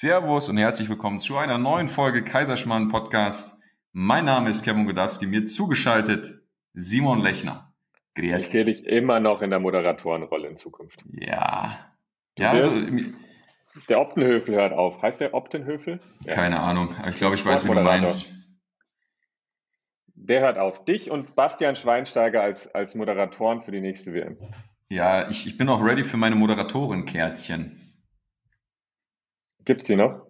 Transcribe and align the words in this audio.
Servus 0.00 0.48
und 0.48 0.58
herzlich 0.58 0.88
willkommen 0.88 1.18
zu 1.18 1.38
einer 1.38 1.58
neuen 1.58 1.88
Folge 1.88 2.22
Kaiserschmarrn 2.22 2.86
Podcast. 2.86 3.60
Mein 3.90 4.26
Name 4.26 4.48
ist 4.48 4.62
Kevin 4.62 4.86
Godowski, 4.86 5.26
mir 5.26 5.42
zugeschaltet 5.42 6.40
Simon 6.72 7.20
Lechner. 7.20 7.74
Grüß 8.14 8.44
ich 8.44 8.52
sehe 8.52 8.64
dich 8.64 8.86
immer 8.86 9.18
noch 9.18 9.42
in 9.42 9.50
der 9.50 9.58
Moderatorenrolle 9.58 10.46
in 10.46 10.56
Zukunft. 10.56 11.02
Ja. 11.10 11.90
Du 12.36 12.44
ja, 12.44 12.52
also, 12.52 12.80
der 13.88 14.00
Optenhöfel 14.00 14.54
hört 14.54 14.72
auf. 14.72 15.02
Heißt 15.02 15.20
der 15.20 15.34
Optenhöfel? 15.34 15.98
Ja. 16.24 16.32
Keine 16.32 16.60
Ahnung, 16.60 16.94
aber 16.96 17.08
ich 17.08 17.18
glaube, 17.18 17.34
ich 17.34 17.44
weiß, 17.44 17.64
wie 17.64 17.74
du 17.74 17.80
meinst. 17.80 18.36
Der 20.14 20.42
hört 20.42 20.58
auf. 20.58 20.84
Dich 20.84 21.10
und 21.10 21.34
Bastian 21.34 21.74
Schweinsteiger 21.74 22.40
als, 22.40 22.72
als 22.72 22.94
Moderatoren 22.94 23.62
für 23.64 23.72
die 23.72 23.80
nächste 23.80 24.14
WM. 24.14 24.38
Ja, 24.90 25.28
ich, 25.28 25.44
ich 25.48 25.58
bin 25.58 25.68
auch 25.68 25.82
ready 25.82 26.04
für 26.04 26.18
meine 26.18 26.36
Moderatorenkärtchen. 26.36 27.87
Gibt 29.68 29.82
es 29.82 29.86
die 29.86 29.96
noch? 29.96 30.26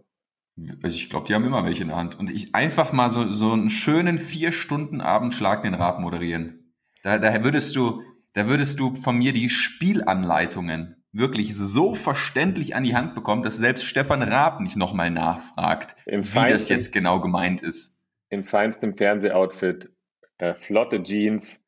Also 0.82 0.96
ich 0.96 1.10
glaube, 1.10 1.28
die 1.28 1.34
haben 1.36 1.44
immer 1.44 1.64
welche 1.64 1.84
in 1.84 1.90
der 1.90 1.96
Hand. 1.96 2.18
Und 2.18 2.28
ich 2.28 2.56
einfach 2.56 2.92
mal 2.92 3.08
so, 3.08 3.30
so 3.30 3.52
einen 3.52 3.70
schönen 3.70 4.18
vier 4.18 4.50
Stunden 4.50 5.00
Abend 5.00 5.32
Schlag 5.32 5.62
den 5.62 5.74
Rab 5.74 6.00
moderieren. 6.00 6.74
Da, 7.04 7.18
da 7.18 7.44
würdest 7.44 7.76
du, 7.76 8.02
da 8.34 8.48
würdest 8.48 8.80
du 8.80 8.96
von 8.96 9.16
mir 9.16 9.32
die 9.32 9.48
Spielanleitungen 9.48 11.04
wirklich 11.12 11.54
so 11.54 11.94
verständlich 11.94 12.74
an 12.74 12.82
die 12.82 12.96
Hand 12.96 13.14
bekommen, 13.14 13.42
dass 13.42 13.58
selbst 13.58 13.84
Stefan 13.84 14.24
Raab 14.24 14.58
nicht 14.60 14.76
nochmal 14.76 15.10
nachfragt, 15.10 15.94
Im 16.04 16.24
wie 16.26 16.50
das 16.50 16.68
jetzt 16.68 16.92
genau 16.92 17.20
gemeint 17.20 17.62
ist. 17.62 18.04
In 18.30 18.42
feinstem 18.42 18.96
Fernsehoutfit, 18.96 19.92
äh, 20.38 20.54
flotte 20.54 21.00
Jeans, 21.04 21.64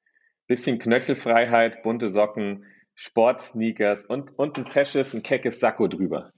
bisschen 0.49 0.81
Knöchelfreiheit, 0.81 1.85
bunte 1.85 2.11
Socken, 2.11 2.65
Sportsneakers 2.97 4.07
und, 4.07 4.37
und 4.37 4.59
ein 4.59 4.67
fesches, 4.67 5.15
ein 5.15 5.23
keckes 5.23 5.61
Sakko 5.61 5.87
drüber. 5.87 6.33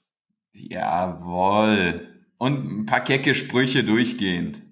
Jawoll. 0.55 2.09
Und 2.39 2.81
ein 2.81 2.87
paar 2.87 3.03
kecke 3.05 3.35
Sprüche 3.35 3.85
durchgehend. 3.85 4.63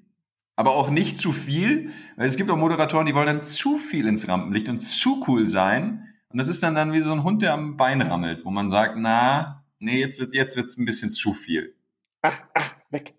Aber 0.57 0.75
auch 0.75 0.91
nicht 0.91 1.19
zu 1.19 1.33
viel, 1.33 1.91
weil 2.17 2.27
es 2.27 2.37
gibt 2.37 2.51
auch 2.51 2.57
Moderatoren, 2.57 3.07
die 3.07 3.15
wollen 3.15 3.27
dann 3.27 3.43
zu 3.43 3.79
viel 3.79 4.07
ins 4.07 4.29
Rampenlicht 4.29 4.69
und 4.69 4.81
zu 4.81 5.25
cool 5.27 5.47
sein. 5.47 6.07
Und 6.29 6.39
das 6.39 6.49
ist 6.49 6.63
dann 6.63 6.75
dann 6.75 6.93
wie 6.93 7.01
so 7.01 7.13
ein 7.13 7.25
Hund, 7.25 7.43
der 7.43 7.55
am 7.55 7.77
Bein 7.77 8.03
rammelt, 8.03 8.45
wo 8.45 8.51
man 8.51 8.69
sagt, 8.69 8.97
na, 8.99 9.65
nee, 9.79 9.99
jetzt 9.99 10.21
wird 10.21 10.35
jetzt 10.35 10.57
wird's 10.57 10.77
ein 10.77 10.85
bisschen 10.85 11.11
zu 11.11 11.33
viel. 11.33 11.75
Ah, 12.23 12.35
ah, 12.55 12.71
weg. 12.91 13.15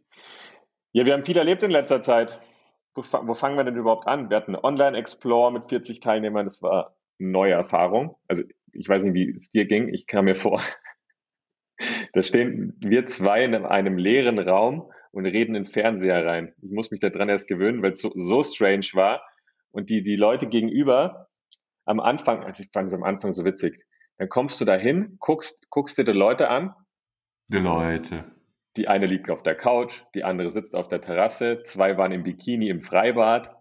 Ja, 0.92 1.06
wir 1.06 1.14
haben 1.14 1.24
viel 1.24 1.38
erlebt 1.38 1.64
in 1.64 1.72
letzter 1.72 2.02
Zeit. 2.02 2.40
Wo, 2.94 3.02
wo 3.02 3.34
fangen 3.34 3.58
wir 3.58 3.64
denn 3.64 3.76
überhaupt 3.76 4.08
an? 4.08 4.30
Wir 4.30 4.38
hatten 4.38 4.56
Online-Explore 4.56 5.52
mit 5.52 5.68
40 5.68 6.02
Teilnehmern, 6.02 6.46
das 6.46 6.62
war 6.62 6.96
eine 7.20 7.30
neue 7.30 7.54
Erfahrung. 7.54 8.18
Also 8.28 8.44
ich 8.74 8.88
weiß 8.88 9.04
nicht, 9.04 9.14
wie 9.14 9.32
es 9.32 9.52
dir 9.52 9.66
ging. 9.66 9.90
Ich 9.90 10.08
kam 10.08 10.26
mir 10.26 10.36
vor, 10.36 10.62
da 12.14 12.24
stehen 12.24 12.76
wir 12.80 13.06
zwei 13.08 13.44
in 13.44 13.56
einem 13.56 13.98
leeren 13.98 14.40
Raum 14.40 14.92
und 15.12 15.26
reden 15.26 15.56
in 15.56 15.64
den 15.64 15.66
Fernseher 15.66 16.26
rein. 16.26 16.54
Ich 16.62 16.72
muss 16.72 16.92
mich 16.92 17.00
daran 17.00 17.30
erst 17.30 17.48
gewöhnen, 17.48 17.82
weil 17.82 17.94
es 17.94 18.02
so, 18.02 18.12
so 18.16 18.44
strange 18.44 18.88
war. 18.94 19.22
Und 19.72 19.90
die, 19.90 20.04
die 20.04 20.16
Leute 20.16 20.48
gegenüber 20.48 21.30
am 21.86 22.00
Anfang, 22.00 22.44
also 22.44 22.64
ich 22.64 22.70
fand 22.72 22.88
es 22.90 22.94
am 22.94 23.04
Anfang 23.04 23.32
so 23.32 23.46
witzig, 23.46 23.86
dann 24.18 24.30
kommst 24.30 24.60
du 24.62 24.66
dahin, 24.66 25.18
guckst, 25.20 25.70
guckst 25.70 25.98
dir 25.98 26.04
die 26.04 26.12
Leute 26.12 26.50
an. 26.50 26.76
Die 27.50 27.58
Leute. 27.58 28.26
Die 28.78 28.88
eine 28.88 29.06
liegt 29.06 29.30
auf 29.30 29.44
der 29.44 29.56
Couch, 29.56 30.04
die 30.16 30.24
andere 30.24 30.52
sitzt 30.52 30.76
auf 30.76 30.88
der 30.88 31.02
Terrasse, 31.02 31.64
zwei 31.64 31.98
waren 31.98 32.12
im 32.12 32.24
Bikini 32.24 32.70
im 32.70 32.82
Freibad. 32.82 33.54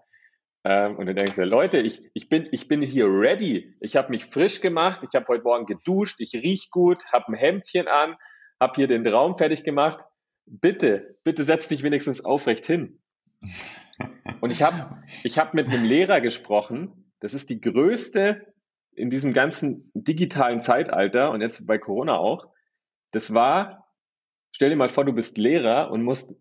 Ähm, 0.62 0.96
und 0.96 1.06
dann 1.06 1.16
denkst 1.16 1.36
du, 1.36 1.44
Leute, 1.44 1.78
ich, 1.78 2.00
ich, 2.14 2.28
bin, 2.28 2.46
ich 2.52 2.68
bin 2.68 2.82
hier 2.82 3.06
ready. 3.06 3.74
Ich 3.80 3.96
habe 3.96 4.10
mich 4.10 4.26
frisch 4.26 4.60
gemacht, 4.60 5.00
ich 5.02 5.14
habe 5.14 5.26
heute 5.28 5.42
Morgen 5.42 5.66
geduscht, 5.66 6.20
ich 6.20 6.34
riech 6.34 6.70
gut, 6.70 7.04
habe 7.12 7.28
ein 7.28 7.34
Hemdchen 7.34 7.88
an, 7.88 8.16
habe 8.60 8.74
hier 8.76 8.86
den 8.86 9.06
Raum 9.06 9.36
fertig 9.36 9.64
gemacht. 9.64 10.04
Bitte, 10.46 11.18
bitte 11.24 11.44
setz 11.44 11.68
dich 11.68 11.82
wenigstens 11.82 12.24
aufrecht 12.24 12.66
hin. 12.66 13.00
Und 14.40 14.52
ich 14.52 14.62
habe 14.62 15.02
ich 15.22 15.38
hab 15.38 15.54
mit 15.54 15.68
einem 15.68 15.84
Lehrer 15.84 16.20
gesprochen. 16.20 17.12
Das 17.20 17.34
ist 17.34 17.50
die 17.50 17.60
größte 17.60 18.46
in 18.92 19.10
diesem 19.10 19.32
ganzen 19.32 19.90
digitalen 19.94 20.60
Zeitalter 20.60 21.30
und 21.30 21.40
jetzt 21.40 21.66
bei 21.66 21.78
Corona 21.78 22.16
auch. 22.16 22.46
Das 23.12 23.34
war, 23.34 23.88
stell 24.52 24.70
dir 24.70 24.76
mal 24.76 24.88
vor, 24.88 25.04
du 25.04 25.12
bist 25.12 25.38
Lehrer 25.38 25.90
und 25.90 26.02
musst 26.02 26.34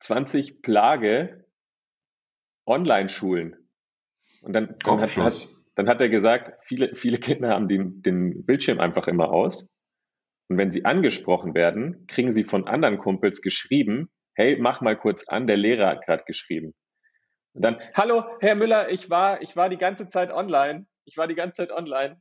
20 0.00 0.62
Plage 0.62 1.44
online 2.66 3.08
schulen. 3.08 3.56
Und 4.42 4.52
dann, 4.54 4.76
dann, 4.84 5.00
hat, 5.00 5.48
dann 5.74 5.88
hat 5.88 6.00
er 6.00 6.08
gesagt, 6.08 6.52
viele, 6.62 6.94
viele 6.96 7.18
Kinder 7.18 7.50
haben 7.50 7.68
den, 7.68 8.02
den 8.02 8.44
Bildschirm 8.44 8.80
einfach 8.80 9.06
immer 9.06 9.30
aus. 9.30 9.68
Und 10.52 10.58
wenn 10.58 10.70
sie 10.70 10.84
angesprochen 10.84 11.54
werden, 11.54 12.06
kriegen 12.08 12.30
sie 12.30 12.44
von 12.44 12.66
anderen 12.66 12.98
Kumpels 12.98 13.40
geschrieben, 13.40 14.10
hey, 14.34 14.58
mach 14.60 14.82
mal 14.82 14.98
kurz 14.98 15.26
an, 15.26 15.46
der 15.46 15.56
Lehrer 15.56 15.88
hat 15.88 16.04
gerade 16.04 16.24
geschrieben. 16.26 16.74
Und 17.54 17.64
dann, 17.64 17.78
hallo, 17.94 18.24
Herr 18.40 18.54
Müller, 18.54 18.90
ich 18.90 19.08
war, 19.08 19.40
ich 19.40 19.56
war 19.56 19.70
die 19.70 19.78
ganze 19.78 20.10
Zeit 20.10 20.30
online. 20.30 20.84
Ich 21.06 21.16
war 21.16 21.26
die 21.26 21.34
ganze 21.34 21.56
Zeit 21.56 21.72
online. 21.72 22.20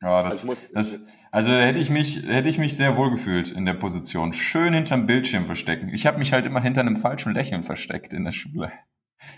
Ja, 0.00 0.24
das, 0.24 0.48
also, 0.48 0.60
das, 0.74 1.08
also 1.30 1.52
hätte 1.52 1.78
ich 1.78 1.88
mich, 1.88 2.26
hätte 2.26 2.48
ich 2.48 2.58
mich 2.58 2.76
sehr 2.76 2.96
wohl 2.96 3.12
gefühlt 3.12 3.52
in 3.52 3.64
der 3.64 3.74
Position. 3.74 4.32
Schön 4.32 4.74
hinterm 4.74 5.06
Bildschirm 5.06 5.46
verstecken. 5.46 5.88
Ich 5.94 6.04
habe 6.04 6.18
mich 6.18 6.32
halt 6.32 6.46
immer 6.46 6.60
hinter 6.60 6.80
einem 6.80 6.96
falschen 6.96 7.32
Lächeln 7.32 7.62
versteckt 7.62 8.12
in 8.12 8.24
der 8.24 8.32
Schule. 8.32 8.72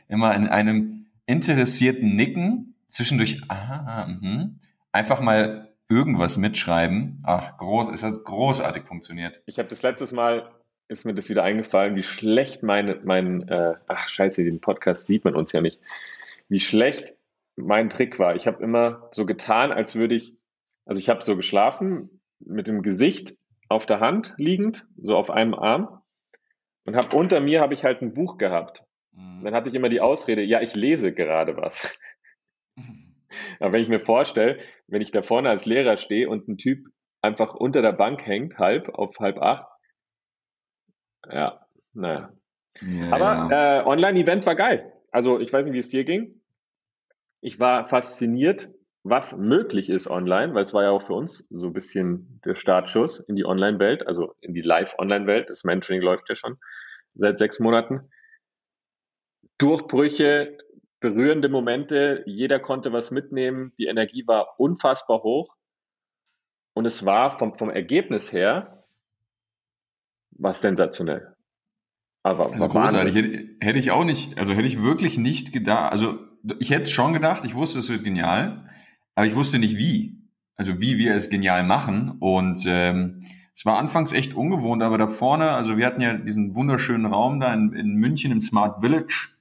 Immer 0.09 0.35
in 0.35 0.49
einem 0.49 1.09
interessierten 1.27 2.17
Nicken, 2.17 2.75
zwischendurch, 2.89 3.43
aha, 3.49 4.07
mh, 4.07 4.49
einfach 4.93 5.21
mal 5.21 5.74
irgendwas 5.89 6.39
mitschreiben. 6.39 7.19
Ach, 7.25 7.57
groß, 7.57 7.89
es 7.89 8.03
hat 8.03 8.25
großartig 8.25 8.85
funktioniert. 8.85 9.43
Ich 9.47 9.59
habe 9.59 9.69
das 9.69 9.83
letztes 9.83 10.13
Mal, 10.13 10.51
ist 10.89 11.05
mir 11.05 11.15
das 11.15 11.29
wieder 11.29 11.43
eingefallen, 11.43 11.97
wie 11.97 12.03
schlecht 12.03 12.63
mein, 12.63 13.01
mein 13.05 13.49
äh, 13.49 13.75
ach 13.89 14.09
scheiße, 14.09 14.45
den 14.45 14.61
Podcast 14.61 15.07
sieht 15.07 15.25
man 15.25 15.35
uns 15.35 15.53
ja 15.53 15.61
nicht, 15.61 15.81
wie 16.49 16.61
schlecht 16.61 17.15
mein 17.57 17.89
Trick 17.89 18.19
war. 18.19 18.35
Ich 18.35 18.47
habe 18.47 18.63
immer 18.63 19.09
so 19.13 19.27
getan, 19.27 19.73
als 19.73 19.95
würde 19.97 20.15
ich, 20.15 20.35
also 20.85 20.99
ich 20.99 21.09
habe 21.09 21.23
so 21.23 21.37
geschlafen, 21.37 22.21
mit 22.41 22.67
dem 22.67 22.83
Gesicht 22.83 23.37
auf 23.69 23.87
der 23.87 24.01
Hand 24.01 24.35
liegend, 24.37 24.87
so 25.01 25.17
auf 25.17 25.31
einem 25.31 25.55
Arm 25.55 26.03
und 26.87 26.97
habe 26.97 27.17
unter 27.17 27.41
mir 27.41 27.61
habe 27.61 27.73
ich 27.73 27.85
halt 27.85 28.03
ein 28.03 28.13
Buch 28.13 28.37
gehabt 28.37 28.85
Mhm. 29.17 29.45
Dann 29.45 29.55
hatte 29.55 29.69
ich 29.69 29.75
immer 29.75 29.89
die 29.89 30.01
Ausrede, 30.01 30.43
ja, 30.43 30.61
ich 30.61 30.75
lese 30.75 31.13
gerade 31.13 31.57
was. 31.57 31.97
Aber 33.61 33.73
wenn 33.73 33.83
ich 33.83 33.89
mir 33.89 34.01
vorstelle, 34.01 34.59
wenn 34.87 35.03
ich 35.03 35.11
da 35.11 35.23
vorne 35.23 35.51
als 35.51 35.67
Lehrer 35.67 35.97
stehe 35.97 36.29
und 36.29 36.49
ein 36.49 36.59
Typ 36.59 36.87
einfach 37.21 37.55
unter 37.55 37.83
der 37.83 37.93
Bank 37.93 38.27
hängt, 38.27 38.59
halb 38.59 38.89
auf 38.91 39.19
halb 39.19 39.39
acht, 39.39 39.67
ja, 41.31 41.67
naja. 41.93 42.33
Ja, 42.83 43.13
Aber 43.13 43.49
ja. 43.51 43.81
Äh, 43.81 43.85
Online-Event 43.85 44.47
war 44.47 44.57
geil. 44.57 44.93
Also 45.11 45.39
ich 45.39 45.53
weiß 45.53 45.65
nicht, 45.65 45.75
wie 45.75 45.79
es 45.79 45.89
dir 45.89 46.05
ging. 46.05 46.41
Ich 47.41 47.61
war 47.61 47.87
fasziniert, 47.87 48.69
was 49.05 49.37
möglich 49.37 49.91
ist 49.91 50.09
online, 50.09 50.55
weil 50.55 50.65
es 50.65 50.75
war 50.75 50.83
ja 50.83 50.91
auch 50.91 51.03
für 51.03 51.13
uns 51.13 51.47
so 51.51 51.69
ein 51.69 51.73
bisschen 51.73 52.41
der 52.45 52.55
Startschuss 52.55 53.21
in 53.21 53.37
die 53.37 53.45
Online-Welt, 53.45 54.07
also 54.07 54.35
in 54.41 54.55
die 54.55 54.63
Live-Online-Welt. 54.63 55.51
Das 55.51 55.63
Mentoring 55.63 56.01
läuft 56.01 56.29
ja 56.29 56.35
schon 56.35 56.57
seit 57.15 57.39
sechs 57.39 57.61
Monaten. 57.61 58.11
Durchbrüche, 59.59 60.57
berührende 61.05 61.51
Momente, 61.51 62.23
jeder 62.25 62.59
konnte 62.59 62.91
was 62.95 63.11
mitnehmen, 63.11 63.75
die 63.77 63.89
Energie 63.89 64.27
war 64.27 64.59
unfassbar 64.59 65.23
hoch 65.23 65.55
und 66.73 66.87
es 66.87 67.05
war 67.05 67.39
vom, 67.39 67.55
vom 67.55 67.69
Ergebnis 67.69 68.33
her 68.33 68.87
was 70.31 70.63
sensationell. 70.63 71.37
Aber 72.23 72.51
also 72.51 72.69
großartig. 72.69 73.15
Hätte, 73.15 73.49
hätte 73.61 73.79
ich 73.79 73.91
auch 73.91 74.05
nicht, 74.05 74.39
also 74.39 74.55
hätte 74.55 74.67
ich 74.67 74.83
wirklich 74.83 75.19
nicht 75.19 75.53
gedacht, 75.53 75.93
also 75.93 76.21
ich 76.59 76.71
hätte 76.71 76.85
es 76.85 76.91
schon 76.91 77.13
gedacht, 77.13 77.45
ich 77.45 77.55
wusste, 77.55 77.81
es 77.81 77.91
wird 77.91 78.03
genial, 78.03 78.67
aber 79.15 79.27
ich 79.27 79.35
wusste 79.35 79.59
nicht 79.59 79.77
wie. 79.77 80.23
Also 80.57 80.81
wie 80.81 80.97
wir 80.97 81.15
es 81.15 81.29
genial 81.29 81.65
machen 81.65 82.17
und 82.19 82.65
ähm, 82.67 83.21
es 83.53 83.67
war 83.67 83.77
anfangs 83.77 84.13
echt 84.13 84.33
ungewohnt, 84.33 84.83
aber 84.83 84.97
da 84.97 85.07
vorne, 85.07 85.51
also 85.51 85.77
wir 85.77 85.85
hatten 85.85 86.01
ja 86.01 86.15
diesen 86.15 86.55
wunderschönen 86.55 87.05
Raum 87.05 87.41
da 87.41 87.53
in, 87.53 87.75
in 87.75 87.95
München 87.97 88.33
im 88.33 88.41
Smart 88.41 88.81
Village 88.81 89.34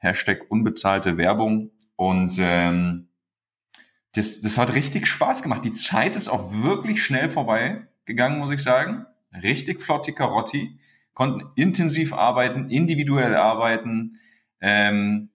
Hashtag 0.00 0.50
unbezahlte 0.50 1.16
Werbung. 1.16 1.70
Und 1.96 2.36
ähm, 2.38 3.08
das, 4.12 4.40
das 4.40 4.58
hat 4.58 4.74
richtig 4.74 5.06
Spaß 5.06 5.42
gemacht. 5.42 5.64
Die 5.64 5.72
Zeit 5.72 6.16
ist 6.16 6.28
auch 6.28 6.52
wirklich 6.62 7.02
schnell 7.02 7.28
vorbei 7.28 7.86
gegangen, 8.06 8.38
muss 8.38 8.50
ich 8.50 8.62
sagen. 8.62 9.06
Richtig 9.42 9.80
flotti 9.80 10.12
Karotti. 10.12 10.78
Konnten 11.14 11.46
intensiv 11.54 12.12
arbeiten, 12.12 12.70
individuell 12.70 13.36
arbeiten. 13.36 14.16
Ähm, 14.60 15.30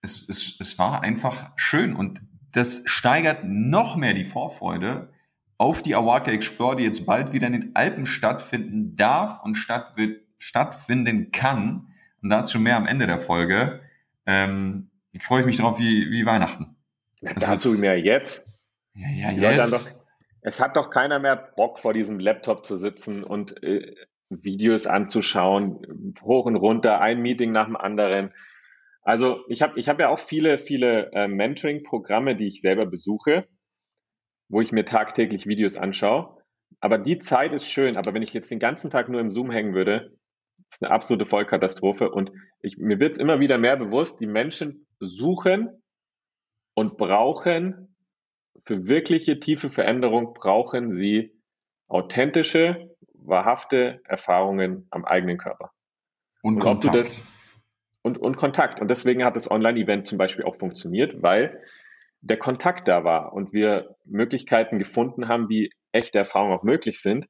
es, 0.00 0.28
es, 0.28 0.58
es 0.60 0.78
war 0.78 1.02
einfach 1.02 1.52
schön 1.56 1.94
und 1.94 2.22
das 2.52 2.82
steigert 2.86 3.44
noch 3.44 3.96
mehr 3.96 4.14
die 4.14 4.24
Vorfreude 4.24 5.12
auf 5.58 5.82
die 5.82 5.94
Awaka 5.94 6.30
Explore, 6.30 6.76
die 6.76 6.84
jetzt 6.84 7.06
bald 7.06 7.32
wieder 7.32 7.46
in 7.46 7.52
den 7.54 7.76
Alpen 7.76 8.06
stattfinden 8.06 8.96
darf 8.96 9.42
und 9.42 9.56
statt, 9.56 9.96
stattfinden 10.38 11.30
kann. 11.30 11.88
Und 12.24 12.30
dazu 12.30 12.58
mehr 12.58 12.78
am 12.78 12.86
Ende 12.86 13.06
der 13.06 13.18
Folge. 13.18 13.80
Ähm, 14.24 14.90
freue 15.20 15.40
ich 15.40 15.46
mich 15.46 15.58
drauf 15.58 15.78
wie, 15.78 16.10
wie 16.10 16.24
Weihnachten. 16.24 16.74
Ja, 17.20 17.34
dazu 17.34 17.78
mehr 17.78 18.00
jetzt. 18.00 18.48
Ja, 18.94 19.10
ja, 19.10 19.52
jetzt. 19.52 19.72
Doch, 19.72 20.04
es 20.40 20.58
hat 20.58 20.78
doch 20.78 20.88
keiner 20.88 21.18
mehr 21.18 21.36
Bock 21.36 21.78
vor 21.78 21.92
diesem 21.92 22.18
Laptop 22.18 22.64
zu 22.64 22.76
sitzen 22.76 23.24
und 23.24 23.62
äh, 23.62 23.94
Videos 24.30 24.86
anzuschauen, 24.86 26.14
hoch 26.22 26.46
und 26.46 26.56
runter, 26.56 26.98
ein 27.02 27.20
Meeting 27.20 27.52
nach 27.52 27.66
dem 27.66 27.76
anderen. 27.76 28.32
Also 29.02 29.44
ich 29.50 29.60
habe 29.60 29.78
ich 29.78 29.90
hab 29.90 30.00
ja 30.00 30.08
auch 30.08 30.18
viele, 30.18 30.58
viele 30.58 31.12
äh, 31.12 31.28
Mentoring-Programme, 31.28 32.36
die 32.36 32.46
ich 32.46 32.62
selber 32.62 32.86
besuche, 32.86 33.46
wo 34.48 34.62
ich 34.62 34.72
mir 34.72 34.86
tagtäglich 34.86 35.46
Videos 35.46 35.76
anschaue. 35.76 36.38
Aber 36.80 36.96
die 36.96 37.18
Zeit 37.18 37.52
ist 37.52 37.68
schön. 37.68 37.98
Aber 37.98 38.14
wenn 38.14 38.22
ich 38.22 38.32
jetzt 38.32 38.50
den 38.50 38.60
ganzen 38.60 38.90
Tag 38.90 39.10
nur 39.10 39.20
im 39.20 39.30
Zoom 39.30 39.50
hängen 39.50 39.74
würde, 39.74 40.16
ist 40.70 40.82
eine 40.82 40.92
absolute 40.92 41.26
Vollkatastrophe. 41.26 42.10
Und 42.10 42.32
ich, 42.60 42.78
mir 42.78 42.98
wird 43.00 43.12
es 43.12 43.18
immer 43.18 43.40
wieder 43.40 43.58
mehr 43.58 43.76
bewusst, 43.76 44.20
die 44.20 44.26
Menschen 44.26 44.86
suchen 45.00 45.82
und 46.74 46.96
brauchen 46.96 47.96
für 48.64 48.88
wirkliche 48.88 49.40
tiefe 49.40 49.70
Veränderung, 49.70 50.34
brauchen 50.34 50.94
sie 50.96 51.34
authentische, 51.88 52.90
wahrhafte 53.14 54.00
Erfahrungen 54.04 54.86
am 54.90 55.04
eigenen 55.04 55.38
Körper. 55.38 55.70
Und, 56.42 56.54
und 56.54 56.60
Kontakt. 56.60 56.96
Das, 56.96 57.20
und, 58.02 58.18
und 58.18 58.36
Kontakt. 58.36 58.80
Und 58.80 58.88
deswegen 58.88 59.24
hat 59.24 59.36
das 59.36 59.50
Online-Event 59.50 60.06
zum 60.06 60.18
Beispiel 60.18 60.44
auch 60.44 60.56
funktioniert, 60.56 61.22
weil 61.22 61.62
der 62.20 62.38
Kontakt 62.38 62.88
da 62.88 63.04
war 63.04 63.32
und 63.32 63.52
wir 63.52 63.96
Möglichkeiten 64.04 64.78
gefunden 64.78 65.28
haben, 65.28 65.48
wie 65.48 65.70
echte 65.92 66.18
Erfahrungen 66.18 66.58
auch 66.58 66.62
möglich 66.62 67.00
sind. 67.00 67.26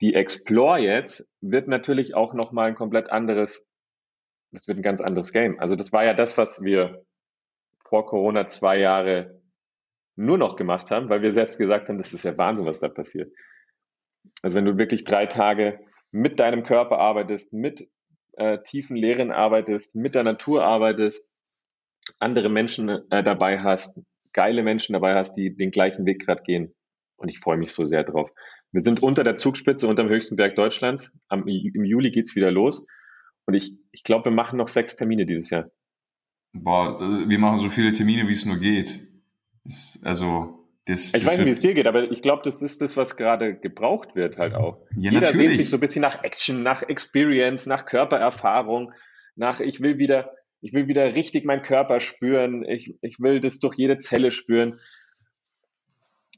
Die 0.00 0.14
Explore 0.14 0.78
jetzt 0.78 1.34
wird 1.40 1.68
natürlich 1.68 2.14
auch 2.14 2.32
nochmal 2.32 2.68
ein 2.68 2.74
komplett 2.74 3.10
anderes, 3.10 3.68
das 4.50 4.66
wird 4.66 4.78
ein 4.78 4.82
ganz 4.82 5.00
anderes 5.00 5.32
Game. 5.32 5.60
Also 5.60 5.76
das 5.76 5.92
war 5.92 6.04
ja 6.04 6.14
das, 6.14 6.38
was 6.38 6.62
wir 6.62 7.04
vor 7.84 8.06
Corona 8.06 8.48
zwei 8.48 8.78
Jahre 8.78 9.40
nur 10.16 10.38
noch 10.38 10.56
gemacht 10.56 10.90
haben, 10.90 11.08
weil 11.08 11.22
wir 11.22 11.32
selbst 11.32 11.58
gesagt 11.58 11.88
haben, 11.88 11.98
das 11.98 12.12
ist 12.12 12.24
ja 12.24 12.36
Wahnsinn, 12.36 12.66
was 12.66 12.80
da 12.80 12.88
passiert. 12.88 13.32
Also 14.42 14.56
wenn 14.56 14.64
du 14.64 14.78
wirklich 14.78 15.04
drei 15.04 15.26
Tage 15.26 15.80
mit 16.10 16.40
deinem 16.40 16.62
Körper 16.64 16.98
arbeitest, 16.98 17.52
mit 17.52 17.88
äh, 18.32 18.58
tiefen 18.62 18.96
Lehren 18.96 19.30
arbeitest, 19.32 19.96
mit 19.96 20.14
der 20.14 20.24
Natur 20.24 20.64
arbeitest, 20.64 21.26
andere 22.18 22.48
Menschen 22.48 22.88
äh, 23.10 23.22
dabei 23.22 23.60
hast, 23.60 24.00
geile 24.32 24.62
Menschen 24.62 24.92
dabei 24.94 25.14
hast, 25.14 25.34
die 25.34 25.56
den 25.56 25.70
gleichen 25.70 26.06
Weg 26.06 26.24
gerade 26.24 26.42
gehen. 26.42 26.74
Und 27.16 27.28
ich 27.28 27.38
freue 27.38 27.56
mich 27.56 27.72
so 27.72 27.84
sehr 27.84 28.04
drauf. 28.04 28.30
Wir 28.72 28.82
sind 28.82 29.02
unter 29.02 29.24
der 29.24 29.36
Zugspitze, 29.36 29.88
unter 29.88 30.04
dem 30.04 30.10
höchsten 30.10 30.36
Berg 30.36 30.54
Deutschlands. 30.54 31.12
Am, 31.28 31.46
Im 31.46 31.84
Juli 31.84 32.10
geht's 32.10 32.36
wieder 32.36 32.50
los. 32.50 32.86
Und 33.46 33.54
ich, 33.54 33.74
ich 33.90 34.04
glaube, 34.04 34.26
wir 34.26 34.32
machen 34.32 34.58
noch 34.58 34.68
sechs 34.68 34.96
Termine 34.96 35.26
dieses 35.26 35.50
Jahr. 35.50 35.70
Boah, 36.52 37.00
äh, 37.00 37.28
wir 37.28 37.38
machen 37.38 37.56
so 37.56 37.68
viele 37.68 37.92
Termine, 37.92 38.28
wie 38.28 38.32
es 38.32 38.46
nur 38.46 38.58
geht. 38.58 39.00
Das, 39.64 40.00
also, 40.04 40.66
das, 40.84 41.06
ich 41.06 41.12
das 41.12 41.26
weiß 41.26 41.38
nicht, 41.38 41.46
wie 41.46 41.50
es 41.50 41.60
dir 41.60 41.74
geht, 41.74 41.86
aber 41.86 42.10
ich 42.10 42.22
glaube, 42.22 42.42
das 42.44 42.62
ist 42.62 42.80
das, 42.80 42.96
was 42.96 43.16
gerade 43.16 43.58
gebraucht 43.58 44.14
wird 44.14 44.38
halt 44.38 44.54
auch. 44.54 44.78
Ja, 44.96 45.10
Jeder 45.10 45.20
natürlich. 45.26 45.48
sehnt 45.48 45.56
sich 45.56 45.70
so 45.70 45.76
ein 45.76 45.80
bisschen 45.80 46.02
nach 46.02 46.22
Action, 46.22 46.62
nach 46.62 46.82
Experience, 46.82 47.66
nach 47.66 47.86
Körpererfahrung, 47.86 48.92
nach 49.36 49.60
ich 49.60 49.80
will 49.80 49.98
wieder, 49.98 50.32
ich 50.60 50.72
will 50.72 50.88
wieder 50.88 51.14
richtig 51.14 51.44
meinen 51.44 51.62
Körper 51.62 52.00
spüren, 52.00 52.64
ich, 52.64 52.96
ich 53.02 53.18
will 53.20 53.40
das 53.40 53.58
durch 53.58 53.76
jede 53.76 53.98
Zelle 53.98 54.30
spüren. 54.30 54.80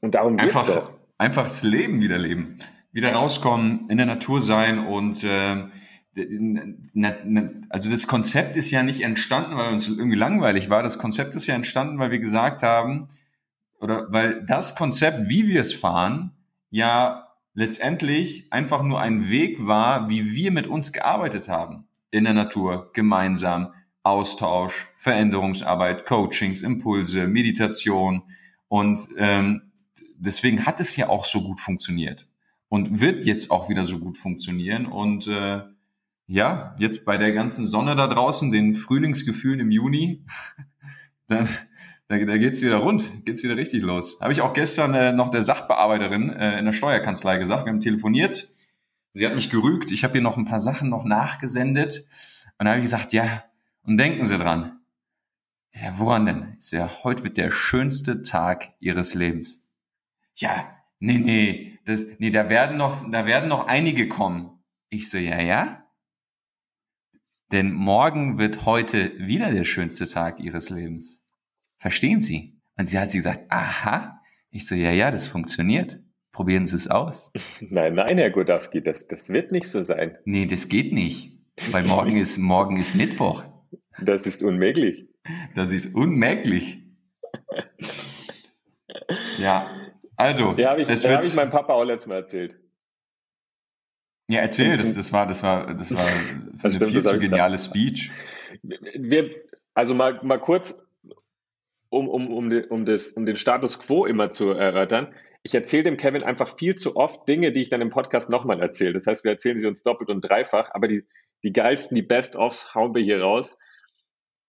Und 0.01 0.15
darum 0.15 0.37
geht's 0.37 0.55
einfach, 0.55 0.75
doch. 0.75 1.02
Einfach 1.23 1.43
das 1.45 1.63
Leben 1.63 2.01
wieder 2.01 2.17
leben. 2.17 2.57
Wieder 2.91 3.13
rauskommen, 3.13 3.87
in 3.87 3.95
der 3.95 4.05
Natur 4.05 4.41
sein 4.41 4.77
und 4.77 5.23
äh, 5.23 5.69
also 7.69 7.89
das 7.89 8.07
Konzept 8.07 8.57
ist 8.57 8.71
ja 8.71 8.83
nicht 8.83 8.99
entstanden, 8.99 9.55
weil 9.55 9.71
uns 9.71 9.87
irgendwie 9.87 10.17
langweilig 10.17 10.69
war. 10.69 10.83
Das 10.83 10.99
Konzept 10.99 11.33
ist 11.35 11.47
ja 11.47 11.55
entstanden, 11.55 11.97
weil 11.97 12.11
wir 12.11 12.19
gesagt 12.19 12.61
haben, 12.61 13.07
oder 13.79 14.11
weil 14.11 14.43
das 14.45 14.75
Konzept, 14.75 15.29
wie 15.29 15.47
wir 15.47 15.61
es 15.61 15.73
fahren, 15.73 16.33
ja 16.71 17.29
letztendlich 17.53 18.51
einfach 18.51 18.83
nur 18.83 18.99
ein 18.99 19.29
Weg 19.29 19.65
war, 19.65 20.09
wie 20.09 20.33
wir 20.33 20.51
mit 20.51 20.67
uns 20.67 20.91
gearbeitet 20.91 21.47
haben. 21.47 21.87
In 22.11 22.25
der 22.25 22.33
Natur, 22.33 22.91
gemeinsam, 22.91 23.73
Austausch, 24.03 24.87
Veränderungsarbeit, 24.97 26.05
Coachings, 26.05 26.63
Impulse, 26.63 27.29
Meditation. 27.29 28.23
Und 28.67 28.99
ähm, 29.17 29.72
deswegen 30.25 30.65
hat 30.65 30.79
es 30.79 30.95
ja 30.95 31.09
auch 31.09 31.25
so 31.25 31.41
gut 31.41 31.59
funktioniert 31.59 32.27
und 32.69 32.99
wird 33.01 33.25
jetzt 33.25 33.51
auch 33.51 33.69
wieder 33.69 33.83
so 33.83 33.99
gut 33.99 34.17
funktionieren. 34.17 34.85
Und 34.85 35.27
äh, 35.27 35.61
ja, 36.27 36.75
jetzt 36.79 37.05
bei 37.05 37.17
der 37.17 37.33
ganzen 37.33 37.67
Sonne 37.67 37.95
da 37.95 38.07
draußen, 38.07 38.51
den 38.51 38.75
Frühlingsgefühlen 38.75 39.59
im 39.59 39.71
Juni, 39.71 40.25
dann 41.27 41.47
da, 42.07 42.17
da 42.17 42.37
geht's 42.37 42.61
wieder 42.61 42.77
rund, 42.77 43.25
geht's 43.25 43.43
wieder 43.43 43.57
richtig 43.57 43.83
los. 43.83 44.19
Habe 44.21 44.33
ich 44.33 44.41
auch 44.41 44.53
gestern 44.53 44.93
äh, 44.93 45.11
noch 45.13 45.29
der 45.29 45.41
Sachbearbeiterin 45.41 46.31
äh, 46.31 46.59
in 46.59 46.65
der 46.65 46.73
Steuerkanzlei 46.73 47.37
gesagt. 47.37 47.65
Wir 47.65 47.71
haben 47.71 47.79
telefoniert. 47.79 48.53
Sie 49.13 49.25
hat 49.25 49.35
mich 49.35 49.49
gerügt. 49.49 49.91
Ich 49.91 50.03
habe 50.03 50.17
ihr 50.17 50.21
noch 50.21 50.37
ein 50.37 50.45
paar 50.45 50.59
Sachen 50.59 50.89
noch 50.89 51.05
nachgesendet. 51.05 52.07
Und 52.57 52.65
da 52.65 52.71
habe 52.71 52.79
ich 52.79 52.85
gesagt, 52.85 53.13
ja, 53.13 53.43
und 53.83 53.97
denken 53.97 54.23
Sie 54.23 54.37
dran. 54.37 54.79
Ja, 55.73 55.93
woran 55.97 56.25
denn? 56.25 56.57
Ich 56.59 56.71
ja, 56.71 56.89
heute 57.03 57.23
wird 57.23 57.37
der 57.37 57.51
schönste 57.51 58.21
Tag 58.21 58.73
Ihres 58.79 59.13
Lebens. 59.13 59.62
Ja, 60.35 60.77
nee, 60.99 61.19
nee, 61.19 61.79
das, 61.85 62.05
nee, 62.19 62.29
da 62.29 62.49
werden 62.49 62.77
noch, 62.77 63.09
da 63.09 63.25
werden 63.25 63.49
noch 63.49 63.67
einige 63.67 64.07
kommen. 64.07 64.63
Ich 64.89 65.09
so, 65.09 65.17
ja, 65.17 65.41
ja. 65.41 65.87
Denn 67.51 67.71
morgen 67.71 68.37
wird 68.37 68.65
heute 68.65 69.17
wieder 69.19 69.51
der 69.51 69.63
schönste 69.63 70.07
Tag 70.07 70.39
Ihres 70.39 70.69
Lebens. 70.69 71.25
Verstehen 71.77 72.19
Sie? 72.19 72.59
Und 72.77 72.87
sie 72.87 72.97
hat 72.97 73.09
sie 73.09 73.17
gesagt, 73.17 73.51
aha. 73.51 74.21
Ich 74.49 74.67
so, 74.67 74.75
ja, 74.75 74.91
ja, 74.91 75.11
das 75.11 75.27
funktioniert. 75.27 75.99
Probieren 76.31 76.65
Sie 76.65 76.77
es 76.77 76.87
aus. 76.87 77.31
Nein, 77.59 77.93
nein, 77.93 78.17
Herr 78.17 78.31
Godowski, 78.31 78.81
das, 78.81 79.07
das 79.07 79.29
wird 79.29 79.51
nicht 79.51 79.67
so 79.67 79.83
sein. 79.83 80.17
Nee, 80.25 80.47
das 80.47 80.67
geht 80.67 80.93
nicht. 80.93 81.37
Weil 81.71 81.83
morgen 81.83 82.17
ist, 82.17 82.37
morgen 82.39 82.77
ist 82.77 82.95
Mittwoch. 82.95 83.45
Das 84.01 84.25
ist 84.25 84.41
unmöglich. 84.41 85.07
Das 85.53 85.71
ist 85.71 85.93
unmöglich. 85.95 86.83
ja, 89.37 89.69
also. 90.15 90.53
Ja, 90.57 90.71
habe 90.71 90.81
ich, 90.81 90.87
das 90.87 91.07
hab 91.07 91.23
ich 91.23 91.33
meinem 91.35 91.51
Papa 91.51 91.73
auch 91.73 91.83
letztes 91.83 92.07
Mal 92.07 92.15
erzählt. 92.15 92.55
Ja, 94.29 94.39
erzähl, 94.39 94.77
das, 94.77 94.95
das 94.95 95.11
war, 95.11 95.27
das 95.27 95.43
war, 95.43 95.73
das 95.73 95.93
war 95.93 96.05
das 96.53 96.65
eine 96.65 96.73
stimmt, 96.75 96.91
viel 96.91 97.03
zu 97.03 97.19
geniale 97.19 97.57
Speech. 97.57 98.11
Wir, 98.61 99.31
also 99.73 99.93
mal, 99.93 100.19
mal 100.23 100.39
kurz 100.39 100.85
um, 101.89 102.09
um, 102.09 102.33
um, 102.33 102.49
den, 102.49 102.65
um, 102.65 102.85
das, 102.85 103.11
um 103.11 103.25
den 103.25 103.35
Status 103.35 103.79
quo 103.79 104.05
immer 104.05 104.31
zu 104.31 104.49
erörtern. 104.49 105.13
Ich 105.43 105.53
erzähle 105.53 105.83
dem 105.83 105.97
Kevin 105.97 106.23
einfach 106.23 106.57
viel 106.57 106.75
zu 106.75 106.95
oft 106.95 107.27
Dinge, 107.27 107.51
die 107.51 107.61
ich 107.61 107.69
dann 107.69 107.81
im 107.81 107.89
Podcast 107.89 108.29
nochmal 108.29 108.61
erzähle. 108.61 108.93
Das 108.93 109.05
heißt, 109.05 109.23
wir 109.23 109.31
erzählen 109.31 109.59
sie 109.59 109.67
uns 109.67 109.83
doppelt 109.83 110.09
und 110.09 110.21
dreifach, 110.21 110.71
aber 110.73 110.87
die, 110.87 111.05
die 111.43 111.53
geilsten, 111.53 111.95
die 111.95 112.01
Best-ofs 112.01 112.73
hauen 112.73 112.95
wir 112.95 113.03
hier 113.03 113.21
raus. 113.21 113.57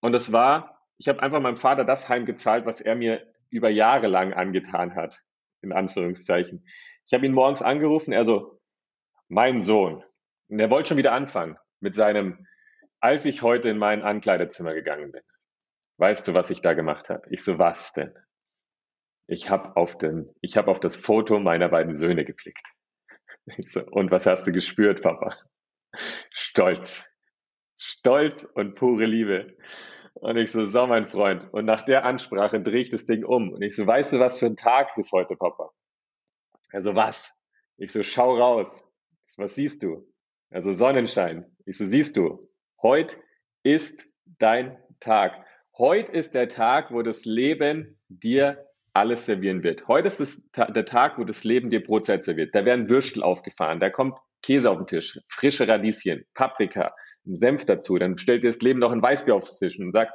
Und 0.01 0.13
das 0.13 0.33
war, 0.33 0.87
ich 0.97 1.09
habe 1.09 1.21
einfach 1.23 1.41
meinem 1.41 1.57
Vater 1.57 1.85
das 1.85 2.09
heimgezahlt, 2.09 2.65
was 2.65 2.81
er 2.81 2.95
mir 2.95 3.27
über 3.51 3.69
Jahre 3.69 4.07
lang 4.07 4.33
angetan 4.33 4.95
hat, 4.95 5.25
in 5.65 5.73
Anführungszeichen. 5.73 6.67
Ich 7.07 7.13
habe 7.13 7.27
ihn 7.27 7.33
morgens 7.33 7.63
angerufen, 7.63 8.13
er 8.13 8.25
so, 8.25 8.61
mein 9.29 9.61
Sohn. 9.61 10.05
Und 10.49 10.61
er 10.61 10.71
wollte 10.71 10.91
schon 10.91 10.99
wieder 10.99 11.13
anfangen 11.13 11.57
mit 11.81 11.95
seinem, 11.95 12.47
als 13.01 13.25
ich 13.25 13.43
heute 13.43 13.69
in 13.69 13.79
mein 13.79 14.03
Ankleidezimmer 14.03 14.75
gegangen 14.75 15.13
bin. 15.13 15.23
Weißt 15.99 16.27
du, 16.27 16.35
was 16.35 16.51
ich 16.51 16.61
da 16.61 16.75
gemacht 16.75 17.09
habe? 17.09 17.23
Ich 17.31 17.45
so, 17.45 17.59
was 17.59 17.93
denn? 17.93 18.15
Ich 19.27 19.49
habe 19.49 19.77
auf, 19.77 19.97
hab 20.03 20.69
auf 20.69 20.81
das 20.81 20.97
Foto 20.97 21.39
meiner 21.41 21.69
beiden 21.69 21.97
Söhne 21.97 22.25
geblickt. 22.25 22.67
Ich 23.59 23.71
so, 23.71 23.85
und 23.85 24.11
was 24.11 24.25
hast 24.25 24.47
du 24.47 24.53
gespürt, 24.53 25.03
Papa? 25.03 25.37
Stolz. 26.33 27.15
Stolz 27.77 28.45
und 28.45 28.75
pure 28.75 29.05
Liebe. 29.05 29.57
Und 30.15 30.37
ich 30.37 30.51
so, 30.51 30.65
so 30.67 30.87
mein 30.87 31.07
Freund. 31.07 31.53
Und 31.53 31.65
nach 31.65 31.83
der 31.83 32.05
Ansprache 32.05 32.61
drehe 32.61 32.83
ich 32.83 32.91
das 32.91 33.07
Ding 33.07 33.25
um. 33.25 33.53
Und 33.53 33.63
ich 33.63 33.77
so, 33.77 33.87
weißt 33.87 34.15
du, 34.15 34.21
was 34.21 34.39
für 34.39 34.47
ein 34.47 34.57
Tag 34.57 34.97
ist 34.97 35.13
heute, 35.13 35.37
Papa? 35.37 35.71
Also 36.71 36.95
was? 36.95 37.43
Ich 37.77 37.93
so, 37.93 38.03
schau 38.03 38.37
raus. 38.37 38.85
Was 39.37 39.57
siehst 39.57 39.83
du? 39.83 40.07
Also 40.51 40.73
Sonnenschein. 40.73 41.47
Ich 41.67 41.79
so, 41.79 41.85
siehst 41.85 42.17
du, 42.17 42.49
heute 42.81 43.17
ist 43.65 44.07
dein 44.39 44.79
Tag. 45.01 45.45
Heute 45.77 46.13
ist 46.13 46.35
der 46.35 46.49
Tag, 46.49 46.93
wo 46.93 47.03
das 47.03 47.25
Leben 47.25 47.99
dir 48.09 48.65
alles 48.93 49.27
servieren 49.27 49.65
wird. 49.65 49.89
Heute 49.89 50.07
ist 50.07 50.21
es 50.21 50.49
der 50.53 50.85
Tag, 50.85 51.19
wo 51.19 51.25
das 51.25 51.43
Leben 51.43 51.71
dir 51.71 51.83
Brotzeit 51.83 52.23
serviert. 52.23 52.55
Da 52.55 52.65
werden 52.65 52.89
Würstel 52.89 53.25
aufgefahren, 53.25 53.81
da 53.81 53.91
kommt 53.91 54.17
Käse 54.43 54.71
auf 54.71 54.79
den 54.79 54.87
Tisch, 54.87 55.19
frische 55.29 55.67
Radieschen, 55.67 56.25
Paprika, 56.35 56.93
Senf 57.27 57.65
dazu. 57.65 57.99
Dann 57.99 58.19
stellt 58.19 58.45
dir 58.45 58.49
das 58.49 58.61
Leben 58.61 58.81
noch 58.81 58.93
ein 58.93 59.03
Weißbier 59.03 59.35
auf 59.35 59.49
den 59.49 59.57
Tisch 59.59 59.79
und 59.79 59.93
sagt, 59.93 60.13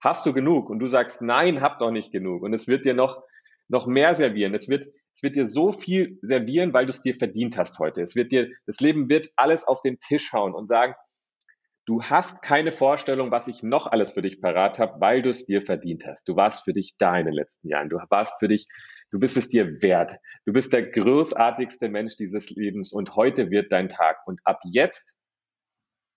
hast 0.00 0.26
du 0.26 0.32
genug? 0.32 0.70
Und 0.70 0.78
du 0.78 0.86
sagst, 0.86 1.22
nein, 1.22 1.60
hab 1.60 1.78
doch 1.78 1.90
nicht 1.90 2.12
genug. 2.12 2.42
Und 2.42 2.54
es 2.54 2.68
wird 2.68 2.84
dir 2.84 2.94
noch, 2.94 3.22
noch 3.68 3.86
mehr 3.86 4.14
servieren. 4.14 4.54
Es 4.54 4.68
wird, 4.68 4.86
es 5.14 5.22
wird 5.22 5.36
dir 5.36 5.46
so 5.46 5.72
viel 5.72 6.18
servieren, 6.22 6.72
weil 6.72 6.86
du 6.86 6.90
es 6.90 7.02
dir 7.02 7.14
verdient 7.14 7.56
hast 7.56 7.78
heute. 7.78 8.02
Es 8.02 8.16
wird 8.16 8.32
dir, 8.32 8.50
das 8.66 8.80
Leben 8.80 9.08
wird 9.08 9.28
alles 9.36 9.64
auf 9.64 9.82
den 9.82 9.98
Tisch 9.98 10.32
hauen 10.32 10.54
und 10.54 10.66
sagen, 10.66 10.94
Du 11.84 12.00
hast 12.00 12.42
keine 12.42 12.70
Vorstellung, 12.70 13.32
was 13.32 13.48
ich 13.48 13.64
noch 13.64 13.88
alles 13.88 14.12
für 14.12 14.22
dich 14.22 14.40
parat 14.40 14.78
habe, 14.78 15.00
weil 15.00 15.20
du 15.20 15.30
es 15.30 15.46
dir 15.46 15.62
verdient 15.62 16.06
hast. 16.06 16.28
Du 16.28 16.36
warst 16.36 16.62
für 16.62 16.72
dich 16.72 16.94
da 16.96 17.18
in 17.18 17.24
den 17.24 17.34
letzten 17.34 17.66
Jahren. 17.66 17.88
Du 17.88 17.98
warst 18.08 18.34
für 18.38 18.46
dich 18.46 18.68
Du 19.12 19.18
bist 19.18 19.36
es 19.36 19.50
dir 19.50 19.82
wert. 19.82 20.16
Du 20.46 20.54
bist 20.54 20.72
der 20.72 20.90
großartigste 20.90 21.90
Mensch 21.90 22.16
dieses 22.16 22.48
Lebens 22.48 22.94
und 22.94 23.14
heute 23.14 23.50
wird 23.50 23.70
dein 23.70 23.90
Tag. 23.90 24.26
Und 24.26 24.40
ab 24.44 24.60
jetzt, 24.64 25.14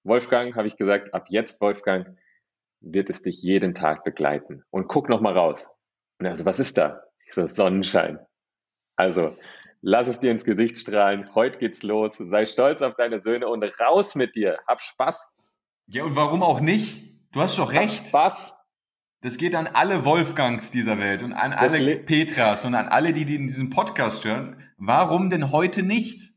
Wolfgang, 0.05 0.55
habe 0.55 0.67
ich 0.67 0.77
gesagt, 0.77 1.13
ab 1.13 1.25
jetzt, 1.29 1.59
Wolfgang, 1.61 2.15
wird 2.79 3.09
es 3.09 3.23
dich 3.23 3.41
jeden 3.41 3.73
Tag 3.73 4.03
begleiten. 4.03 4.63
Und 4.69 4.87
guck 4.87 5.09
noch 5.09 5.19
mal 5.19 5.33
raus. 5.33 5.69
Und 6.19 6.27
also, 6.27 6.45
was 6.45 6.59
ist 6.59 6.77
da? 6.77 7.01
Ich 7.25 7.33
so, 7.33 7.47
Sonnenschein. 7.47 8.19
Also, 8.95 9.35
lass 9.81 10.07
es 10.07 10.19
dir 10.19 10.31
ins 10.31 10.45
Gesicht 10.45 10.77
strahlen. 10.77 11.33
Heute 11.33 11.57
geht's 11.57 11.81
los. 11.81 12.17
Sei 12.17 12.45
stolz 12.45 12.81
auf 12.81 12.95
deine 12.95 13.21
Söhne 13.21 13.47
und 13.47 13.63
raus 13.79 14.15
mit 14.15 14.35
dir. 14.35 14.59
Hab 14.67 14.79
Spaß. 14.79 15.35
Ja, 15.87 16.03
und 16.03 16.15
warum 16.15 16.43
auch 16.43 16.61
nicht? 16.61 17.01
Du 17.31 17.41
hast 17.41 17.57
doch 17.57 17.73
recht. 17.73 18.01
Hab 18.01 18.07
Spaß. 18.07 18.57
Das 19.21 19.37
geht 19.37 19.55
an 19.55 19.65
alle 19.65 20.05
Wolfgangs 20.05 20.69
dieser 20.69 20.99
Welt 20.99 21.23
und 21.23 21.33
an 21.33 21.51
alle 21.51 21.97
Petras 21.97 22.63
und 22.63 22.75
an 22.75 22.87
alle, 22.87 23.11
die, 23.11 23.25
die 23.25 23.35
in 23.35 23.47
diesem 23.47 23.71
Podcast 23.71 24.23
hören. 24.23 24.61
Warum 24.77 25.31
denn 25.31 25.51
heute 25.51 25.81
nicht? 25.81 26.34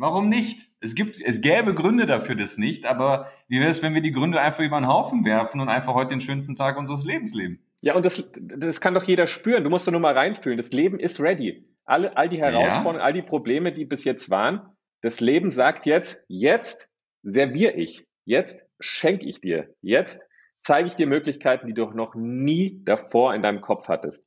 Warum 0.00 0.30
nicht? 0.30 0.68
Es 0.80 0.94
gibt, 0.94 1.20
es 1.20 1.42
gäbe 1.42 1.74
Gründe 1.74 2.06
dafür, 2.06 2.34
das 2.34 2.56
nicht, 2.56 2.86
aber 2.86 3.30
wie 3.48 3.60
wäre 3.60 3.68
es, 3.68 3.82
wenn 3.82 3.92
wir 3.92 4.00
die 4.00 4.12
Gründe 4.12 4.40
einfach 4.40 4.64
über 4.64 4.80
den 4.80 4.88
Haufen 4.88 5.26
werfen 5.26 5.60
und 5.60 5.68
einfach 5.68 5.92
heute 5.92 6.14
den 6.14 6.22
schönsten 6.22 6.54
Tag 6.54 6.78
unseres 6.78 7.04
Lebens 7.04 7.34
leben? 7.34 7.62
Ja, 7.82 7.94
und 7.94 8.06
das, 8.06 8.32
das 8.40 8.80
kann 8.80 8.94
doch 8.94 9.04
jeder 9.04 9.26
spüren. 9.26 9.62
Du 9.62 9.68
musst 9.68 9.86
doch 9.86 9.92
nur 9.92 10.00
mal 10.00 10.16
reinfühlen. 10.16 10.56
Das 10.56 10.72
Leben 10.72 10.98
ist 10.98 11.20
ready. 11.20 11.68
Alle, 11.84 12.16
all 12.16 12.30
die 12.30 12.38
Herausforderungen, 12.38 13.00
ja. 13.00 13.04
all 13.04 13.12
die 13.12 13.20
Probleme, 13.20 13.72
die 13.72 13.84
bis 13.84 14.04
jetzt 14.04 14.30
waren, 14.30 14.62
das 15.02 15.20
Leben 15.20 15.50
sagt 15.50 15.84
jetzt, 15.84 16.24
jetzt 16.28 16.90
serviere 17.22 17.72
ich. 17.72 18.06
Jetzt 18.24 18.64
schenke 18.78 19.26
ich 19.26 19.42
dir. 19.42 19.74
Jetzt 19.82 20.26
zeige 20.62 20.88
ich 20.88 20.94
dir 20.94 21.08
Möglichkeiten, 21.08 21.66
die 21.66 21.74
du 21.74 21.84
noch 21.90 22.14
nie 22.14 22.82
davor 22.86 23.34
in 23.34 23.42
deinem 23.42 23.60
Kopf 23.60 23.88
hattest. 23.88 24.26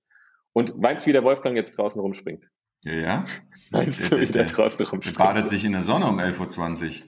Und 0.51 0.77
meinst 0.77 1.05
du, 1.05 1.09
wie 1.09 1.13
der 1.13 1.23
Wolfgang 1.23 1.55
jetzt 1.55 1.79
draußen 1.79 1.99
rumspringt? 1.99 2.43
Ja, 2.83 2.93
ja. 2.93 3.25
Meinst 3.71 4.11
du, 4.11 4.19
wie 4.19 4.25
der, 4.25 4.45
der 4.45 4.45
draußen 4.45 4.85
rumspringt? 4.85 5.19
Der 5.19 5.23
badet 5.23 5.49
sich 5.49 5.65
in 5.65 5.71
der 5.71 5.81
Sonne 5.81 6.07
um 6.07 6.19
11.20 6.19 7.01
Uhr. 7.01 7.07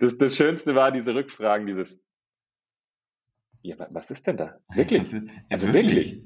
Das, 0.00 0.16
das 0.16 0.36
Schönste 0.36 0.74
war 0.74 0.92
diese 0.92 1.14
Rückfragen, 1.14 1.66
dieses, 1.66 2.00
ja, 3.62 3.76
was 3.90 4.10
ist 4.10 4.26
denn 4.26 4.36
da? 4.36 4.58
Wirklich? 4.74 5.00
Ist, 5.00 5.14
ja, 5.14 5.20
also 5.50 5.72
wirklich? 5.72 6.12
wirklich? 6.12 6.22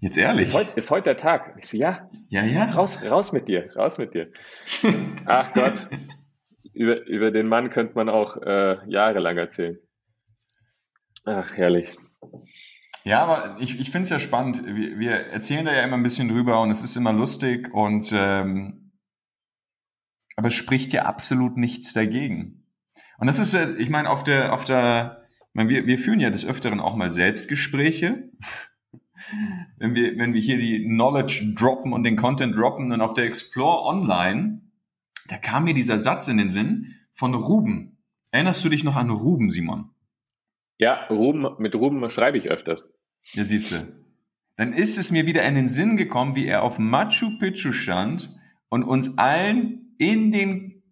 Jetzt 0.00 0.18
ehrlich? 0.18 0.48
Ist 0.48 0.54
heute, 0.54 0.70
ist 0.76 0.90
heute 0.90 1.04
der 1.04 1.16
Tag? 1.16 1.56
Ich 1.58 1.68
so, 1.68 1.76
ja. 1.76 2.10
Ja, 2.28 2.44
ja. 2.44 2.64
Raus, 2.70 3.02
raus 3.02 3.32
mit 3.32 3.48
dir, 3.48 3.74
raus 3.76 3.98
mit 3.98 4.14
dir. 4.14 4.30
Ach 5.24 5.52
Gott. 5.52 5.88
Über, 6.72 7.06
über 7.06 7.30
den 7.30 7.48
Mann 7.48 7.70
könnte 7.70 7.94
man 7.94 8.10
auch 8.10 8.36
äh, 8.36 8.76
jahrelang 8.86 9.38
erzählen. 9.38 9.78
Ach, 11.24 11.56
herrlich. 11.56 11.96
Ja, 13.06 13.22
aber 13.22 13.56
ich, 13.60 13.78
ich 13.78 13.92
finde 13.92 14.02
es 14.02 14.10
ja 14.10 14.18
spannend. 14.18 14.64
Wir, 14.66 14.98
wir 14.98 15.12
erzählen 15.12 15.64
da 15.64 15.72
ja 15.72 15.84
immer 15.84 15.96
ein 15.96 16.02
bisschen 16.02 16.26
drüber 16.26 16.60
und 16.60 16.72
es 16.72 16.82
ist 16.82 16.96
immer 16.96 17.12
lustig 17.12 17.72
und 17.72 18.12
ähm, 18.12 18.90
aber 20.34 20.48
es 20.48 20.54
spricht 20.54 20.92
ja 20.92 21.04
absolut 21.04 21.56
nichts 21.56 21.92
dagegen. 21.92 22.66
Und 23.18 23.28
das 23.28 23.38
ist, 23.38 23.54
ich 23.78 23.90
meine, 23.90 24.10
auf 24.10 24.24
der, 24.24 24.52
auf 24.52 24.64
der, 24.64 25.22
ich 25.38 25.54
meine, 25.54 25.70
wir, 25.70 25.86
wir 25.86 25.98
führen 26.00 26.18
ja 26.18 26.30
des 26.30 26.44
Öfteren 26.44 26.80
auch 26.80 26.96
mal 26.96 27.08
Selbstgespräche. 27.08 28.28
wenn 29.78 29.94
wir, 29.94 30.18
wenn 30.18 30.34
wir 30.34 30.40
hier 30.40 30.58
die 30.58 30.84
Knowledge 30.84 31.52
droppen 31.54 31.92
und 31.92 32.02
den 32.02 32.16
Content 32.16 32.58
droppen 32.58 32.90
und 32.90 33.00
auf 33.00 33.14
der 33.14 33.26
Explore 33.26 33.84
Online, 33.84 34.62
da 35.28 35.36
kam 35.36 35.62
mir 35.62 35.74
dieser 35.74 35.98
Satz 36.00 36.26
in 36.26 36.38
den 36.38 36.50
Sinn 36.50 36.96
von 37.12 37.34
Ruben. 37.34 38.02
Erinnerst 38.32 38.64
du 38.64 38.68
dich 38.68 38.82
noch 38.82 38.96
an 38.96 39.10
Ruben, 39.10 39.48
Simon? 39.48 39.90
Ja, 40.76 41.06
Ruben, 41.06 41.46
mit 41.58 41.76
Ruben 41.76 42.10
schreibe 42.10 42.36
ich 42.36 42.48
öfters. 42.48 42.88
Ja, 43.32 43.44
siehst 43.44 43.70
du. 43.70 43.92
Dann 44.56 44.72
ist 44.72 44.96
es 44.98 45.10
mir 45.10 45.26
wieder 45.26 45.42
in 45.42 45.54
den 45.54 45.68
Sinn 45.68 45.96
gekommen, 45.96 46.34
wie 46.34 46.46
er 46.46 46.62
auf 46.62 46.78
Machu 46.78 47.38
Picchu 47.38 47.72
stand 47.72 48.34
und 48.68 48.84
uns 48.84 49.18
allen 49.18 49.94
in 49.98 50.32
den, 50.32 50.82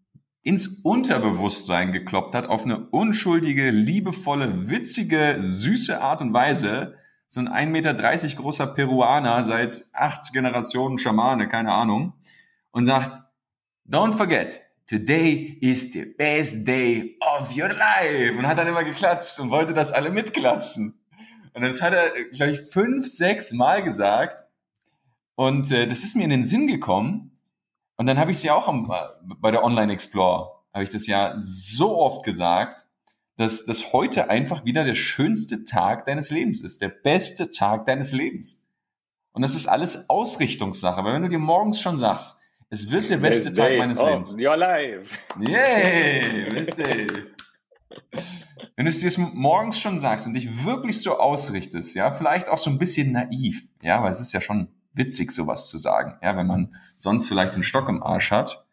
ins 0.43 0.81
Unterbewusstsein 0.83 1.93
gekloppt 1.93 2.35
hat, 2.35 2.47
auf 2.47 2.65
eine 2.65 2.87
unschuldige, 2.91 3.71
liebevolle, 3.71 4.69
witzige, 4.69 5.39
süße 5.41 6.01
Art 6.01 6.21
und 6.21 6.35
Weise. 6.35 6.97
So 7.29 7.41
ein 7.41 7.49
1,30 7.49 7.67
Meter 7.69 7.95
großer 7.95 8.67
Peruaner, 8.67 9.43
seit 9.45 9.87
acht 9.93 10.33
Generationen 10.33 10.99
Schamane, 10.99 11.49
keine 11.49 11.73
Ahnung. 11.73 12.13
Und 12.71 12.87
sagt, 12.87 13.23
don't 13.89 14.13
forget, 14.13 14.61
Today 14.87 15.57
is 15.63 15.95
the 15.95 16.05
best 16.05 16.67
day 16.67 17.17
of 17.21 17.57
your 17.57 17.71
life. 17.71 18.37
Und 18.37 18.47
hat 18.47 18.59
dann 18.59 18.69
immer 18.69 18.85
geklatscht 18.85 19.41
und 19.41 19.51
wollte, 19.51 19.73
dass 19.73 19.93
alle 19.93 20.11
mitklatschen. 20.11 21.01
Und 21.55 21.63
das 21.63 21.81
hat 21.81 21.95
er, 21.95 22.11
glaube 22.33 22.53
ich, 22.53 22.61
fünf, 22.61 23.07
sechs 23.07 23.53
Mal 23.53 23.83
gesagt. 23.83 24.45
Und 25.37 25.71
äh, 25.73 25.87
das 25.87 26.05
ist 26.05 26.17
mir 26.17 26.25
in 26.25 26.31
den 26.31 26.43
Sinn 26.43 26.67
gekommen. 26.67 27.39
Und 27.97 28.07
dann 28.07 28.19
habe 28.19 28.33
ich 28.33 28.39
es 28.39 28.43
ja 28.43 28.55
auch 28.55 28.69
am, 28.69 28.93
bei 29.41 29.51
der 29.51 29.63
Online 29.63 29.93
Explore, 29.93 30.51
habe 30.73 30.83
ich 30.83 30.91
das 30.91 31.07
ja 31.07 31.33
so 31.37 31.97
oft 31.97 32.25
gesagt, 32.25 32.85
dass 33.37 33.65
das 33.65 33.93
heute 33.93 34.31
einfach 34.31 34.65
wieder 34.65 34.85
der 34.85 34.95
schönste 34.95 35.65
Tag 35.65 36.07
deines 36.07 36.31
Lebens 36.31 36.61
ist, 36.61 36.81
der 36.83 36.89
beste 36.89 37.51
Tag 37.51 37.87
deines 37.87 38.13
Lebens. 38.13 38.65
Und 39.33 39.43
das 39.43 39.55
ist 39.55 39.67
alles 39.67 40.09
Ausrichtungssache. 40.09 41.03
Weil 41.05 41.15
wenn 41.15 41.23
du 41.23 41.29
dir 41.29 41.39
morgens 41.39 41.81
schon 41.81 41.99
sagst, 41.99 42.37
es 42.71 42.91
wird 42.91 43.11
der 43.11 43.19
beste 43.19 43.53
Tag 43.53 43.77
meines 43.79 44.01
Lebens. 44.03 44.35
You're 44.35 44.53
alive. 44.53 45.09
Yay, 45.41 46.51
best 46.51 46.79
day. 46.79 47.07
Wenn 48.77 48.87
du 48.87 48.91
es 48.91 49.01
dir 49.01 49.11
morgens 49.33 49.81
schon 49.81 49.99
sagst 49.99 50.27
und 50.27 50.35
dich 50.35 50.65
wirklich 50.65 51.03
so 51.03 51.19
ausrichtest, 51.19 51.95
ja, 51.95 52.11
vielleicht 52.11 52.49
auch 52.49 52.59
so 52.59 52.71
ein 52.71 52.79
bisschen 52.79 53.13
naiv, 53.13 53.69
ja, 53.83 54.03
weil 54.03 54.11
es 54.11 54.21
ist 54.21 54.33
ja 54.33 54.41
schon 54.41 54.69
witzig, 54.93 55.33
sowas 55.33 55.69
zu 55.69 55.77
sagen, 55.77 56.19
ja, 56.23 56.37
wenn 56.37 56.47
man 56.47 56.75
sonst 56.97 57.29
vielleicht 57.29 57.55
einen 57.55 57.63
Stock 57.63 57.89
im 57.89 58.03
Arsch 58.03 58.31
hat. 58.31 58.65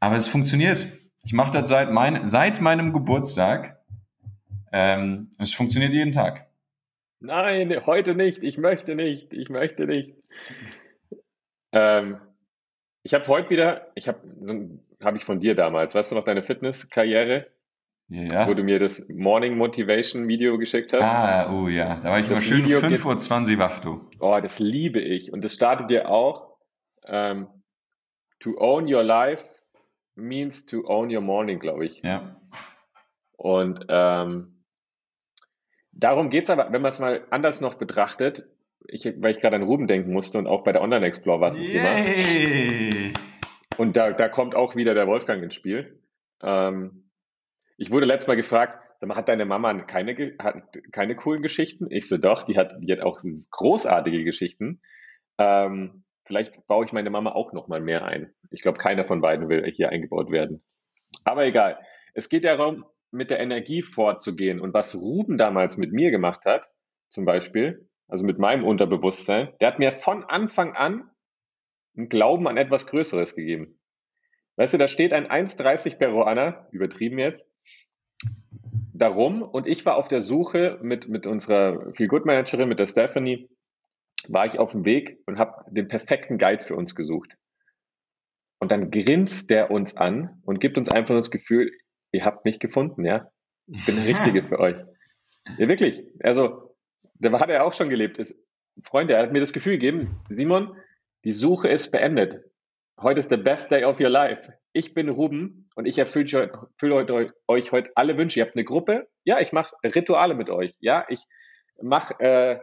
Aber 0.00 0.16
es 0.16 0.26
funktioniert. 0.26 0.86
Ich 1.24 1.32
mache 1.32 1.52
das 1.52 1.68
seit, 1.68 1.90
mein, 1.90 2.26
seit 2.26 2.60
meinem 2.60 2.92
Geburtstag. 2.92 3.80
Ähm, 4.72 5.30
es 5.38 5.52
funktioniert 5.54 5.92
jeden 5.92 6.12
Tag. 6.12 6.46
Nein, 7.20 7.84
heute 7.86 8.14
nicht. 8.14 8.42
Ich 8.42 8.58
möchte 8.58 8.94
nicht. 8.94 9.32
Ich 9.32 9.50
möchte 9.50 9.86
nicht. 9.86 10.14
Ähm, 11.72 12.18
ich 13.02 13.14
habe 13.14 13.26
heute 13.26 13.50
wieder, 13.50 13.88
ich 13.94 14.08
habe 14.08 14.20
so 14.40 14.54
habe 15.02 15.16
ich 15.16 15.24
von 15.24 15.40
dir 15.40 15.54
damals, 15.54 15.94
weißt 15.94 16.10
du 16.10 16.16
noch 16.16 16.24
deine 16.24 16.42
Fitnesskarriere? 16.42 17.46
Ja. 18.10 18.48
Wo 18.48 18.54
du 18.54 18.62
mir 18.62 18.78
das 18.78 19.06
Morning 19.10 19.58
Motivation 19.58 20.28
Video 20.28 20.56
geschickt 20.56 20.94
hast. 20.94 21.02
Ah, 21.02 21.52
oh 21.52 21.68
ja, 21.68 21.96
da 21.96 22.10
war 22.10 22.20
ich 22.20 22.28
das 22.28 22.50
immer 22.50 22.66
schön 22.66 22.96
5.20 22.96 23.52
Uhr 23.52 23.58
wach, 23.58 23.80
du. 23.80 24.00
Oh, 24.18 24.38
das 24.40 24.58
liebe 24.58 24.98
ich. 24.98 25.30
Und 25.32 25.44
das 25.44 25.52
startet 25.52 25.90
dir 25.90 26.08
auch. 26.08 26.56
Ähm, 27.04 27.48
to 28.40 28.56
own 28.58 28.92
your 28.92 29.02
life 29.02 29.44
means 30.14 30.64
to 30.64 30.86
own 30.86 31.14
your 31.14 31.20
morning, 31.20 31.58
glaube 31.58 31.84
ich. 31.84 32.00
Ja. 32.02 32.40
Und 33.36 33.84
ähm, 33.90 34.64
darum 35.92 36.30
geht 36.30 36.44
es 36.44 36.50
aber, 36.50 36.72
wenn 36.72 36.80
man 36.80 36.88
es 36.88 36.98
mal 36.98 37.26
anders 37.30 37.60
noch 37.60 37.74
betrachtet, 37.74 38.44
ich, 38.86 39.04
weil 39.20 39.32
ich 39.32 39.40
gerade 39.40 39.56
an 39.56 39.62
Ruben 39.64 39.86
denken 39.86 40.12
musste 40.12 40.38
und 40.38 40.46
auch 40.46 40.64
bei 40.64 40.72
der 40.72 40.80
Online 40.80 41.04
Explorer 41.04 41.40
war 41.40 41.50
es 41.50 41.58
ein 41.58 41.64
Thema. 41.64 43.14
Und 43.76 43.96
da, 43.96 44.12
da 44.12 44.28
kommt 44.28 44.54
auch 44.54 44.76
wieder 44.76 44.94
der 44.94 45.06
Wolfgang 45.06 45.42
ins 45.42 45.54
Spiel. 45.54 46.00
Ähm, 46.42 47.07
ich 47.78 47.90
wurde 47.90 48.06
letztes 48.06 48.28
Mal 48.28 48.36
gefragt, 48.36 48.78
hat 49.08 49.28
deine 49.28 49.44
Mama 49.44 49.72
keine, 49.82 50.34
hat 50.40 50.76
keine 50.92 51.14
coolen 51.14 51.42
Geschichten? 51.42 51.86
Ich 51.90 52.08
so, 52.08 52.18
doch, 52.18 52.42
die 52.42 52.58
hat, 52.58 52.76
die 52.80 52.92
hat 52.92 53.00
auch 53.00 53.20
großartige 53.52 54.24
Geschichten. 54.24 54.82
Ähm, 55.38 56.02
vielleicht 56.24 56.66
baue 56.66 56.84
ich 56.84 56.92
meine 56.92 57.10
Mama 57.10 57.32
auch 57.32 57.52
noch 57.52 57.68
mal 57.68 57.80
mehr 57.80 58.04
ein. 58.04 58.34
Ich 58.50 58.62
glaube, 58.62 58.78
keiner 58.78 59.04
von 59.04 59.20
beiden 59.20 59.48
will 59.48 59.64
hier 59.70 59.90
eingebaut 59.90 60.30
werden. 60.32 60.64
Aber 61.24 61.46
egal. 61.46 61.78
Es 62.14 62.28
geht 62.28 62.44
darum, 62.44 62.84
mit 63.12 63.30
der 63.30 63.38
Energie 63.38 63.82
vorzugehen. 63.82 64.58
Und 64.60 64.74
was 64.74 64.96
Ruben 64.96 65.38
damals 65.38 65.76
mit 65.76 65.92
mir 65.92 66.10
gemacht 66.10 66.44
hat, 66.44 66.66
zum 67.10 67.24
Beispiel, 67.24 67.88
also 68.08 68.24
mit 68.24 68.38
meinem 68.38 68.64
Unterbewusstsein, 68.64 69.52
der 69.60 69.68
hat 69.68 69.78
mir 69.78 69.92
von 69.92 70.24
Anfang 70.24 70.74
an 70.74 71.08
einen 71.96 72.08
Glauben 72.08 72.48
an 72.48 72.56
etwas 72.56 72.88
Größeres 72.88 73.36
gegeben. 73.36 73.78
Weißt 74.56 74.74
du, 74.74 74.78
da 74.78 74.88
steht 74.88 75.12
ein 75.12 75.28
1,30 75.28 75.98
Peruaner, 75.98 76.66
übertrieben 76.72 77.18
jetzt, 77.18 77.48
darum 78.92 79.42
und 79.42 79.66
ich 79.66 79.86
war 79.86 79.96
auf 79.96 80.08
der 80.08 80.20
Suche 80.20 80.78
mit, 80.82 81.08
mit 81.08 81.26
unserer 81.26 81.92
Feel 81.94 82.08
Good 82.08 82.26
Managerin, 82.26 82.68
mit 82.68 82.78
der 82.78 82.86
Stephanie, 82.86 83.48
war 84.28 84.46
ich 84.46 84.58
auf 84.58 84.72
dem 84.72 84.84
Weg 84.84 85.20
und 85.26 85.38
habe 85.38 85.64
den 85.70 85.88
perfekten 85.88 86.38
Guide 86.38 86.62
für 86.62 86.74
uns 86.74 86.94
gesucht. 86.94 87.36
Und 88.60 88.72
dann 88.72 88.90
grinst 88.90 89.50
der 89.50 89.70
uns 89.70 89.96
an 89.96 90.42
und 90.44 90.60
gibt 90.60 90.78
uns 90.78 90.88
einfach 90.88 91.14
das 91.14 91.30
Gefühl, 91.30 91.70
ihr 92.12 92.24
habt 92.24 92.44
mich 92.44 92.58
gefunden, 92.58 93.04
ja. 93.04 93.30
Ich 93.66 93.86
bin 93.86 93.96
der 93.96 94.06
Richtige 94.16 94.42
für 94.42 94.58
euch. 94.58 94.76
Ja, 95.58 95.68
wirklich. 95.68 96.02
Also, 96.20 96.74
da 97.14 97.38
hat 97.38 97.50
er 97.50 97.64
auch 97.64 97.72
schon 97.72 97.88
gelebt. 97.88 98.18
Ist, 98.18 98.44
Freunde, 98.82 99.14
er 99.14 99.22
hat 99.22 99.32
mir 99.32 99.40
das 99.40 99.52
Gefühl 99.52 99.74
gegeben, 99.74 100.20
Simon, 100.28 100.76
die 101.24 101.32
Suche 101.32 101.68
ist 101.68 101.90
beendet. 101.90 102.40
Heute 103.00 103.20
ist 103.20 103.30
the 103.30 103.36
best 103.36 103.70
day 103.70 103.84
of 103.84 104.00
your 104.00 104.08
life. 104.08 104.52
Ich 104.72 104.92
bin 104.92 105.08
Ruben 105.08 105.66
und 105.76 105.86
ich 105.86 105.98
erfülle, 105.98 106.50
erfülle 106.74 107.32
euch 107.46 107.70
heute 107.70 107.90
alle 107.94 108.18
Wünsche. 108.18 108.40
Ihr 108.40 108.46
habt 108.46 108.56
eine 108.56 108.64
Gruppe. 108.64 109.08
Ja, 109.22 109.38
ich 109.38 109.52
mache 109.52 109.76
Rituale 109.84 110.34
mit 110.34 110.50
euch. 110.50 110.74
Ja, 110.80 111.06
ich 111.08 111.20
mache 111.80 112.18
äh, 112.18 112.58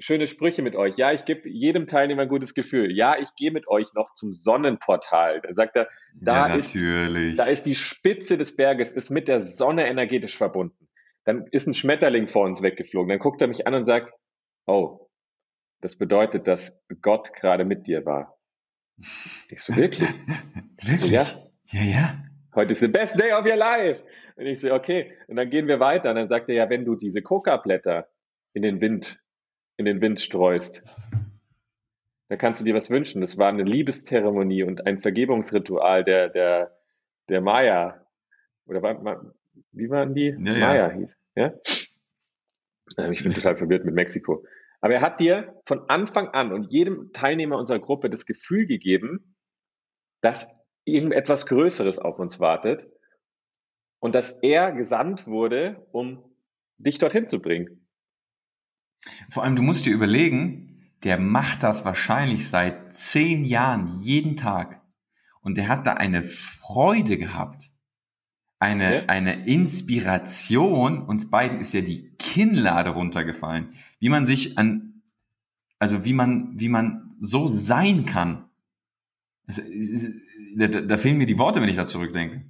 schöne 0.00 0.26
Sprüche 0.26 0.62
mit 0.62 0.74
euch. 0.74 0.96
Ja, 0.96 1.12
ich 1.12 1.24
gebe 1.24 1.48
jedem 1.48 1.86
Teilnehmer 1.86 2.22
ein 2.22 2.28
gutes 2.28 2.54
Gefühl. 2.54 2.90
Ja, 2.90 3.16
ich 3.16 3.32
gehe 3.36 3.52
mit 3.52 3.68
euch 3.68 3.94
noch 3.94 4.12
zum 4.12 4.32
Sonnenportal. 4.32 5.40
Dann 5.40 5.54
sagt 5.54 5.76
er, 5.76 5.88
da, 6.20 6.48
ja, 6.48 6.56
ist, 6.56 6.74
da 7.38 7.44
ist 7.44 7.64
die 7.64 7.76
Spitze 7.76 8.38
des 8.38 8.56
Berges, 8.56 8.90
ist 8.90 9.10
mit 9.10 9.28
der 9.28 9.40
Sonne 9.40 9.86
energetisch 9.86 10.36
verbunden. 10.36 10.88
Dann 11.24 11.46
ist 11.52 11.68
ein 11.68 11.74
Schmetterling 11.74 12.26
vor 12.26 12.44
uns 12.44 12.60
weggeflogen. 12.60 13.08
Dann 13.10 13.20
guckt 13.20 13.40
er 13.40 13.46
mich 13.46 13.68
an 13.68 13.74
und 13.74 13.84
sagt, 13.84 14.12
oh, 14.66 15.08
das 15.80 15.96
bedeutet, 15.96 16.48
dass 16.48 16.82
Gott 17.02 17.32
gerade 17.34 17.64
mit 17.64 17.86
dir 17.86 18.04
war. 18.04 18.36
Ich 19.48 19.62
so, 19.62 19.76
wirklich? 19.76 20.08
wirklich? 20.82 21.00
So, 21.00 21.14
ja. 21.14 21.24
ja, 21.72 21.82
ja. 21.82 22.24
Heute 22.54 22.72
ist 22.72 22.80
the 22.80 22.88
best 22.88 23.18
day 23.18 23.32
of 23.32 23.46
your 23.46 23.56
life. 23.56 24.02
Und 24.36 24.46
ich 24.46 24.60
so, 24.60 24.72
okay. 24.72 25.12
Und 25.28 25.36
dann 25.36 25.50
gehen 25.50 25.68
wir 25.68 25.80
weiter. 25.80 26.10
Und 26.10 26.16
dann 26.16 26.28
sagt 26.28 26.48
er, 26.48 26.54
ja, 26.54 26.70
wenn 26.70 26.84
du 26.84 26.96
diese 26.96 27.22
Coca-Blätter 27.22 28.08
in 28.52 28.62
den 28.62 28.80
Wind, 28.80 29.20
in 29.76 29.84
den 29.84 30.00
Wind 30.00 30.20
streust, 30.20 30.82
da 32.28 32.36
kannst 32.36 32.60
du 32.60 32.64
dir 32.64 32.74
was 32.74 32.90
wünschen. 32.90 33.20
Das 33.20 33.38
war 33.38 33.48
eine 33.48 33.64
Liebeszeremonie 33.64 34.62
und 34.62 34.86
ein 34.86 35.00
Vergebungsritual 35.00 36.04
der, 36.04 36.28
der, 36.28 36.76
der 37.28 37.40
Maya. 37.40 38.06
Oder 38.66 38.82
war, 38.82 39.34
wie 39.72 39.90
waren 39.90 40.14
die? 40.14 40.36
Ja, 40.38 40.52
Maya 40.52 40.74
ja. 40.74 40.90
hieß. 40.90 41.16
Ja? 41.34 41.52
Ähm, 42.98 43.12
ich 43.12 43.22
bin 43.22 43.32
total 43.32 43.56
verwirrt 43.56 43.84
mit 43.84 43.94
Mexiko. 43.94 44.44
Aber 44.80 44.94
er 44.94 45.00
hat 45.02 45.20
dir 45.20 45.60
von 45.66 45.88
Anfang 45.88 46.28
an 46.28 46.52
und 46.52 46.72
jedem 46.72 47.12
Teilnehmer 47.12 47.58
unserer 47.58 47.80
Gruppe 47.80 48.08
das 48.08 48.26
Gefühl 48.26 48.66
gegeben, 48.66 49.36
dass 50.22 50.54
irgendetwas 50.84 51.46
Größeres 51.46 51.98
auf 51.98 52.18
uns 52.18 52.40
wartet 52.40 52.88
und 53.98 54.14
dass 54.14 54.38
er 54.42 54.72
gesandt 54.72 55.26
wurde, 55.26 55.86
um 55.92 56.24
dich 56.78 56.98
dorthin 56.98 57.28
zu 57.28 57.40
bringen. 57.40 57.86
Vor 59.30 59.44
allem, 59.44 59.56
du 59.56 59.62
musst 59.62 59.86
dir 59.86 59.94
überlegen, 59.94 60.92
der 61.04 61.18
macht 61.18 61.62
das 61.62 61.84
wahrscheinlich 61.84 62.48
seit 62.48 62.92
zehn 62.92 63.44
Jahren 63.44 63.86
jeden 64.00 64.36
Tag. 64.36 64.82
Und 65.42 65.56
der 65.56 65.68
hat 65.68 65.86
da 65.86 65.94
eine 65.94 66.22
Freude 66.22 67.16
gehabt, 67.16 67.70
eine, 68.60 68.94
ja. 68.94 69.06
eine 69.06 69.46
Inspiration. 69.46 71.02
Uns 71.02 71.30
beiden 71.30 71.58
ist 71.58 71.72
ja 71.72 71.80
die 71.80 72.10
Kinnlade 72.18 72.90
runtergefallen, 72.90 73.70
wie 73.98 74.10
man 74.10 74.26
sich 74.26 74.56
an, 74.58 75.02
also 75.78 76.04
wie 76.04 76.12
man, 76.12 76.60
wie 76.60 76.68
man 76.68 77.16
so 77.18 77.48
sein 77.48 78.06
kann. 78.06 78.44
Es, 79.46 79.60
da, 80.54 80.68
da 80.68 80.98
fehlen 80.98 81.18
mir 81.18 81.26
die 81.26 81.38
Worte, 81.38 81.60
wenn 81.60 81.68
ich 81.68 81.76
da 81.76 81.86
zurückdenke. 81.86 82.44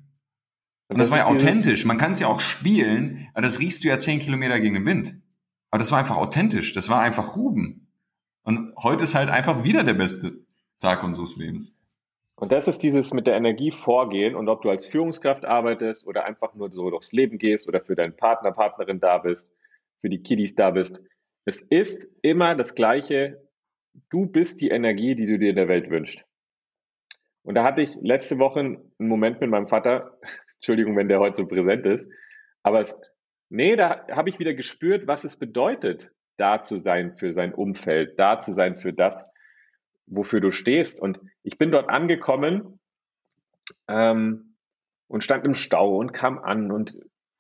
Und 0.89 0.99
das, 0.99 1.09
das 1.09 1.11
war 1.13 1.19
ja 1.19 1.27
authentisch. 1.27 1.85
Man 1.85 1.99
kann 1.99 2.11
es 2.11 2.21
ja 2.21 2.27
auch 2.27 2.41
spielen, 2.41 3.29
aber 3.33 3.43
das 3.43 3.61
riechst 3.61 3.85
du 3.85 3.89
ja 3.89 3.97
zehn 3.97 4.19
Kilometer 4.19 4.59
gegen 4.61 4.75
den 4.75 4.87
Wind. 4.87 5.15
Aber 5.71 5.79
das 5.79 5.93
war 5.93 6.01
einfach 6.01 6.17
authentisch. 6.17 6.73
Das 6.73 6.89
war 6.89 7.01
einfach 7.01 7.37
Ruben. 7.37 7.87
Und 8.43 8.75
heute 8.77 9.05
ist 9.05 9.15
halt 9.15 9.31
einfach 9.31 9.63
wieder 9.63 9.85
der 9.85 9.95
beste 9.95 10.45
Tag 10.81 11.05
unseres 11.05 11.37
Lebens. 11.37 11.80
Und 12.41 12.53
das 12.53 12.69
ist 12.69 12.83
dieses 12.83 13.13
mit 13.13 13.27
der 13.27 13.37
Energie 13.37 13.71
vorgehen 13.71 14.35
und 14.35 14.49
ob 14.49 14.63
du 14.63 14.71
als 14.71 14.87
Führungskraft 14.87 15.45
arbeitest 15.45 16.07
oder 16.07 16.25
einfach 16.25 16.55
nur 16.55 16.71
so 16.71 16.89
durchs 16.89 17.13
Leben 17.13 17.37
gehst 17.37 17.69
oder 17.69 17.83
für 17.83 17.95
deinen 17.95 18.17
Partner, 18.17 18.51
Partnerin 18.51 18.99
da 18.99 19.19
bist, 19.19 19.53
für 20.01 20.09
die 20.09 20.23
Kiddies 20.23 20.55
da 20.55 20.71
bist. 20.71 21.05
Es 21.45 21.61
ist 21.61 22.11
immer 22.23 22.55
das 22.55 22.75
Gleiche. 22.75 23.47
Du 24.09 24.25
bist 24.25 24.63
die 24.63 24.71
Energie, 24.71 25.15
die 25.15 25.27
du 25.27 25.39
dir 25.39 25.51
in 25.51 25.57
der 25.57 25.69
Welt 25.69 25.91
wünschst. 25.91 26.25
Und 27.43 27.57
da 27.57 27.63
hatte 27.63 27.83
ich 27.83 27.95
letzte 28.01 28.39
Woche 28.39 28.61
einen 28.61 28.91
Moment 28.97 29.43
mit 29.43 29.51
meinem 29.51 29.69
Vater, 29.69 30.19
Entschuldigung, 30.55 30.97
wenn 30.97 31.09
der 31.09 31.21
heute 31.21 31.43
so 31.43 31.47
präsent 31.47 31.85
ist, 31.85 32.11
aber 32.63 32.81
es, 32.81 33.03
nee, 33.51 33.77
da 33.77 34.07
habe 34.11 34.31
ich 34.31 34.39
wieder 34.39 34.55
gespürt, 34.55 35.07
was 35.07 35.25
es 35.25 35.39
bedeutet, 35.39 36.11
da 36.39 36.63
zu 36.63 36.79
sein 36.79 37.13
für 37.13 37.35
sein 37.35 37.53
Umfeld, 37.53 38.19
da 38.19 38.41
zu 38.41 38.53
sein 38.53 38.79
für 38.79 38.95
das, 38.95 39.31
wofür 40.11 40.41
du 40.41 40.51
stehst. 40.51 41.01
Und 41.01 41.19
ich 41.43 41.57
bin 41.57 41.71
dort 41.71 41.89
angekommen 41.89 42.81
ähm, 43.89 44.57
und 45.09 45.25
stand 45.25 45.45
im 45.45 45.55
Stau 45.55 45.97
und 45.97 46.13
kam 46.13 46.39
an 46.39 46.71
und 46.71 46.99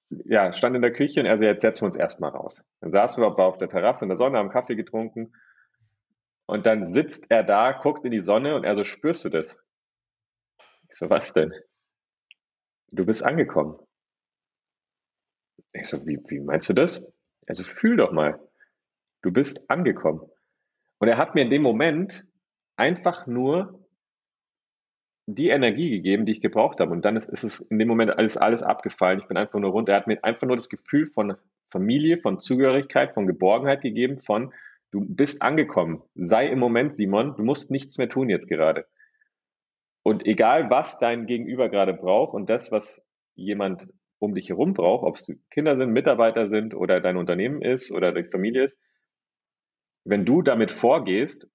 ja, 0.08 0.52
stand 0.52 0.74
in 0.74 0.82
der 0.82 0.92
Küche 0.92 1.20
und 1.20 1.26
er 1.26 1.38
so, 1.38 1.44
jetzt 1.44 1.60
setzen 1.60 1.82
wir 1.82 1.86
uns 1.86 1.96
erstmal 1.96 2.30
raus. 2.30 2.64
Dann 2.80 2.90
saßen 2.90 3.22
wir 3.22 3.28
auf 3.38 3.58
der 3.58 3.68
Terrasse 3.68 4.04
in 4.04 4.08
der 4.08 4.16
Sonne, 4.16 4.38
haben 4.38 4.50
Kaffee 4.50 4.74
getrunken 4.74 5.32
und 6.46 6.66
dann 6.66 6.88
sitzt 6.88 7.30
er 7.30 7.44
da, 7.44 7.72
guckt 7.72 8.04
in 8.04 8.10
die 8.10 8.22
Sonne 8.22 8.56
und 8.56 8.64
er 8.64 8.74
so, 8.74 8.82
spürst 8.82 9.24
du 9.24 9.28
das? 9.28 9.56
Ich 10.88 10.96
so, 10.96 11.08
was 11.08 11.32
denn? 11.32 11.52
Du 12.90 13.06
bist 13.06 13.24
angekommen. 13.24 13.78
Ich 15.72 15.86
so, 15.86 16.04
wie, 16.06 16.18
wie 16.26 16.40
meinst 16.40 16.68
du 16.68 16.72
das? 16.72 17.12
Also 17.46 17.62
fühl 17.62 17.96
doch 17.96 18.10
mal. 18.10 18.40
Du 19.22 19.30
bist 19.30 19.70
angekommen. 19.70 20.28
Und 20.98 21.06
er 21.06 21.18
hat 21.18 21.36
mir 21.36 21.42
in 21.42 21.50
dem 21.50 21.62
Moment 21.62 22.26
einfach 22.80 23.26
nur 23.26 23.78
die 25.26 25.50
Energie 25.50 25.90
gegeben, 25.90 26.26
die 26.26 26.32
ich 26.32 26.40
gebraucht 26.40 26.80
habe. 26.80 26.90
Und 26.90 27.04
dann 27.04 27.16
ist, 27.16 27.28
ist 27.28 27.44
es 27.44 27.60
in 27.60 27.78
dem 27.78 27.86
Moment 27.86 28.10
alles, 28.18 28.36
alles 28.36 28.62
abgefallen. 28.62 29.20
Ich 29.20 29.28
bin 29.28 29.36
einfach 29.36 29.60
nur 29.60 29.70
runter. 29.70 29.92
Er 29.92 29.98
hat 29.98 30.06
mir 30.06 30.24
einfach 30.24 30.46
nur 30.46 30.56
das 30.56 30.70
Gefühl 30.70 31.06
von 31.06 31.36
Familie, 31.70 32.18
von 32.18 32.40
Zugehörigkeit, 32.40 33.12
von 33.12 33.26
Geborgenheit 33.26 33.82
gegeben, 33.82 34.18
von 34.18 34.52
du 34.90 35.04
bist 35.06 35.42
angekommen. 35.42 36.02
Sei 36.14 36.48
im 36.48 36.58
Moment, 36.58 36.96
Simon, 36.96 37.36
du 37.36 37.44
musst 37.44 37.70
nichts 37.70 37.98
mehr 37.98 38.08
tun 38.08 38.28
jetzt 38.28 38.48
gerade. 38.48 38.86
Und 40.02 40.26
egal, 40.26 40.70
was 40.70 40.98
dein 40.98 41.26
Gegenüber 41.26 41.68
gerade 41.68 41.92
braucht 41.92 42.34
und 42.34 42.48
das, 42.48 42.72
was 42.72 43.06
jemand 43.34 43.86
um 44.18 44.34
dich 44.34 44.48
herum 44.48 44.72
braucht, 44.72 45.04
ob 45.04 45.16
es 45.16 45.32
Kinder 45.50 45.76
sind, 45.76 45.92
Mitarbeiter 45.92 46.46
sind 46.46 46.74
oder 46.74 47.00
dein 47.00 47.18
Unternehmen 47.18 47.62
ist 47.62 47.92
oder 47.92 48.10
deine 48.10 48.28
Familie 48.28 48.64
ist, 48.64 48.80
wenn 50.04 50.24
du 50.24 50.42
damit 50.42 50.72
vorgehst, 50.72 51.48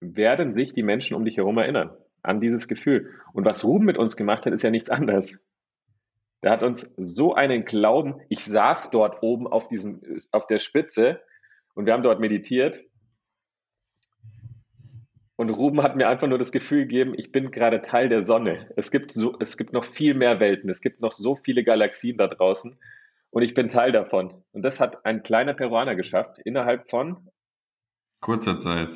werden 0.00 0.52
sich 0.52 0.72
die 0.72 0.82
Menschen 0.82 1.16
um 1.16 1.24
dich 1.24 1.36
herum 1.36 1.58
erinnern 1.58 1.90
an 2.22 2.40
dieses 2.40 2.68
Gefühl. 2.68 3.14
Und 3.32 3.44
was 3.44 3.64
Ruben 3.64 3.84
mit 3.84 3.96
uns 3.96 4.16
gemacht 4.16 4.44
hat, 4.44 4.52
ist 4.52 4.62
ja 4.62 4.70
nichts 4.70 4.90
anderes. 4.90 5.38
Der 6.42 6.50
hat 6.50 6.62
uns 6.62 6.94
so 6.96 7.34
einen 7.34 7.64
Glauben, 7.64 8.20
ich 8.28 8.44
saß 8.44 8.90
dort 8.90 9.22
oben 9.22 9.46
auf 9.46 9.68
diesem, 9.68 10.00
auf 10.30 10.46
der 10.46 10.60
Spitze 10.60 11.20
und 11.74 11.86
wir 11.86 11.92
haben 11.92 12.02
dort 12.02 12.20
meditiert 12.20 12.80
und 15.38 15.50
Ruben 15.50 15.84
hat 15.84 15.94
mir 15.94 16.08
einfach 16.08 16.26
nur 16.26 16.36
das 16.38 16.50
Gefühl 16.50 16.80
gegeben, 16.80 17.14
ich 17.16 17.30
bin 17.30 17.52
gerade 17.52 17.80
Teil 17.80 18.08
der 18.08 18.24
Sonne. 18.24 18.72
Es 18.76 18.90
gibt, 18.90 19.12
so, 19.12 19.36
es 19.38 19.56
gibt 19.56 19.72
noch 19.72 19.84
viel 19.84 20.14
mehr 20.14 20.40
Welten. 20.40 20.68
Es 20.68 20.80
gibt 20.80 21.00
noch 21.00 21.12
so 21.12 21.36
viele 21.36 21.62
Galaxien 21.62 22.18
da 22.18 22.26
draußen. 22.26 22.76
Und 23.30 23.42
ich 23.42 23.54
bin 23.54 23.68
Teil 23.68 23.92
davon. 23.92 24.42
Und 24.50 24.62
das 24.62 24.80
hat 24.80 25.06
ein 25.06 25.22
kleiner 25.22 25.54
Peruaner 25.54 25.94
geschafft, 25.94 26.38
innerhalb 26.44 26.90
von 26.90 27.30
kurzer 28.20 28.58
Zeit. 28.58 28.90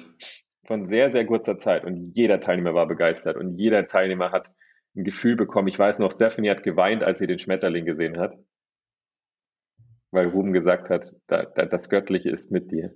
Von 0.65 0.89
sehr, 0.89 1.11
sehr 1.11 1.27
kurzer 1.27 1.59
Zeit. 1.59 1.85
Und 1.85 2.17
jeder 2.17 2.41
Teilnehmer 2.41 2.75
war 2.75 2.87
begeistert. 2.87 3.37
Und 3.37 3.57
jeder 3.59 3.87
Teilnehmer 3.87 4.31
hat 4.31 4.53
ein 4.97 5.05
Gefühl 5.05 5.37
bekommen. 5.37 5.69
Ich 5.69 5.79
weiß 5.79 5.99
noch, 5.99 6.13
Stephanie 6.13 6.51
hat 6.51 6.63
geweint, 6.63 7.03
als 7.03 7.19
sie 7.19 7.27
den 7.27 7.39
Schmetterling 7.39 7.85
gesehen 7.85 8.19
hat. 8.19 8.37
Weil 10.11 10.29
Ruben 10.29 10.53
gesagt 10.53 10.91
hat, 10.91 11.15
da, 11.27 11.45
da, 11.45 11.65
das 11.65 11.89
Göttliche 11.89 12.31
ist 12.31 12.51
mit 12.51 12.71
dir. 12.71 12.95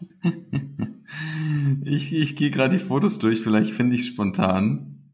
Ich, 1.84 2.14
ich 2.14 2.36
gehe 2.36 2.50
gerade 2.50 2.76
die 2.76 2.82
Fotos 2.82 3.18
durch, 3.18 3.40
vielleicht 3.40 3.70
finde 3.70 3.94
ich 3.94 4.02
es 4.02 4.08
spontan. 4.08 5.12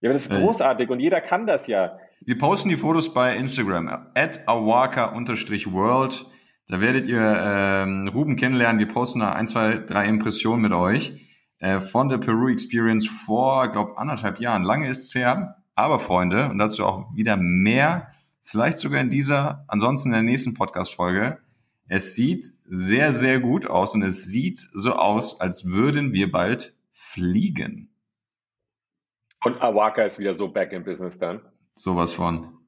Ja, 0.00 0.08
aber 0.08 0.14
das 0.14 0.26
ist 0.26 0.32
äh, 0.32 0.40
großartig 0.40 0.88
und 0.88 1.00
jeder 1.00 1.20
kann 1.20 1.46
das 1.46 1.66
ja. 1.66 1.98
Wir 2.20 2.38
posten 2.38 2.68
die 2.68 2.76
Fotos 2.76 3.12
bei 3.12 3.36
Instagram, 3.36 3.88
at 4.14 4.46
awaka-world. 4.48 6.26
Da 6.68 6.80
werdet 6.80 7.06
ihr 7.06 7.20
ähm, 7.20 8.08
Ruben 8.08 8.36
kennenlernen. 8.36 8.80
Wir 8.80 8.88
posten 8.88 9.20
da 9.20 9.32
ein, 9.32 9.46
zwei, 9.46 9.78
drei 9.78 10.08
Impressionen 10.08 10.62
mit 10.62 10.72
euch 10.72 11.12
äh, 11.58 11.80
von 11.80 12.08
der 12.08 12.18
Peru 12.18 12.48
Experience 12.48 13.06
vor, 13.06 13.70
glaube 13.70 13.96
anderthalb 13.98 14.40
Jahren. 14.40 14.64
Lange 14.64 14.88
ist 14.88 15.04
es 15.04 15.14
her. 15.14 15.56
Aber 15.76 15.98
Freunde, 15.98 16.48
und 16.48 16.58
dazu 16.58 16.86
auch 16.86 17.14
wieder 17.14 17.36
mehr, 17.36 18.10
vielleicht 18.42 18.78
sogar 18.78 19.00
in 19.00 19.10
dieser, 19.10 19.64
ansonsten 19.68 20.08
in 20.08 20.14
der 20.14 20.22
nächsten 20.22 20.54
Podcast-Folge, 20.54 21.38
es 21.86 22.14
sieht 22.14 22.50
sehr, 22.64 23.12
sehr 23.12 23.40
gut 23.40 23.66
aus 23.66 23.94
und 23.94 24.02
es 24.02 24.24
sieht 24.24 24.58
so 24.58 24.94
aus, 24.94 25.40
als 25.40 25.66
würden 25.66 26.12
wir 26.12 26.32
bald 26.32 26.74
fliegen. 26.92 27.90
Und 29.44 29.60
Awaka 29.60 30.02
ist 30.02 30.18
wieder 30.18 30.34
so 30.34 30.48
back 30.48 30.72
in 30.72 30.82
business 30.82 31.18
dann. 31.18 31.40
Sowas 31.74 32.14
von. 32.14 32.58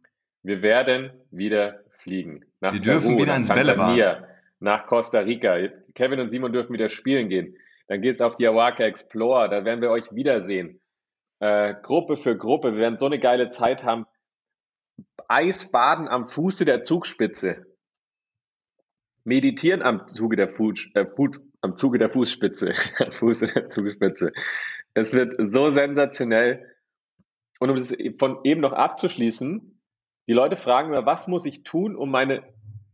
Wir 0.43 0.63
werden 0.63 1.11
wieder 1.31 1.81
fliegen. 1.99 2.45
Nach 2.61 2.73
wir 2.73 2.81
dürfen 2.81 3.09
Peru, 3.09 3.23
wieder 3.23 3.37
ins 3.37 3.49
Bällebad. 3.49 4.29
Nach 4.61 4.87
Costa 4.87 5.21
Rica. 5.21 5.57
Kevin 5.95 6.21
und 6.21 6.31
Simon 6.31 6.53
dürfen 6.53 6.73
wieder 6.73 6.89
spielen 6.89 7.29
gehen. 7.29 7.57
Dann 7.89 8.01
geht's 8.03 8.23
auf 8.23 8.35
die 8.37 8.47
Awaka 8.47 8.85
Explorer. 8.85 9.49
Da 9.49 9.65
werden 9.65 9.81
wir 9.81 9.91
euch 9.91 10.13
wiedersehen. 10.13 10.81
Äh, 11.41 11.75
Gruppe 11.83 12.17
für 12.17 12.37
Gruppe. 12.37 12.73
Wir 12.73 12.81
werden 12.81 12.99
so 12.99 13.07
eine 13.07 13.19
geile 13.19 13.49
Zeit 13.49 13.85
haben. 13.85 14.07
Eisbaden 15.29 16.09
am 16.09 16.25
Fuße 16.25 16.65
der 16.65 16.83
Zugspitze. 16.83 17.67
Meditieren 19.25 19.83
am 19.83 20.09
Zuge 20.09 20.37
der, 20.37 20.49
Fuß, 20.49 20.89
äh, 20.95 21.07
Fuß, 21.07 21.41
am 21.61 21.77
Zuge 21.77 21.99
der 21.99 22.11
Fußspitze. 22.11 22.73
am 22.99 23.13
Fuße 23.13 23.47
der 23.47 23.69
Zugspitze. 23.69 24.33
Es 24.95 25.15
wird 25.15 25.35
so 25.51 25.71
sensationell. 25.71 26.75
Und 27.61 27.71
um 27.71 27.77
das 27.77 27.95
von 28.19 28.39
eben 28.45 28.61
noch 28.61 28.73
abzuschließen, 28.73 29.78
die 30.29 30.35
Leute 30.35 30.57
fragen 30.57 30.93
immer, 30.93 31.07
was 31.07 31.27
muss 31.27 31.47
ich 31.47 31.63
tun, 31.63 31.97
um 31.97 32.11
meine 32.11 32.43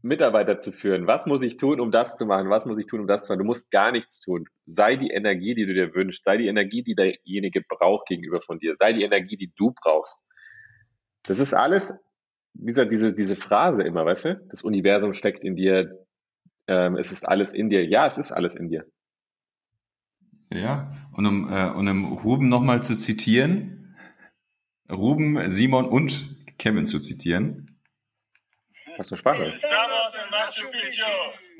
Mitarbeiter 0.02 0.60
zu 0.60 0.70
führen? 0.70 1.06
Was 1.06 1.26
muss 1.26 1.42
ich 1.42 1.56
tun, 1.56 1.80
um 1.80 1.90
das 1.90 2.16
zu 2.16 2.26
machen? 2.26 2.48
Was 2.48 2.64
muss 2.64 2.78
ich 2.78 2.86
tun, 2.86 3.00
um 3.00 3.06
das 3.08 3.24
zu 3.24 3.32
machen? 3.32 3.40
Du 3.40 3.44
musst 3.44 3.70
gar 3.70 3.90
nichts 3.90 4.20
tun. 4.20 4.46
Sei 4.66 4.96
die 4.96 5.10
Energie, 5.10 5.54
die 5.54 5.66
du 5.66 5.74
dir 5.74 5.94
wünschst. 5.94 6.22
Sei 6.24 6.36
die 6.36 6.46
Energie, 6.46 6.84
die 6.84 6.94
derjenige 6.94 7.62
braucht 7.68 8.06
gegenüber 8.06 8.40
von 8.40 8.60
dir. 8.60 8.76
Sei 8.76 8.92
die 8.92 9.02
Energie, 9.02 9.36
die 9.36 9.52
du 9.56 9.72
brauchst. 9.72 10.22
Das 11.24 11.40
ist 11.40 11.54
alles, 11.54 11.98
dieser, 12.52 12.86
diese, 12.86 13.14
diese 13.14 13.34
Phrase 13.34 13.82
immer, 13.82 14.06
weißt 14.06 14.24
du? 14.26 14.46
Das 14.50 14.62
Universum 14.62 15.12
steckt 15.12 15.42
in 15.42 15.56
dir. 15.56 16.06
Ähm, 16.68 16.96
es 16.96 17.10
ist 17.10 17.26
alles 17.26 17.52
in 17.52 17.68
dir. 17.68 17.84
Ja, 17.84 18.06
es 18.06 18.16
ist 18.16 18.30
alles 18.30 18.54
in 18.54 18.68
dir. 18.68 18.84
Ja, 20.52 20.90
und 21.12 21.26
um, 21.26 21.52
äh, 21.52 21.70
und 21.70 21.88
um 21.88 22.12
Ruben 22.12 22.48
nochmal 22.48 22.82
zu 22.82 22.94
zitieren, 22.94 23.96
Ruben, 24.88 25.50
Simon 25.50 25.86
und 25.86 26.33
Kevin 26.58 26.86
zu 26.86 26.98
zitieren. 26.98 27.80
Was 28.96 29.08
für 29.08 29.16
Sprache? 29.16 29.42
Estamos 29.42 30.14
en 30.14 30.30
Machu 30.30 30.70
Picchu. 30.70 31.06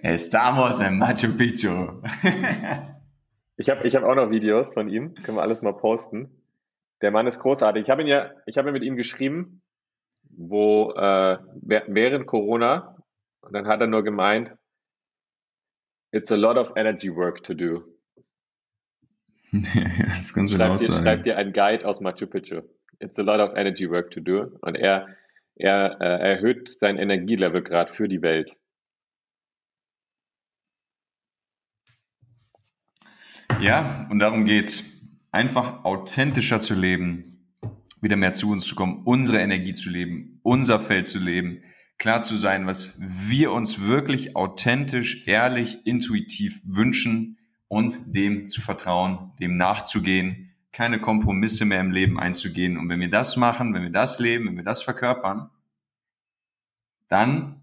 Estamos 0.03 0.81
en 0.81 0.99
Machu 0.99 1.37
Picchu. 1.37 2.03
ich 3.57 3.71
habe 3.71 3.87
ich 3.87 3.97
hab 3.97 4.05
auch 4.05 4.15
noch 4.15 4.31
Videos 4.31 4.69
von 4.73 4.89
ihm, 4.89 5.15
können 5.15 5.37
wir 5.37 5.43
alles 5.43 5.63
mal 5.63 5.73
posten. 5.73 6.43
Der 7.01 7.11
Mann 7.11 7.27
ist 7.27 7.41
großartig. 7.41 7.83
Ich 7.83 7.91
habe 7.91 8.03
ihn 8.03 8.09
ja, 8.09 8.31
ich 8.47 8.59
habe 8.59 8.73
mit 8.73 8.83
ihm 8.83 8.97
geschrieben, 8.97 9.63
wo 10.23 10.93
äh, 10.93 11.39
während 11.63 12.27
Corona, 12.27 12.97
und 13.41 13.53
dann 13.53 13.67
hat 13.67 13.81
er 13.81 13.87
nur 13.87 14.03
gemeint, 14.03 14.53
it's 16.13 16.33
a 16.33 16.37
lot 16.37 16.57
of 16.57 16.73
energy 16.77 17.15
work 17.15 17.43
to 17.43 17.55
do. 17.55 17.94
das 20.15 20.35
kann 20.35 20.49
schon 20.49 20.59
laut 20.59 20.81
dir, 20.81 20.87
sein. 20.87 21.03
Schreib 21.03 21.25
dir 21.25 21.37
ein 21.37 21.53
Guide 21.53 21.87
aus 21.87 22.01
Machu 22.01 22.27
Picchu. 22.27 22.63
It's 22.99 23.19
a 23.19 23.23
lot 23.23 23.41
of 23.41 23.57
energy 23.57 23.89
work 23.89 24.11
to 24.11 24.21
do. 24.21 24.59
Und 24.63 24.77
er 24.77 25.09
er 25.57 26.01
äh, 26.01 26.33
erhöht 26.33 26.69
sein 26.69 26.99
Energielevel 26.99 27.63
gerade 27.63 27.93
für 27.93 28.09
die 28.09 28.23
Welt. 28.23 28.57
Ja, 33.61 34.09
und 34.11 34.19
darum 34.19 34.45
geht's. 34.45 34.93
Einfach 35.31 35.85
authentischer 35.85 36.61
zu 36.61 36.75
leben, 36.75 37.57
wieder 38.01 38.15
mehr 38.15 38.35
zu 38.35 38.53
uns 38.53 38.67
zu 38.67 38.77
kommen, 38.77 39.03
unsere 39.05 39.41
Energie 39.41 39.73
zu 39.73 39.91
leben, 39.91 40.39
unser 40.45 40.79
Feld 40.79 41.09
zu 41.09 41.19
leben, 41.19 41.65
klar 41.99 42.21
zu 42.21 42.37
sein, 42.37 42.69
was 42.69 43.01
wir 43.01 43.51
uns 43.51 43.83
wirklich 43.83 44.37
authentisch, 44.37 45.27
ehrlich, 45.27 45.85
intuitiv 45.87 46.63
wünschen 46.65 47.37
und 47.69 48.15
dem 48.15 48.47
zu 48.47 48.61
vertrauen, 48.61 49.33
dem 49.41 49.57
nachzugehen 49.57 50.55
keine 50.75 51.01
Kompromisse 51.01 51.65
mehr 51.65 51.81
im 51.81 51.93
Leben 51.93 52.19
einzugehen. 52.19 52.77
Und 52.77 52.89
wenn 52.89 53.01
wir 53.01 53.09
das 53.09 53.37
machen, 53.37 53.73
wenn 53.75 53.85
wir 53.85 53.93
das 53.93 54.19
leben, 54.19 54.49
wenn 54.49 54.57
wir 54.57 54.65
das 54.65 54.83
verkörpern, 54.83 55.51
dann, 57.09 57.63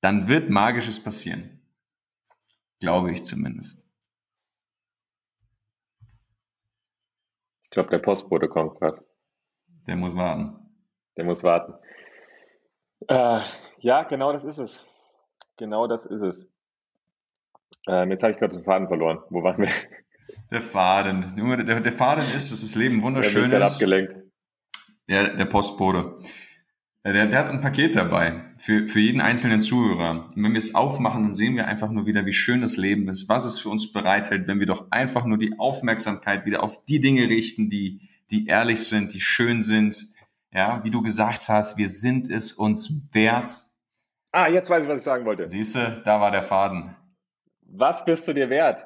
dann 0.00 0.28
wird 0.28 0.50
Magisches 0.50 1.02
passieren. 1.02 1.62
Glaube 2.80 3.12
ich 3.12 3.22
zumindest. 3.22 3.86
Ich 7.62 7.70
glaube, 7.70 7.90
der 7.90 7.98
Postbote 7.98 8.48
kommt 8.48 8.80
gerade. 8.80 9.06
Der 9.86 9.94
muss 9.94 10.16
warten. 10.16 10.56
Der 11.16 11.24
muss 11.24 11.44
warten. 11.44 11.74
Äh, 13.06 13.40
ja, 13.78 14.02
genau 14.02 14.32
das 14.32 14.42
ist 14.42 14.58
es. 14.58 14.86
Genau 15.56 15.86
das 15.86 16.06
ist 16.06 16.22
es. 16.22 16.52
Ähm, 17.88 18.10
jetzt 18.10 18.22
habe 18.22 18.32
ich 18.32 18.38
gerade 18.38 18.54
den 18.54 18.64
Faden 18.64 18.88
verloren. 18.88 19.18
Wo 19.30 19.42
waren 19.42 19.58
wir? 19.58 19.70
Der 20.50 20.60
Faden. 20.60 21.32
Der, 21.66 21.80
der 21.80 21.92
Faden 21.92 22.24
ist, 22.24 22.52
dass 22.52 22.60
das 22.60 22.74
Leben 22.74 23.02
wunderschön 23.02 23.50
ist. 23.52 23.74
abgelenkt. 23.74 24.14
Der, 25.08 25.34
der 25.34 25.44
Postbote. 25.46 26.14
Der, 27.04 27.26
der 27.26 27.38
hat 27.38 27.50
ein 27.50 27.60
Paket 27.60 27.96
dabei 27.96 28.44
für, 28.58 28.86
für 28.86 29.00
jeden 29.00 29.22
einzelnen 29.22 29.60
Zuhörer. 29.60 30.26
Und 30.34 30.44
wenn 30.44 30.52
wir 30.52 30.58
es 30.58 30.74
aufmachen, 30.74 31.22
dann 31.22 31.34
sehen 31.34 31.56
wir 31.56 31.66
einfach 31.66 31.90
nur 31.90 32.04
wieder, 32.04 32.26
wie 32.26 32.32
schön 32.32 32.60
das 32.60 32.76
Leben 32.76 33.08
ist, 33.08 33.28
was 33.28 33.46
es 33.46 33.58
für 33.58 33.70
uns 33.70 33.90
bereithält, 33.90 34.46
wenn 34.46 34.60
wir 34.60 34.66
doch 34.66 34.90
einfach 34.90 35.24
nur 35.24 35.38
die 35.38 35.58
Aufmerksamkeit 35.58 36.44
wieder 36.44 36.62
auf 36.62 36.84
die 36.84 37.00
Dinge 37.00 37.28
richten, 37.28 37.70
die, 37.70 38.02
die 38.30 38.46
ehrlich 38.46 38.84
sind, 38.84 39.14
die 39.14 39.20
schön 39.20 39.62
sind. 39.62 40.08
Ja, 40.52 40.84
wie 40.84 40.90
du 40.90 41.00
gesagt 41.00 41.48
hast, 41.48 41.78
wir 41.78 41.88
sind 41.88 42.28
es 42.28 42.52
uns 42.52 42.92
wert. 43.12 43.66
Ah, 44.32 44.48
jetzt 44.48 44.68
weiß 44.68 44.82
ich, 44.82 44.88
was 44.88 45.00
ich 45.00 45.04
sagen 45.04 45.24
wollte. 45.24 45.46
Siehst 45.46 45.76
du, 45.76 46.02
da 46.04 46.20
war 46.20 46.30
der 46.30 46.42
Faden. 46.42 46.94
Was 47.72 48.04
bist 48.04 48.28
du 48.28 48.32
dir 48.32 48.50
wert? 48.50 48.84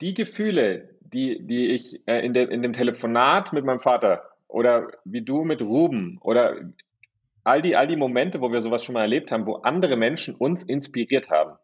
die 0.00 0.14
Gefühle, 0.14 0.90
die, 1.00 1.46
die 1.46 1.68
ich 1.70 2.06
äh, 2.06 2.24
in, 2.24 2.34
de, 2.34 2.44
in 2.44 2.62
dem 2.62 2.72
Telefonat 2.72 3.52
mit 3.52 3.64
meinem 3.64 3.80
Vater 3.80 4.30
oder 4.48 4.90
wie 5.04 5.22
du 5.22 5.44
mit 5.44 5.62
Ruben 5.62 6.18
oder 6.20 6.60
all 7.44 7.62
die, 7.62 7.76
all 7.76 7.86
die 7.86 7.96
Momente, 7.96 8.40
wo 8.40 8.50
wir 8.50 8.60
sowas 8.60 8.84
schon 8.84 8.94
mal 8.94 9.02
erlebt 9.02 9.30
haben, 9.30 9.46
wo 9.46 9.56
andere 9.56 9.96
Menschen 9.96 10.34
uns 10.34 10.62
inspiriert 10.62 11.30
haben, 11.30 11.56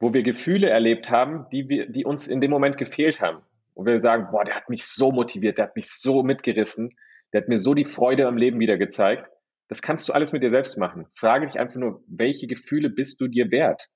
wo 0.00 0.12
wir 0.12 0.22
Gefühle 0.22 0.68
erlebt 0.68 1.10
haben, 1.10 1.46
die, 1.50 1.68
wir, 1.68 1.90
die 1.90 2.04
uns 2.04 2.28
in 2.28 2.40
dem 2.40 2.50
Moment 2.50 2.76
gefehlt 2.76 3.20
haben, 3.20 3.42
wo 3.74 3.86
wir 3.86 4.00
sagen, 4.00 4.28
boah, 4.30 4.44
der 4.44 4.56
hat 4.56 4.68
mich 4.68 4.84
so 4.84 5.10
motiviert, 5.10 5.58
der 5.58 5.66
hat 5.66 5.76
mich 5.76 5.88
so 5.88 6.22
mitgerissen, 6.22 6.90
der 7.32 7.42
hat 7.42 7.48
mir 7.48 7.58
so 7.58 7.72
die 7.74 7.84
Freude 7.84 8.26
am 8.26 8.36
Leben 8.36 8.60
wieder 8.60 8.76
gezeigt. 8.76 9.28
Das 9.68 9.80
kannst 9.80 10.08
du 10.08 10.12
alles 10.12 10.32
mit 10.32 10.42
dir 10.42 10.50
selbst 10.50 10.76
machen. 10.76 11.06
Frage 11.14 11.46
dich 11.46 11.58
einfach 11.58 11.80
nur, 11.80 12.04
welche 12.06 12.46
Gefühle 12.46 12.90
bist 12.90 13.20
du 13.20 13.26
dir 13.26 13.50
wert? 13.50 13.88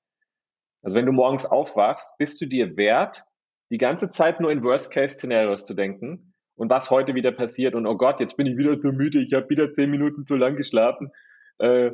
Also 0.81 0.95
wenn 0.95 1.05
du 1.05 1.11
morgens 1.11 1.45
aufwachst, 1.45 2.17
bist 2.17 2.39
du 2.41 2.45
dir 2.45 2.77
wert, 2.77 3.23
die 3.69 3.77
ganze 3.77 4.09
Zeit 4.09 4.39
nur 4.39 4.51
in 4.51 4.63
Worst-Case-Szenarios 4.63 5.65
zu 5.65 5.73
denken 5.73 6.33
und 6.55 6.69
was 6.69 6.89
heute 6.89 7.15
wieder 7.15 7.31
passiert 7.31 7.75
und 7.75 7.85
oh 7.85 7.97
Gott, 7.97 8.19
jetzt 8.19 8.37
bin 8.37 8.47
ich 8.47 8.57
wieder 8.57 8.79
so 8.79 8.91
müde, 8.91 9.21
ich 9.21 9.33
habe 9.33 9.49
wieder 9.49 9.73
zehn 9.73 9.91
Minuten 9.91 10.25
zu 10.25 10.35
lang 10.35 10.55
geschlafen. 10.55 11.11
Äh, 11.59 11.91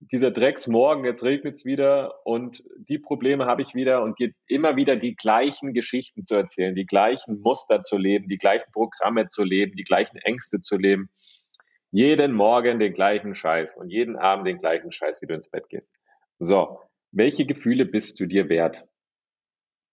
dieser 0.00 0.30
Drecksmorgen, 0.30 1.04
jetzt 1.04 1.24
regnet 1.24 1.54
es 1.54 1.64
wieder 1.64 2.26
und 2.26 2.62
die 2.76 2.98
Probleme 2.98 3.46
habe 3.46 3.62
ich 3.62 3.74
wieder 3.74 4.02
und 4.02 4.16
geht 4.16 4.34
immer 4.46 4.76
wieder 4.76 4.96
die 4.96 5.16
gleichen 5.16 5.72
Geschichten 5.72 6.22
zu 6.22 6.34
erzählen, 6.34 6.74
die 6.74 6.86
gleichen 6.86 7.40
Muster 7.40 7.82
zu 7.82 7.96
leben, 7.96 8.28
die 8.28 8.36
gleichen 8.36 8.70
Programme 8.72 9.28
zu 9.28 9.42
leben, 9.42 9.74
die 9.76 9.84
gleichen 9.84 10.18
Ängste 10.18 10.60
zu 10.60 10.76
leben. 10.76 11.08
Jeden 11.90 12.32
Morgen 12.32 12.78
den 12.78 12.92
gleichen 12.92 13.34
Scheiß 13.34 13.78
und 13.78 13.88
jeden 13.88 14.16
Abend 14.16 14.46
den 14.46 14.58
gleichen 14.58 14.92
Scheiß, 14.92 15.22
wie 15.22 15.26
du 15.26 15.34
ins 15.34 15.48
Bett 15.48 15.68
gehst. 15.70 15.88
So, 16.38 16.80
welche 17.12 17.46
Gefühle 17.46 17.84
bist 17.84 18.20
du 18.20 18.26
dir 18.26 18.48
wert? 18.48 18.86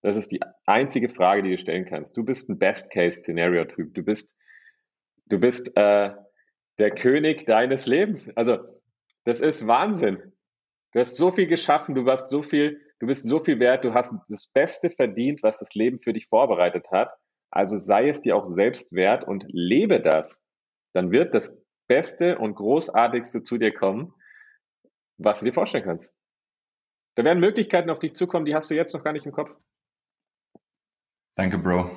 Das 0.01 0.17
ist 0.17 0.31
die 0.31 0.41
einzige 0.65 1.09
Frage, 1.09 1.43
die 1.43 1.51
du 1.51 1.57
stellen 1.57 1.85
kannst. 1.85 2.17
Du 2.17 2.25
bist 2.25 2.49
ein 2.49 2.59
Best-Case-Szenario-Typ. 2.59 3.93
Du 3.93 4.03
bist, 4.03 4.33
du 5.27 5.39
bist 5.39 5.75
äh, 5.77 6.11
der 6.77 6.91
König 6.91 7.45
deines 7.45 7.85
Lebens. 7.85 8.29
Also 8.35 8.57
das 9.23 9.39
ist 9.39 9.65
Wahnsinn. 9.65 10.33
Du 10.91 10.99
hast 10.99 11.15
so 11.15 11.31
viel 11.31 11.47
geschaffen, 11.47 11.95
du 11.95 12.05
warst 12.05 12.29
so 12.29 12.43
viel, 12.43 12.79
du 12.99 13.07
bist 13.07 13.25
so 13.25 13.39
viel 13.39 13.59
wert, 13.59 13.83
du 13.83 13.93
hast 13.93 14.13
das 14.27 14.47
Beste 14.47 14.89
verdient, 14.89 15.41
was 15.41 15.59
das 15.59 15.73
Leben 15.73 15.99
für 15.99 16.13
dich 16.13 16.27
vorbereitet 16.27 16.91
hat. 16.91 17.11
Also 17.49 17.79
sei 17.79 18.09
es 18.09 18.21
dir 18.21 18.35
auch 18.35 18.47
selbst 18.47 18.93
wert 18.93 19.25
und 19.27 19.45
lebe 19.47 20.01
das. 20.01 20.43
Dann 20.93 21.11
wird 21.11 21.33
das 21.33 21.63
Beste 21.87 22.37
und 22.37 22.55
Großartigste 22.55 23.41
zu 23.43 23.57
dir 23.57 23.73
kommen, 23.73 24.13
was 25.17 25.39
du 25.39 25.45
dir 25.45 25.53
vorstellen 25.53 25.85
kannst. 25.85 26.13
Da 27.15 27.23
werden 27.23 27.39
Möglichkeiten 27.39 27.89
auf 27.89 27.99
dich 27.99 28.15
zukommen, 28.15 28.45
die 28.45 28.55
hast 28.55 28.69
du 28.69 28.75
jetzt 28.75 28.93
noch 28.93 29.03
gar 29.03 29.13
nicht 29.13 29.25
im 29.25 29.31
Kopf. 29.31 29.55
Danke, 31.35 31.57
Bro. 31.57 31.89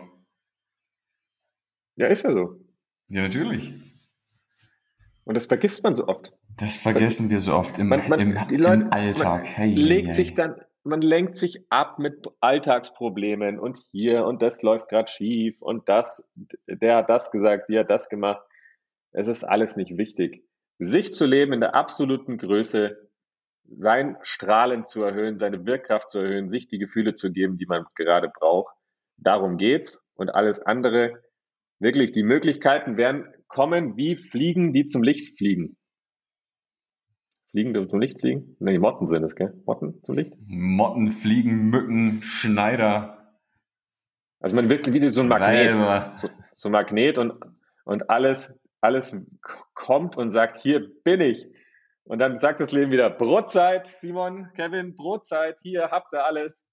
Ja, 1.97 2.09
ist 2.09 2.25
ja 2.25 2.33
so. 2.33 2.61
Ja, 3.09 3.23
natürlich. 3.23 3.73
Und 5.25 5.35
das 5.35 5.47
vergisst 5.47 5.83
man 5.83 5.95
so 5.95 6.07
oft. 6.07 6.33
Das 6.59 6.77
vergessen 6.77 7.31
wir 7.31 7.41
so 7.41 7.55
oft 7.55 7.79
im, 7.79 7.89
man, 7.89 8.09
man, 8.09 8.21
im, 8.21 8.33
Leute, 8.33 8.85
im 8.85 8.93
Alltag. 8.93 9.47
Hey, 9.47 9.75
legt 9.75 10.09
hey, 10.09 10.15
sich 10.15 10.35
dann, 10.35 10.61
man 10.85 11.01
lenkt 11.01 11.37
sich 11.37 11.67
ab 11.71 11.99
mit 11.99 12.29
Alltagsproblemen 12.41 13.59
und 13.59 13.79
hier 13.91 14.25
und 14.25 14.41
das 14.41 14.63
läuft 14.63 14.89
gerade 14.89 15.11
schief 15.11 15.61
und 15.61 15.89
das, 15.89 16.29
der 16.67 16.97
hat 16.97 17.11
das 17.11 17.31
gesagt, 17.31 17.69
die 17.69 17.79
hat 17.79 17.91
das 17.91 18.09
gemacht. 18.09 18.43
Es 19.13 19.29
ist 19.29 19.45
alles 19.45 19.77
nicht 19.77 19.97
wichtig. 19.97 20.45
Sich 20.79 21.13
zu 21.13 21.27
leben 21.27 21.53
in 21.53 21.61
der 21.61 21.75
absoluten 21.75 22.39
Größe 22.39 23.06
sein 23.71 24.17
Strahlen 24.23 24.85
zu 24.85 25.03
erhöhen, 25.03 25.39
seine 25.39 25.67
Wirkkraft 25.67 26.11
zu 26.11 26.19
erhöhen, 26.19 26.49
sich 26.49 26.69
die 26.69 26.79
Gefühle 26.79 27.15
zu 27.15 27.31
geben, 27.31 27.59
die 27.59 27.67
man 27.67 27.85
gerade 27.95 28.29
braucht. 28.29 28.75
Darum 29.17 29.57
geht's. 29.57 30.05
Und 30.15 30.31
alles 30.31 30.61
andere, 30.61 31.23
wirklich, 31.79 32.13
die 32.13 32.23
Möglichkeiten 32.23 32.97
werden 32.97 33.27
kommen 33.49 33.97
wie 33.97 34.17
Fliegen, 34.17 34.73
die 34.73 34.87
zum 34.87 35.03
Licht 35.03 35.37
fliegen. 35.37 35.77
Fliegen, 37.51 37.75
die 37.75 37.89
zum 37.89 38.01
Licht 38.01 38.21
fliegen? 38.21 38.57
Nee, 38.59 38.79
Motten 38.79 39.07
sind 39.07 39.25
es, 39.25 39.35
gell? 39.35 39.55
Motten 39.65 40.03
zum 40.03 40.17
Licht? 40.17 40.35
Motten, 40.47 41.11
Fliegen, 41.11 41.71
Mücken, 41.71 42.21
Schneider. 42.23 43.39
Also 44.41 44.57
man 44.57 44.69
wirkt 44.69 44.93
wie 44.93 45.11
so 45.11 45.23
ein 45.23 45.29
Magnet. 45.29 46.19
So, 46.19 46.29
so 46.55 46.69
ein 46.69 46.73
Magnet 46.73 47.19
und, 47.19 47.35
und 47.85 48.11
alles, 48.11 48.61
alles 48.81 49.17
kommt 49.75 50.17
und 50.17 50.31
sagt, 50.31 50.61
hier 50.61 50.87
bin 51.03 51.21
ich. 51.21 51.49
Und 52.07 52.21
dann 52.21 52.41
sagt 52.41 52.61
das 52.61 52.71
Leben 52.71 52.93
wieder, 52.93 53.11
Brotzeit, 53.11 53.89
Simon, 54.01 54.49
Kevin, 54.55 54.95
Brotzeit, 54.95 55.59
hier 55.63 55.91
habt 55.91 56.13
ihr 56.15 56.25
alles. 56.25 56.65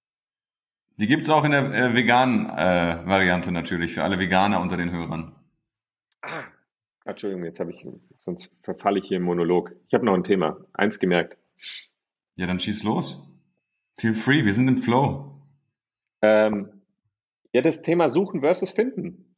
Die 0.96 1.08
gibt's 1.08 1.28
auch 1.28 1.44
in 1.44 1.50
der 1.50 1.74
äh, 1.74 1.94
veganen 1.94 2.48
äh, 2.50 3.04
Variante 3.04 3.50
natürlich, 3.50 3.94
für 3.94 4.04
alle 4.04 4.20
Veganer 4.20 4.60
unter 4.60 4.76
den 4.76 4.92
Hörern. 4.92 5.34
Ah, 6.22 6.44
Entschuldigung, 7.04 7.44
jetzt 7.44 7.58
habe 7.58 7.72
ich, 7.72 7.84
sonst 8.18 8.48
verfalle 8.62 9.00
ich 9.00 9.06
hier 9.06 9.16
im 9.16 9.24
Monolog. 9.24 9.74
Ich 9.88 9.94
habe 9.94 10.04
noch 10.04 10.14
ein 10.14 10.22
Thema, 10.22 10.56
eins 10.72 11.00
gemerkt. 11.00 11.36
Ja, 12.36 12.46
dann 12.46 12.60
schieß 12.60 12.84
los. 12.84 13.28
Feel 13.98 14.12
free, 14.12 14.44
wir 14.44 14.54
sind 14.54 14.68
im 14.68 14.76
Flow. 14.76 15.42
Ähm, 16.22 16.82
ja, 17.52 17.60
das 17.60 17.82
Thema 17.82 18.08
Suchen 18.08 18.40
versus 18.40 18.70
Finden. 18.70 19.34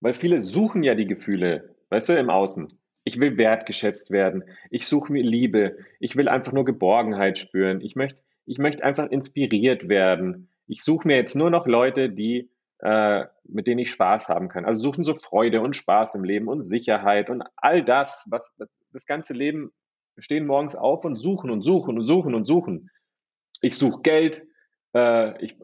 Weil 0.00 0.14
viele 0.14 0.40
suchen 0.40 0.82
ja 0.82 0.96
die 0.96 1.06
Gefühle, 1.06 1.76
weißt 1.90 2.08
du, 2.08 2.18
im 2.18 2.30
Außen. 2.30 2.76
Ich 3.04 3.18
will 3.18 3.36
wertgeschätzt 3.36 4.10
werden. 4.10 4.44
Ich 4.70 4.86
suche 4.86 5.12
mir 5.12 5.22
Liebe. 5.22 5.78
Ich 5.98 6.16
will 6.16 6.28
einfach 6.28 6.52
nur 6.52 6.64
Geborgenheit 6.64 7.38
spüren. 7.38 7.80
Ich 7.80 7.96
möchte, 7.96 8.18
ich 8.46 8.58
möchte 8.58 8.84
einfach 8.84 9.10
inspiriert 9.10 9.88
werden. 9.88 10.48
Ich 10.66 10.82
suche 10.82 11.08
mir 11.08 11.16
jetzt 11.16 11.34
nur 11.34 11.50
noch 11.50 11.66
Leute, 11.66 12.10
die, 12.10 12.50
äh, 12.78 13.24
mit 13.44 13.66
denen 13.66 13.80
ich 13.80 13.90
Spaß 13.90 14.28
haben 14.28 14.48
kann. 14.48 14.64
Also 14.64 14.80
suchen 14.80 15.04
so 15.04 15.14
Freude 15.14 15.60
und 15.60 15.74
Spaß 15.74 16.14
im 16.14 16.24
Leben 16.24 16.48
und 16.48 16.62
Sicherheit 16.62 17.30
und 17.30 17.42
all 17.56 17.84
das, 17.84 18.26
was 18.30 18.54
das 18.92 19.06
ganze 19.06 19.34
Leben 19.34 19.72
stehen 20.18 20.46
morgens 20.46 20.76
auf 20.76 21.04
und 21.04 21.16
suchen 21.16 21.50
und 21.50 21.62
suchen 21.62 21.98
und 21.98 22.04
suchen 22.04 22.34
und 22.34 22.44
suchen. 22.44 22.90
Ich 23.60 23.76
suche 23.76 24.02
Geld. 24.02 24.46
Äh, 24.94 25.42
ich, 25.44 25.56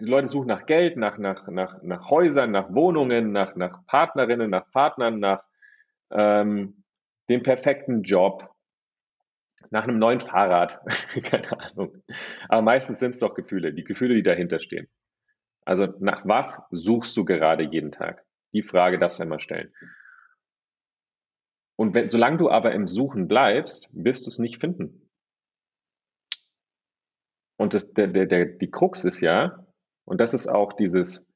die 0.00 0.04
Leute 0.04 0.26
suchen 0.26 0.48
nach 0.48 0.66
Geld, 0.66 0.96
nach, 0.96 1.18
nach, 1.18 1.46
nach, 1.48 1.82
nach 1.82 2.10
Häusern, 2.10 2.50
nach 2.50 2.74
Wohnungen, 2.74 3.30
nach, 3.30 3.54
nach 3.54 3.86
Partnerinnen, 3.86 4.50
nach 4.50 4.68
Partnern, 4.72 5.20
nach 5.20 5.44
ähm, 6.12 6.84
dem 7.28 7.42
perfekten 7.42 8.02
Job, 8.02 8.48
nach 9.70 9.84
einem 9.84 9.98
neuen 9.98 10.20
Fahrrad, 10.20 10.80
keine 11.22 11.58
Ahnung. 11.58 11.92
Aber 12.48 12.62
meistens 12.62 12.98
sind 12.98 13.12
es 13.12 13.20
doch 13.20 13.34
Gefühle, 13.34 13.72
die 13.72 13.84
Gefühle, 13.84 14.14
die 14.14 14.22
dahinter 14.22 14.60
stehen. 14.60 14.88
Also 15.64 15.86
nach 16.00 16.26
was 16.26 16.62
suchst 16.70 17.16
du 17.16 17.24
gerade 17.24 17.64
jeden 17.64 17.92
Tag? 17.92 18.24
Die 18.52 18.62
Frage 18.62 18.98
darfst 18.98 19.18
du 19.18 19.22
immer 19.22 19.38
stellen. 19.38 19.72
Und 21.76 21.94
wenn, 21.94 22.10
solange 22.10 22.36
du 22.36 22.50
aber 22.50 22.72
im 22.72 22.86
Suchen 22.86 23.28
bleibst, 23.28 23.88
wirst 23.92 24.26
du 24.26 24.30
es 24.30 24.38
nicht 24.38 24.60
finden. 24.60 25.08
Und 27.56 27.74
das, 27.74 27.92
der, 27.92 28.08
der, 28.08 28.26
der, 28.26 28.46
die 28.46 28.70
Krux 28.70 29.04
ist 29.04 29.20
ja, 29.20 29.66
und 30.04 30.20
das 30.20 30.34
ist 30.34 30.48
auch 30.48 30.72
dieses, 30.72 31.31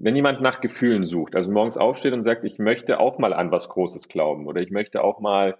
wenn 0.00 0.14
jemand 0.14 0.40
nach 0.40 0.60
Gefühlen 0.60 1.04
sucht, 1.04 1.34
also 1.34 1.50
morgens 1.50 1.76
aufsteht 1.76 2.12
und 2.12 2.22
sagt, 2.22 2.44
ich 2.44 2.58
möchte 2.58 3.00
auch 3.00 3.18
mal 3.18 3.32
an 3.32 3.50
was 3.50 3.68
Großes 3.68 4.08
glauben 4.08 4.46
oder 4.46 4.60
ich 4.60 4.70
möchte 4.70 5.02
auch 5.02 5.20
mal 5.20 5.58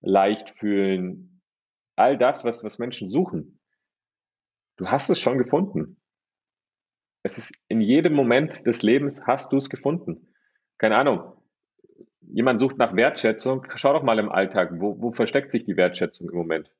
leicht 0.00 0.50
fühlen, 0.50 1.42
all 1.96 2.16
das, 2.16 2.44
was, 2.44 2.62
was 2.62 2.78
Menschen 2.78 3.08
suchen, 3.08 3.58
du 4.76 4.86
hast 4.86 5.10
es 5.10 5.18
schon 5.18 5.36
gefunden. 5.36 6.00
Es 7.24 7.38
ist 7.38 7.56
in 7.68 7.80
jedem 7.80 8.14
Moment 8.14 8.66
des 8.66 8.82
Lebens 8.82 9.20
hast 9.26 9.52
du 9.52 9.56
es 9.56 9.68
gefunden. 9.68 10.32
Keine 10.78 10.96
Ahnung. 10.96 11.34
Jemand 12.20 12.60
sucht 12.60 12.78
nach 12.78 12.96
Wertschätzung. 12.96 13.66
Schau 13.74 13.92
doch 13.92 14.02
mal 14.02 14.18
im 14.18 14.30
Alltag, 14.30 14.70
wo, 14.80 15.00
wo 15.00 15.10
versteckt 15.10 15.52
sich 15.52 15.64
die 15.64 15.76
Wertschätzung 15.76 16.30
im 16.30 16.36
Moment? 16.36 16.72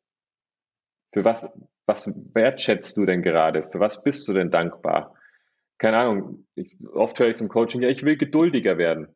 Für 1.13 1.25
was, 1.25 1.53
was 1.87 2.11
wertschätzt 2.33 2.97
du 2.97 3.07
denn 3.07 3.23
gerade? 3.23 3.69
Für 3.71 3.81
was 3.81 4.03
bist 4.03 4.27
du 4.27 4.33
denn 4.33 4.51
dankbar? 4.51 5.15
Keine 5.83 5.97
Ahnung, 5.97 6.47
ich, 6.55 6.77
oft 6.93 7.19
höre 7.19 7.31
ich 7.31 7.37
zum 7.37 7.49
Coaching, 7.49 7.83
ja, 7.83 7.89
ich 7.89 8.05
will 8.05 8.17
geduldiger 8.17 8.79
werden. 8.79 9.09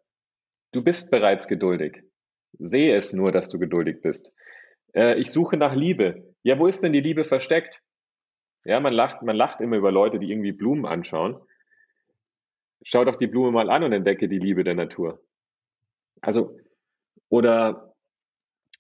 Du 0.72 0.82
bist 0.82 1.12
bereits 1.12 1.46
geduldig. 1.46 2.02
Sehe 2.58 2.96
es 2.96 3.12
nur, 3.12 3.30
dass 3.30 3.48
du 3.48 3.60
geduldig 3.60 4.02
bist. 4.02 4.32
Äh, 4.92 5.14
ich 5.20 5.30
suche 5.30 5.56
nach 5.56 5.76
Liebe. 5.76 6.34
Ja, 6.42 6.58
wo 6.58 6.66
ist 6.66 6.82
denn 6.82 6.92
die 6.92 7.00
Liebe 7.00 7.22
versteckt? 7.22 7.84
Ja, 8.64 8.80
man 8.80 8.92
lacht, 8.92 9.22
man 9.22 9.36
lacht 9.36 9.60
immer 9.60 9.76
über 9.76 9.92
Leute, 9.92 10.18
die 10.18 10.28
irgendwie 10.28 10.50
Blumen 10.50 10.86
anschauen. 10.86 11.40
Schau 12.82 13.04
doch 13.04 13.14
die 13.14 13.28
Blume 13.28 13.52
mal 13.52 13.70
an 13.70 13.84
und 13.84 13.92
entdecke 13.92 14.28
die 14.28 14.40
Liebe 14.40 14.64
der 14.64 14.74
Natur. 14.74 15.22
Also, 16.20 16.58
oder 17.28 17.94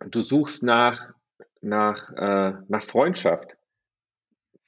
du 0.00 0.22
suchst 0.22 0.64
nach 0.64 1.14
nach, 1.60 2.10
äh, 2.16 2.52
nach 2.66 2.82
Freundschaft. 2.82 3.56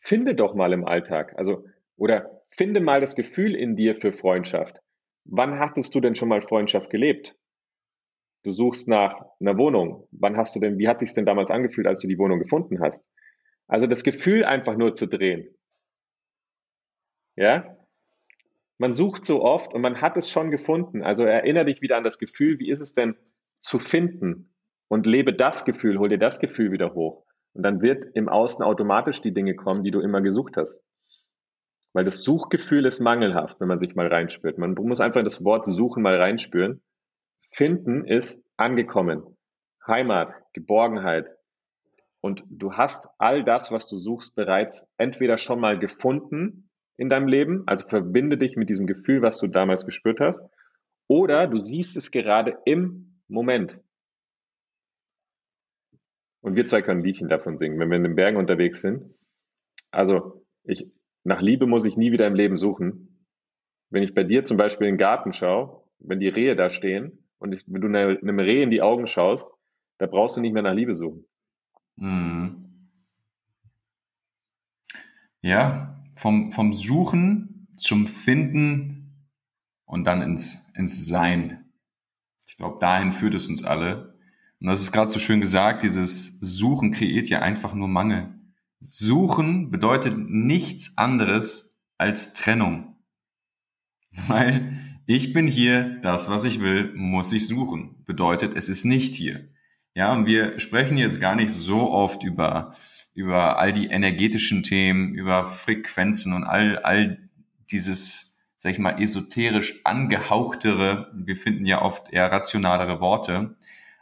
Finde 0.00 0.36
doch 0.36 0.54
mal 0.54 0.72
im 0.72 0.86
Alltag, 0.86 1.34
also, 1.36 1.64
oder 1.96 2.37
finde 2.48 2.80
mal 2.80 3.00
das 3.00 3.16
Gefühl 3.16 3.54
in 3.54 3.76
dir 3.76 3.94
für 3.94 4.12
Freundschaft. 4.12 4.80
Wann 5.24 5.58
hattest 5.58 5.94
du 5.94 6.00
denn 6.00 6.14
schon 6.14 6.28
mal 6.28 6.40
Freundschaft 6.40 6.90
gelebt? 6.90 7.36
Du 8.44 8.52
suchst 8.52 8.88
nach 8.88 9.20
einer 9.40 9.58
Wohnung. 9.58 10.08
Wann 10.10 10.36
hast 10.36 10.54
du 10.56 10.60
denn, 10.60 10.78
wie 10.78 10.88
hat 10.88 11.00
sich 11.00 11.12
denn 11.14 11.26
damals 11.26 11.50
angefühlt, 11.50 11.86
als 11.86 12.00
du 12.00 12.08
die 12.08 12.18
Wohnung 12.18 12.38
gefunden 12.38 12.80
hast? 12.80 13.04
Also 13.66 13.86
das 13.86 14.04
Gefühl 14.04 14.44
einfach 14.44 14.76
nur 14.76 14.94
zu 14.94 15.06
drehen. 15.06 15.54
Ja? 17.36 17.76
Man 18.78 18.94
sucht 18.94 19.26
so 19.26 19.42
oft 19.42 19.74
und 19.74 19.82
man 19.82 20.00
hat 20.00 20.16
es 20.16 20.30
schon 20.30 20.50
gefunden. 20.50 21.02
Also 21.02 21.24
erinnere 21.24 21.66
dich 21.66 21.82
wieder 21.82 21.96
an 21.96 22.04
das 22.04 22.18
Gefühl, 22.18 22.58
wie 22.58 22.70
ist 22.70 22.80
es 22.80 22.94
denn 22.94 23.16
zu 23.60 23.78
finden? 23.78 24.54
und 24.88 25.06
lebe 25.06 25.34
das 25.34 25.64
Gefühl, 25.64 25.98
hol 25.98 26.08
dir 26.08 26.18
das 26.18 26.40
Gefühl 26.40 26.72
wieder 26.72 26.94
hoch. 26.94 27.24
Und 27.52 27.62
dann 27.62 27.80
wird 27.80 28.04
im 28.14 28.28
Außen 28.28 28.64
automatisch 28.64 29.22
die 29.22 29.32
Dinge 29.34 29.54
kommen, 29.54 29.84
die 29.84 29.90
du 29.90 30.00
immer 30.00 30.20
gesucht 30.20 30.56
hast. 30.56 30.80
Weil 31.92 32.04
das 32.04 32.22
Suchgefühl 32.22 32.86
ist 32.86 33.00
mangelhaft, 33.00 33.60
wenn 33.60 33.68
man 33.68 33.78
sich 33.78 33.94
mal 33.94 34.06
reinspürt. 34.06 34.58
Man 34.58 34.74
muss 34.74 35.00
einfach 35.00 35.24
das 35.24 35.44
Wort 35.44 35.64
suchen 35.64 36.02
mal 36.02 36.16
reinspüren. 36.16 36.82
Finden 37.50 38.04
ist 38.04 38.44
angekommen. 38.56 39.36
Heimat, 39.86 40.34
Geborgenheit. 40.52 41.26
Und 42.20 42.44
du 42.50 42.74
hast 42.74 43.08
all 43.18 43.44
das, 43.44 43.72
was 43.72 43.88
du 43.88 43.96
suchst, 43.96 44.34
bereits 44.34 44.92
entweder 44.98 45.38
schon 45.38 45.60
mal 45.60 45.78
gefunden 45.78 46.68
in 46.96 47.08
deinem 47.08 47.28
Leben, 47.28 47.62
also 47.66 47.88
verbinde 47.88 48.36
dich 48.36 48.56
mit 48.56 48.68
diesem 48.68 48.86
Gefühl, 48.86 49.22
was 49.22 49.38
du 49.38 49.46
damals 49.46 49.86
gespürt 49.86 50.20
hast, 50.20 50.42
oder 51.06 51.46
du 51.46 51.60
siehst 51.60 51.96
es 51.96 52.10
gerade 52.10 52.58
im 52.64 53.22
Moment. 53.28 53.80
Und 56.40 56.56
wir 56.56 56.66
zwei 56.66 56.82
können 56.82 57.02
Liedchen 57.02 57.28
davon 57.28 57.56
singen, 57.58 57.78
wenn 57.78 57.88
wir 57.88 57.96
in 57.96 58.04
den 58.04 58.16
Bergen 58.16 58.36
unterwegs 58.36 58.80
sind. 58.80 59.14
Also, 59.90 60.44
ich, 60.64 60.90
nach 61.24 61.40
Liebe 61.40 61.66
muss 61.66 61.84
ich 61.84 61.96
nie 61.96 62.12
wieder 62.12 62.26
im 62.26 62.34
Leben 62.34 62.58
suchen. 62.58 63.26
Wenn 63.90 64.02
ich 64.02 64.14
bei 64.14 64.24
dir 64.24 64.44
zum 64.44 64.56
Beispiel 64.56 64.86
in 64.86 64.94
den 64.94 64.98
Garten 64.98 65.32
schaue, 65.32 65.82
wenn 65.98 66.20
die 66.20 66.28
Rehe 66.28 66.56
da 66.56 66.70
stehen 66.70 67.24
und 67.38 67.52
ich, 67.52 67.64
wenn 67.66 67.80
du 67.80 67.88
einem 67.88 68.38
Reh 68.38 68.62
in 68.62 68.70
die 68.70 68.82
Augen 68.82 69.06
schaust, 69.06 69.50
da 69.98 70.06
brauchst 70.06 70.36
du 70.36 70.40
nicht 70.40 70.52
mehr 70.52 70.62
nach 70.62 70.74
Liebe 70.74 70.94
suchen. 70.94 71.24
Mhm. 71.96 72.88
Ja, 75.40 76.02
vom, 76.14 76.50
vom 76.50 76.72
Suchen 76.72 77.68
zum 77.76 78.06
Finden 78.06 79.28
und 79.84 80.06
dann 80.06 80.20
ins, 80.22 80.70
ins 80.74 81.06
Sein. 81.06 81.64
Ich 82.46 82.56
glaube, 82.56 82.78
dahin 82.80 83.12
führt 83.12 83.34
es 83.34 83.48
uns 83.48 83.64
alle. 83.64 84.14
Und 84.60 84.66
das 84.66 84.80
ist 84.80 84.92
gerade 84.92 85.10
so 85.10 85.18
schön 85.18 85.40
gesagt, 85.40 85.82
dieses 85.82 86.40
Suchen 86.40 86.90
kreiert 86.90 87.28
ja 87.28 87.40
einfach 87.40 87.74
nur 87.74 87.88
Mangel. 87.88 88.34
Suchen 88.80 89.70
bedeutet 89.70 90.16
nichts 90.16 90.96
anderes 90.96 91.76
als 91.96 92.32
Trennung. 92.32 92.96
Weil 94.28 94.78
ich 95.06 95.32
bin 95.32 95.46
hier, 95.46 95.98
das, 96.02 96.28
was 96.28 96.44
ich 96.44 96.60
will, 96.60 96.92
muss 96.94 97.32
ich 97.32 97.46
suchen. 97.46 98.04
Bedeutet, 98.04 98.54
es 98.54 98.68
ist 98.68 98.84
nicht 98.84 99.14
hier. 99.14 99.48
Ja, 99.94 100.12
und 100.12 100.26
wir 100.26 100.60
sprechen 100.60 100.96
jetzt 100.96 101.20
gar 101.20 101.34
nicht 101.34 101.50
so 101.50 101.90
oft 101.90 102.22
über, 102.22 102.72
über 103.14 103.58
all 103.58 103.72
die 103.72 103.86
energetischen 103.86 104.62
Themen, 104.62 105.14
über 105.14 105.44
Frequenzen 105.44 106.32
und 106.34 106.44
all, 106.44 106.78
all 106.78 107.28
dieses, 107.70 108.38
sag 108.58 108.72
ich 108.72 108.78
mal, 108.78 109.00
esoterisch 109.00 109.80
angehauchtere, 109.84 111.10
wir 111.14 111.36
finden 111.36 111.66
ja 111.66 111.82
oft 111.82 112.12
eher 112.12 112.30
rationalere 112.30 113.00
Worte. 113.00 113.56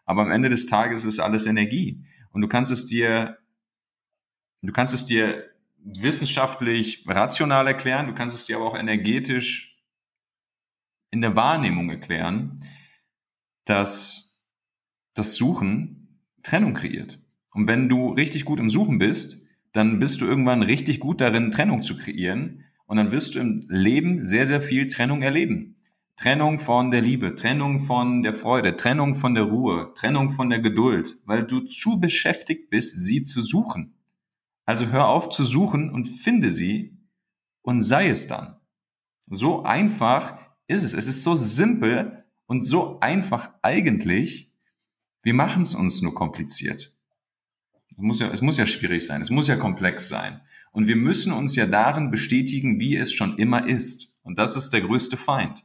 Aber 0.05 0.23
am 0.23 0.31
Ende 0.31 0.49
des 0.49 0.67
Tages 0.67 1.05
ist 1.05 1.21
alles 1.21 1.47
Energie. 1.47 2.05
Und 2.31 2.43
du 2.43 2.49
kannst 2.49 2.73
es 2.73 2.87
dir, 2.87 3.39
du 4.67 4.73
kannst 4.73 4.95
es 4.95 5.07
dir 5.07 5.45
wissenschaftlich 5.79 7.05
rational 7.07 7.67
erklären, 7.67 8.07
du 8.07 8.15
kannst 8.15 8.35
es 8.35 8.47
dir 8.47 8.57
aber 8.57 8.67
auch 8.67 8.79
energetisch 8.79 9.79
in 11.11 11.21
der 11.21 11.37
Wahrnehmung 11.37 11.89
erklären, 11.91 12.61
dass 13.65 14.41
das 15.15 15.35
Suchen 15.35 16.21
Trennung 16.43 16.75
kreiert. 16.75 17.19
Und 17.51 17.69
wenn 17.69 17.89
du 17.89 18.11
richtig 18.11 18.45
gut 18.45 18.61
im 18.61 18.71
Suchen 18.71 18.99
bist, 18.99 19.43
dann 19.73 19.99
bist 19.99 20.21
du 20.21 20.27
irgendwann 20.27 20.63
richtig 20.63 21.01
gut 21.01 21.21
darin, 21.21 21.51
Trennung 21.51 21.83
zu 21.83 21.97
kreieren. 21.97 22.65
Und 22.87 22.99
dann 22.99 23.13
wirst 23.13 23.35
du 23.35 23.41
im 23.41 23.67
Leben 23.69 24.25
sehr, 24.25 24.47
sehr 24.47 24.61
viel 24.61 24.87
Trennung 24.87 25.23
erleben. 25.23 25.77
Trennung 26.17 26.59
von 26.59 26.91
der 26.91 27.03
Liebe, 27.03 27.35
Trennung 27.35 27.81
von 27.81 28.23
der 28.23 28.33
Freude, 28.33 28.77
Trennung 28.77 29.15
von 29.15 29.35
der 29.35 29.45
Ruhe, 29.45 29.93
Trennung 29.95 30.31
von 30.31 30.49
der 30.49 30.61
Geduld, 30.61 31.19
weil 31.27 31.45
du 31.45 31.61
zu 31.61 32.01
beschäftigt 32.01 32.71
bist, 32.71 33.05
sie 33.05 33.23
zu 33.23 33.43
suchen. 33.43 33.96
Also 34.67 34.89
hör 34.89 35.09
auf 35.09 35.29
zu 35.29 35.45
suchen 35.45 35.91
und 35.91 36.07
finde 36.07 36.51
sie 36.51 36.99
und 37.63 37.81
sei 37.81 38.09
es 38.09 38.27
dann. 38.27 38.57
So 39.29 39.63
einfach 39.63 40.39
ist 40.67 40.83
es. 40.83 40.93
Es 40.93 41.07
ist 41.07 41.23
so 41.23 41.35
simpel 41.35 42.25
und 42.47 42.63
so 42.65 43.01
einfach 43.01 43.55
eigentlich. 43.63 44.53
Wir 45.23 45.35
machen 45.35 45.63
es 45.63 45.75
uns 45.75 46.03
nur 46.03 46.15
kompliziert. 46.15 46.93
Es 47.91 47.97
muss, 47.97 48.21
ja, 48.21 48.29
es 48.31 48.43
muss 48.43 48.59
ja 48.59 48.67
schwierig 48.67 49.07
sein, 49.07 49.23
es 49.23 49.31
muss 49.31 49.49
ja 49.49 49.57
komplex 49.57 50.09
sein. 50.09 50.43
Und 50.73 50.89
wir 50.89 50.97
müssen 50.97 51.33
uns 51.33 51.57
ja 51.57 51.67
darin 51.67 52.11
bestätigen, 52.11 52.79
wie 52.79 52.97
es 52.97 53.13
schon 53.13 53.39
immer 53.39 53.67
ist. 53.67 54.15
Und 54.23 54.39
das 54.39 54.57
ist 54.57 54.71
der 54.71 54.83
größte 54.83 55.17
Feind. 55.17 55.65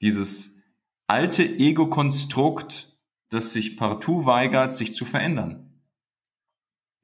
Dieses 0.00 0.62
alte 1.06 1.44
Ego-Konstrukt, 1.44 2.98
das 3.28 3.52
sich 3.52 3.76
partout 3.76 4.24
weigert, 4.24 4.74
sich 4.74 4.94
zu 4.94 5.04
verändern. 5.04 5.65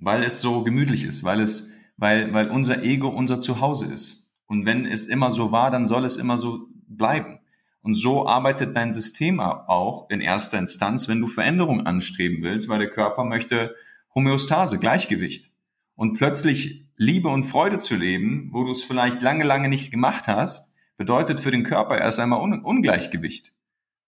Weil 0.03 0.25
es 0.25 0.41
so 0.41 0.65
gemütlich 0.65 1.05
ist, 1.05 1.23
weil 1.23 1.41
es, 1.41 1.71
weil, 1.97 2.35
weil 2.35 2.51
unser 2.51 2.83
Ego 2.83 3.09
unser 3.09 3.39
Zuhause 3.39 3.87
ist. 3.87 4.33
Und 4.47 4.67
wenn 4.67 4.85
es 4.85 5.07
immer 5.07 5.31
so 5.31 5.53
war, 5.53 5.71
dann 5.71 5.87
soll 5.87 6.05
es 6.05 6.17
immer 6.17 6.39
so 6.39 6.67
bleiben. 6.89 7.39
Und 7.83 7.95
so 7.95 8.27
arbeitet 8.27 8.77
dein 8.77 8.91
System 8.91 9.41
auch 9.41 10.11
in 10.11 10.21
erster 10.21 10.59
Instanz, 10.59 11.09
wenn 11.09 11.21
du 11.21 11.29
Veränderungen 11.29 11.87
anstreben 11.87 12.43
willst, 12.43 12.69
weil 12.69 12.81
der 12.81 12.91
Körper 12.91 13.25
möchte 13.25 13.77
Homöostase, 14.15 14.79
Gleichgewicht. 14.79 15.53
Und 15.95 16.15
plötzlich 16.15 16.85
Liebe 16.97 17.29
und 17.29 17.45
Freude 17.45 17.79
zu 17.79 17.95
leben, 17.95 18.51
wo 18.53 18.65
du 18.65 18.73
es 18.73 18.83
vielleicht 18.83 19.23
lange, 19.23 19.45
lange 19.45 19.69
nicht 19.69 19.93
gemacht 19.93 20.27
hast, 20.27 20.75
bedeutet 20.97 21.39
für 21.39 21.53
den 21.53 21.63
Körper 21.63 21.97
erst 21.97 22.19
einmal 22.19 22.41
Un 22.41 22.65
Ungleichgewicht. 22.65 23.53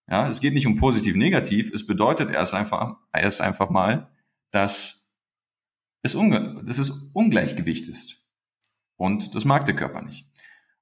Ja, 0.09 0.27
es 0.27 0.41
geht 0.41 0.53
nicht 0.53 0.67
um 0.67 0.75
positiv, 0.75 1.15
negativ. 1.15 1.71
Es 1.73 1.87
bedeutet 1.87 2.29
erst 2.31 2.53
einfach, 2.53 2.97
erst 3.13 3.41
einfach 3.41 3.69
mal, 3.69 4.09
dass 4.51 5.04
es, 6.05 6.15
unge 6.15 6.61
dass 6.63 6.77
es 6.77 7.09
Ungleichgewicht 7.13 7.87
ist. 7.87 8.25
Und 8.95 9.35
das 9.35 9.45
mag 9.45 9.65
der 9.65 9.75
Körper 9.75 10.01
nicht. 10.01 10.27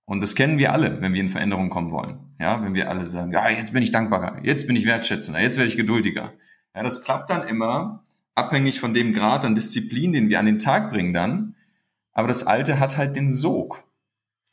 Und 0.06 0.22
das 0.22 0.36
kennen 0.36 0.58
wir 0.58 0.74
alle, 0.74 1.02
wenn 1.02 1.14
wir 1.14 1.22
in 1.22 1.30
Veränderung 1.30 1.70
kommen 1.70 1.92
wollen. 1.92 2.36
Ja, 2.40 2.62
wenn 2.62 2.76
wir 2.76 2.90
alle 2.90 3.06
sagen, 3.06 3.32
ja, 3.32 3.50
jetzt 3.50 3.74
bin 3.74 3.82
ich 3.82 3.92
dankbarer, 3.92 4.44
jetzt 4.44 4.68
bin 4.68 4.76
ich 4.76 4.86
wertschätzender, 4.86 5.40
jetzt 5.40 5.58
werde 5.58 5.70
ich 5.70 5.78
geduldiger. 5.78 6.34
Ja, 6.76 6.84
das 6.84 7.04
klappt 7.04 7.30
dann 7.30 7.48
immer 7.48 8.04
abhängig 8.36 8.80
von 8.80 8.94
dem 8.94 9.14
Grad 9.14 9.46
an 9.46 9.56
Disziplin, 9.56 10.12
den 10.12 10.30
wir 10.30 10.40
an 10.40 10.46
den 10.46 10.60
Tag 10.60 10.92
bringen 10.92 11.14
dann. 11.14 11.56
Aber 12.12 12.28
das 12.28 12.46
Alte 12.46 12.80
hat 12.80 12.98
halt 12.98 13.16
den 13.16 13.34
Sog, 13.34 13.84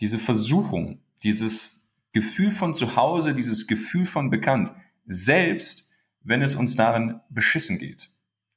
diese 0.01 0.19
Versuchung, 0.19 1.01
dieses 1.23 1.93
Gefühl 2.13 2.51
von 2.51 2.75
zu 2.75 2.97
Hause, 2.97 3.35
dieses 3.35 3.67
Gefühl 3.67 4.07
von 4.07 4.31
bekannt. 4.31 4.73
Selbst 5.07 5.91
wenn 6.23 6.43
es 6.43 6.55
uns 6.55 6.77
darin 6.77 7.21
beschissen 7.29 7.79
geht, 7.79 8.11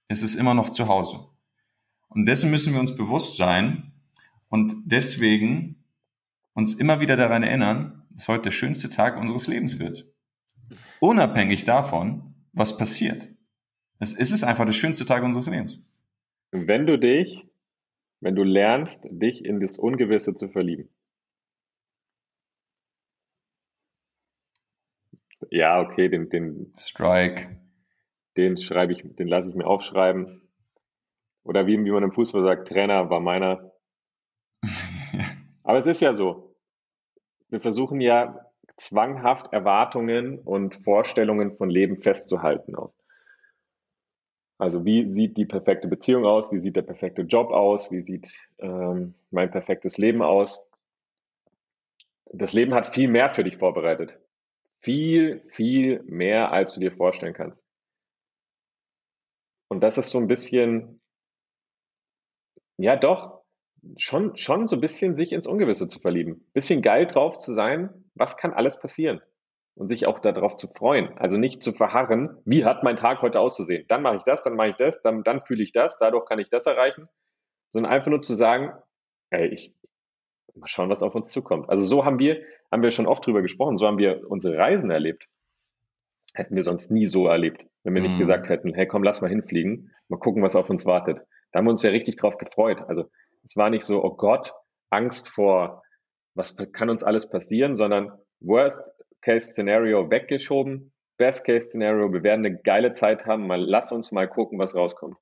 ist 0.10 0.24
es 0.24 0.36
immer 0.36 0.54
noch 0.54 0.70
zu 0.70 0.88
Hause. 0.88 1.28
Und 2.14 2.28
dessen 2.28 2.52
müssen 2.52 2.74
wir 2.74 2.80
uns 2.80 2.96
bewusst 2.96 3.38
sein 3.38 3.92
und 4.50 4.76
deswegen 4.86 5.84
uns 6.54 6.76
immer 6.76 7.02
wieder 7.02 7.18
daran 7.18 7.42
erinnern, 7.44 8.04
dass 8.12 8.28
heute 8.28 8.44
der 8.44 8.52
schönste 8.52 8.90
Tag 8.90 9.18
unseres 9.18 9.48
Lebens 9.48 9.80
wird. 9.80 10.06
Unabhängig 11.00 11.66
davon, 11.66 12.36
was 12.52 12.78
passiert. 12.78 13.28
Es 14.00 14.14
ist 14.14 14.44
einfach 14.44 14.66
der 14.66 14.74
schönste 14.74 15.06
Tag 15.06 15.24
unseres 15.24 15.48
Lebens. 15.48 15.90
Wenn 16.52 16.86
du 16.86 17.00
dich, 17.00 17.48
wenn 18.20 18.36
du 18.36 18.44
lernst, 18.44 19.06
dich 19.10 19.44
in 19.44 19.60
das 19.60 19.80
Ungewisse 19.80 20.36
zu 20.36 20.50
verlieben. 20.50 20.90
Ja, 25.50 25.82
okay, 25.82 26.10
den, 26.10 26.30
den 26.30 26.72
Strike. 26.78 27.60
Den 28.38 28.58
schreibe 28.58 28.94
ich, 28.94 29.04
den 29.04 29.28
lasse 29.28 29.50
ich 29.50 29.56
mir 29.56 29.66
aufschreiben. 29.66 30.43
Oder 31.44 31.68
wie, 31.68 31.84
wie 31.84 31.92
man 31.92 32.04
im 32.04 32.12
Fußball 32.12 32.44
sagt, 32.44 32.68
Trainer 32.68 33.10
war 33.10 33.20
meiner. 33.20 33.72
Aber 35.64 35.78
es 35.78 35.88
ist 35.88 36.02
ja 36.02 36.14
so. 36.14 36.56
Wir 37.50 37.60
versuchen 37.60 38.02
ja 38.02 38.52
zwanghaft 38.78 39.54
Erwartungen 39.54 40.40
und 40.40 40.76
Vorstellungen 40.84 41.56
von 41.58 41.70
Leben 41.70 41.98
festzuhalten. 41.98 42.76
Also 44.58 44.86
wie 44.86 45.06
sieht 45.06 45.38
die 45.38 45.46
perfekte 45.46 45.88
Beziehung 45.88 46.26
aus? 46.26 46.52
Wie 46.52 46.60
sieht 46.60 46.76
der 46.76 46.84
perfekte 46.84 47.24
Job 47.24 47.52
aus? 47.52 47.92
Wie 47.92 48.02
sieht 48.02 48.32
ähm, 48.60 49.14
mein 49.30 49.52
perfektes 49.52 49.98
Leben 49.98 50.22
aus? 50.22 50.66
Das 52.32 52.54
Leben 52.54 52.74
hat 52.74 52.88
viel 52.88 53.08
mehr 53.08 53.34
für 53.34 53.44
dich 53.44 53.58
vorbereitet. 53.58 54.18
Viel, 54.80 55.44
viel 55.50 56.02
mehr, 56.04 56.52
als 56.52 56.74
du 56.74 56.80
dir 56.80 56.92
vorstellen 56.92 57.34
kannst. 57.34 57.64
Und 59.68 59.82
das 59.82 59.98
ist 59.98 60.12
so 60.12 60.20
ein 60.20 60.28
bisschen, 60.28 61.02
ja 62.78 62.96
doch, 62.96 63.44
schon, 63.98 64.36
schon 64.38 64.68
so 64.68 64.78
ein 64.78 64.82
bisschen 64.82 65.16
sich 65.16 65.32
ins 65.34 65.48
Ungewisse 65.48 65.88
zu 65.88 66.00
verlieben. 66.00 66.46
Bisschen 66.54 66.82
geil 66.82 67.06
drauf 67.06 67.38
zu 67.38 67.54
sein, 67.54 67.90
was 68.16 68.38
kann 68.38 68.54
alles 68.54 68.80
passieren? 68.80 69.22
Und 69.76 69.90
sich 69.90 70.06
auch 70.06 70.20
darauf 70.20 70.56
zu 70.56 70.68
freuen. 70.68 71.18
Also 71.18 71.38
nicht 71.38 71.64
zu 71.64 71.74
verharren, 71.74 72.38
wie 72.46 72.64
hat 72.64 72.84
mein 72.84 72.96
Tag 72.96 73.22
heute 73.24 73.40
auszusehen? 73.40 73.86
Dann 73.88 74.04
mache 74.04 74.18
ich 74.18 74.24
das, 74.24 74.44
dann 74.44 74.56
mache 74.56 74.70
ich 74.70 74.76
das, 74.76 75.02
dann, 75.02 75.24
dann 75.24 75.42
fühle 75.42 75.64
ich 75.64 75.72
das, 75.72 75.98
dadurch 75.98 76.26
kann 76.26 76.40
ich 76.40 76.50
das 76.50 76.68
erreichen. 76.68 77.10
Sondern 77.72 77.92
einfach 77.92 78.12
nur 78.12 78.22
zu 78.22 78.36
sagen, 78.36 78.72
ey, 79.32 79.48
ich, 79.48 79.74
mal 80.56 80.68
schauen, 80.68 80.90
was 80.90 81.02
auf 81.02 81.16
uns 81.16 81.32
zukommt. 81.32 81.70
Also 81.70 81.82
so 81.82 82.06
haben 82.06 82.20
wir, 82.20 82.44
haben 82.72 82.84
wir 82.84 82.92
schon 82.92 83.08
oft 83.08 83.26
drüber 83.26 83.42
gesprochen, 83.42 83.78
so 83.78 83.88
haben 83.88 83.98
wir 83.98 84.30
unsere 84.30 84.58
Reisen 84.58 84.92
erlebt. 84.92 85.28
Hätten 86.36 86.56
wir 86.56 86.64
sonst 86.64 86.92
nie 86.92 87.08
so 87.08 87.28
erlebt, 87.28 87.66
wenn 87.84 87.96
wir 87.96 88.02
mhm. 88.02 88.08
nicht 88.08 88.20
gesagt 88.20 88.50
hätten, 88.50 88.76
hey, 88.76 88.88
komm, 88.88 89.02
lass 89.02 89.22
mal 89.22 89.30
hinfliegen, 89.30 89.92
mal 90.08 90.18
gucken, 90.18 90.44
was 90.44 90.56
auf 90.56 90.70
uns 90.70 90.86
wartet. 90.86 91.22
Da 91.54 91.60
haben 91.60 91.66
wir 91.66 91.72
uns 91.72 91.84
ja 91.84 91.92
richtig 91.92 92.18
drauf 92.18 92.38
gefreut. 92.38 92.82
Also 92.88 93.10
es 93.46 93.56
war 93.56 93.70
nicht 93.70 93.86
so, 93.86 94.04
oh 94.04 94.16
Gott, 94.16 94.54
Angst 94.90 95.30
vor, 95.30 95.84
was 96.36 96.56
kann 96.74 96.90
uns 96.90 97.04
alles 97.04 97.30
passieren, 97.30 97.76
sondern 97.76 98.12
Worst 98.42 98.82
Case 99.22 99.52
Scenario 99.52 100.10
weggeschoben, 100.10 100.92
Best 101.18 101.46
Case 101.46 101.70
Scenario, 101.70 102.12
wir 102.12 102.24
werden 102.24 102.46
eine 102.46 102.60
geile 102.62 102.94
Zeit 102.94 103.26
haben, 103.26 103.48
mal 103.48 103.62
lass 103.62 103.92
uns 103.92 104.12
mal 104.12 104.28
gucken, 104.28 104.60
was 104.60 104.76
rauskommt. 104.76 105.16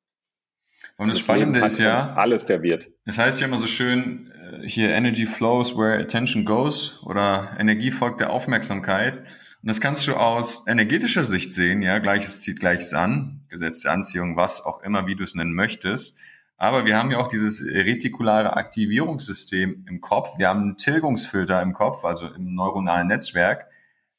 Und 0.97 1.09
das, 1.09 1.17
das 1.17 1.25
Spannende 1.25 1.63
ist 1.63 1.77
ja, 1.77 2.15
alles 2.15 2.47
serviert. 2.47 2.89
Das 3.05 3.19
heißt 3.19 3.39
ja 3.39 3.47
immer 3.47 3.57
so 3.57 3.67
schön, 3.67 4.31
äh, 4.63 4.67
hier 4.67 4.89
Energy 4.89 5.27
flows 5.27 5.77
where 5.77 5.99
attention 5.99 6.43
goes 6.45 7.03
oder 7.05 7.55
Energie 7.59 7.91
folgt 7.91 8.19
der 8.19 8.31
Aufmerksamkeit. 8.31 9.21
Und 9.61 9.69
das 9.69 9.79
kannst 9.79 10.07
du 10.07 10.15
aus 10.15 10.65
energetischer 10.65 11.23
Sicht 11.23 11.53
sehen, 11.53 11.83
ja, 11.83 11.99
Gleiches 11.99 12.41
zieht 12.41 12.59
Gleiches 12.59 12.93
an, 12.93 13.45
Gesetz 13.49 13.81
der 13.81 13.91
Anziehung, 13.91 14.35
was 14.35 14.65
auch 14.65 14.81
immer, 14.81 15.05
wie 15.05 15.15
du 15.15 15.23
es 15.23 15.35
nennen 15.35 15.53
möchtest. 15.53 16.17
Aber 16.57 16.85
wir 16.85 16.97
haben 16.97 17.11
ja 17.11 17.19
auch 17.19 17.27
dieses 17.27 17.63
retikulare 17.65 18.55
Aktivierungssystem 18.55 19.85
im 19.87 20.01
Kopf. 20.01 20.37
Wir 20.37 20.47
haben 20.47 20.61
einen 20.61 20.77
Tilgungsfilter 20.77 21.61
im 21.61 21.73
Kopf, 21.73 22.05
also 22.05 22.27
im 22.27 22.55
neuronalen 22.55 23.07
Netzwerk, 23.07 23.67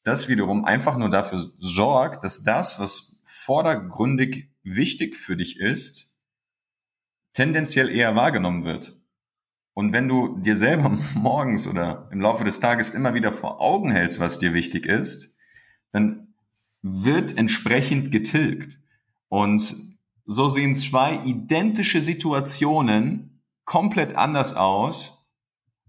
das 0.04 0.28
wiederum 0.28 0.64
einfach 0.64 0.96
nur 0.96 1.10
dafür 1.10 1.40
sorgt, 1.58 2.24
dass 2.24 2.42
das, 2.42 2.80
was 2.80 3.20
vordergründig 3.24 4.48
wichtig 4.62 5.16
für 5.16 5.36
dich 5.36 5.58
ist, 5.58 6.12
tendenziell 7.32 7.88
eher 7.88 8.14
wahrgenommen 8.14 8.64
wird. 8.64 9.00
Und 9.74 9.92
wenn 9.92 10.08
du 10.08 10.38
dir 10.38 10.56
selber 10.56 10.90
morgens 11.14 11.66
oder 11.66 12.08
im 12.12 12.20
Laufe 12.20 12.44
des 12.44 12.60
Tages 12.60 12.90
immer 12.90 13.14
wieder 13.14 13.32
vor 13.32 13.60
Augen 13.60 13.90
hältst, 13.90 14.20
was 14.20 14.38
dir 14.38 14.52
wichtig 14.54 14.86
ist, 14.86 15.31
dann 15.92 16.34
wird 16.82 17.36
entsprechend 17.36 18.10
getilgt. 18.10 18.80
Und 19.28 19.74
so 20.24 20.48
sehen 20.48 20.74
zwei 20.74 21.22
identische 21.24 22.02
Situationen 22.02 23.40
komplett 23.64 24.16
anders 24.16 24.54
aus, 24.54 25.22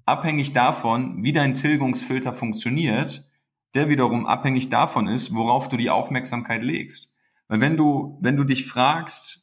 abhängig 0.06 0.54
davon, 0.54 1.24
wie 1.24 1.34
dein 1.34 1.54
Tilgungsfilter 1.56 2.34
funktioniert, 2.34 3.30
der 3.74 3.90
wiederum 3.90 4.26
abhängig 4.28 4.70
davon 4.70 5.08
ist, 5.08 5.34
worauf 5.34 5.68
du 5.68 5.78
die 5.78 5.90
Aufmerksamkeit 5.90 6.62
legst. 6.62 7.12
Weil 7.48 7.62
wenn 7.62 7.78
du, 7.78 8.18
wenn 8.22 8.38
du 8.38 8.44
dich 8.44 8.66
fragst, 8.66 9.40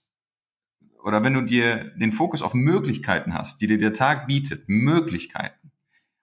oder 1.03 1.25
wenn 1.25 1.35
du 1.35 1.41
dir 1.41 1.93
den 1.97 2.13
Fokus 2.13 2.43
auf 2.43 2.53
Möglichkeiten 2.53 3.33
hast, 3.33 3.61
die 3.61 3.67
dir 3.67 3.79
der 3.79 3.95
Tag 3.95 4.27
bietet, 4.27 4.69
Möglichkeiten, 4.69 5.73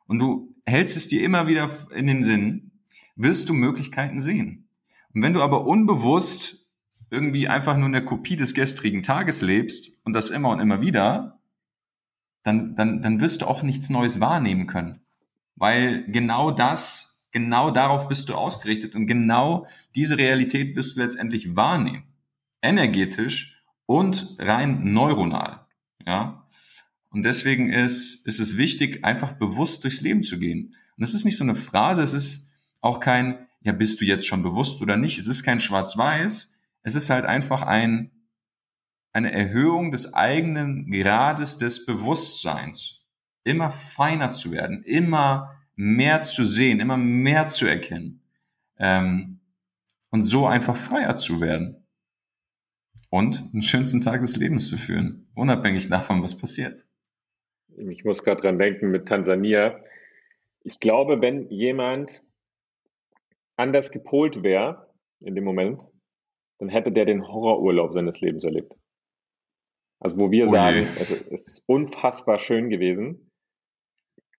und 0.06 0.20
du 0.20 0.56
hältst 0.66 0.96
es 0.96 1.08
dir 1.08 1.24
immer 1.24 1.48
wieder 1.48 1.70
in 1.94 2.08
den 2.08 2.24
Sinn, 2.24 2.67
wirst 3.18 3.50
du 3.50 3.54
Möglichkeiten 3.54 4.22
sehen. 4.22 4.70
Und 5.14 5.24
wenn 5.24 5.34
du 5.34 5.42
aber 5.42 5.66
unbewusst 5.66 6.68
irgendwie 7.10 7.48
einfach 7.48 7.78
nur 7.78 7.88
eine 7.88 8.04
Kopie 8.04 8.36
des 8.36 8.54
gestrigen 8.54 9.04
Tages 9.04 9.42
lebst 9.42 9.92
und 10.04 10.14
das 10.14 10.30
immer 10.30 10.50
und 10.50 10.60
immer 10.60 10.82
wieder, 10.82 11.40
dann, 12.44 12.76
dann, 12.76 13.02
dann 13.02 13.20
wirst 13.20 13.42
du 13.42 13.46
auch 13.48 13.64
nichts 13.64 13.90
Neues 13.90 14.20
wahrnehmen 14.20 14.68
können. 14.68 15.02
Weil 15.56 16.06
genau 16.10 16.52
das, 16.52 17.26
genau 17.32 17.72
darauf 17.72 18.08
bist 18.08 18.30
du 18.30 18.36
ausgerichtet 18.36 18.96
und 18.96 19.08
genau 19.08 19.68
diese 19.96 20.18
Realität 20.18 20.76
wirst 20.76 20.96
du 20.96 21.00
letztendlich 21.02 21.56
wahrnehmen. 21.56 22.04
Energetisch 22.62 23.62
und 23.86 24.36
rein 24.40 24.94
neuronal. 24.94 25.66
Ja. 26.06 26.48
Und 27.10 27.24
deswegen 27.24 27.72
ist, 27.72 28.28
ist 28.28 28.40
es 28.40 28.58
wichtig, 28.58 29.04
einfach 29.04 29.34
bewusst 29.34 29.84
durchs 29.84 30.02
Leben 30.02 30.22
zu 30.22 30.40
gehen. 30.40 30.76
Und 30.98 31.02
das 31.02 31.14
ist 31.14 31.26
nicht 31.26 31.38
so 31.38 31.44
eine 31.44 31.56
Phrase, 31.56 32.02
es 32.02 32.14
ist 32.14 32.47
auch 32.88 33.00
kein, 33.00 33.48
ja, 33.62 33.74
bist 33.74 34.02
du 34.02 34.06
jetzt 34.06 34.26
schon 34.26 34.44
bewusst 34.44 34.82
oder 34.82 34.98
nicht? 34.98 35.18
Es 35.18 35.28
ist 35.28 35.44
kein 35.44 35.60
Schwarz-Weiß, 35.60 36.54
es 36.84 36.96
ist 36.96 37.10
halt 37.10 37.26
einfach 37.26 37.64
ein, 37.64 38.12
eine 39.12 39.32
Erhöhung 39.32 39.92
des 39.92 40.14
eigenen 40.14 40.90
Grades 40.90 41.58
des 41.58 41.86
Bewusstseins. 41.86 43.06
Immer 43.44 43.72
feiner 43.72 44.30
zu 44.30 44.52
werden, 44.52 44.84
immer 44.84 45.58
mehr 45.76 46.22
zu 46.22 46.44
sehen, 46.44 46.80
immer 46.80 46.98
mehr 46.98 47.48
zu 47.48 47.66
erkennen. 47.66 48.22
Ähm, 48.78 49.40
und 50.10 50.24
so 50.24 50.48
einfach 50.48 50.76
freier 50.76 51.16
zu 51.16 51.42
werden. 51.42 51.88
Und 53.10 53.54
den 53.54 53.62
schönsten 53.62 54.02
Tag 54.02 54.22
des 54.22 54.36
Lebens 54.36 54.70
zu 54.70 54.78
führen, 54.78 55.28
unabhängig 55.34 55.88
davon, 55.90 56.22
was 56.24 56.38
passiert. 56.38 56.86
Ich 57.90 58.04
muss 58.04 58.24
gerade 58.24 58.42
dran 58.42 58.60
denken 58.60 58.92
mit 58.92 59.08
Tansania. 59.08 59.82
Ich 60.64 60.80
glaube, 60.80 61.22
wenn 61.22 61.50
jemand 61.50 62.22
anders 63.58 63.92
gepolt 63.92 64.44
wäre 64.44 64.88
in 65.20 65.36
dem 65.36 65.44
Moment, 65.44 65.84
dann 66.60 66.70
hätte 66.70 66.92
der 66.92 67.06
den 67.06 67.28
Horrorurlaub 67.28 67.94
seines 67.94 68.22
Lebens 68.22 68.44
erlebt. 68.44 68.74
Also 70.00 70.18
wo 70.18 70.32
wir 70.32 70.48
oh 70.48 70.52
sagen, 70.52 70.88
also 71.00 71.16
es 71.32 71.48
ist 71.48 71.64
unfassbar 71.68 72.40
schön 72.40 72.70
gewesen. 72.70 73.32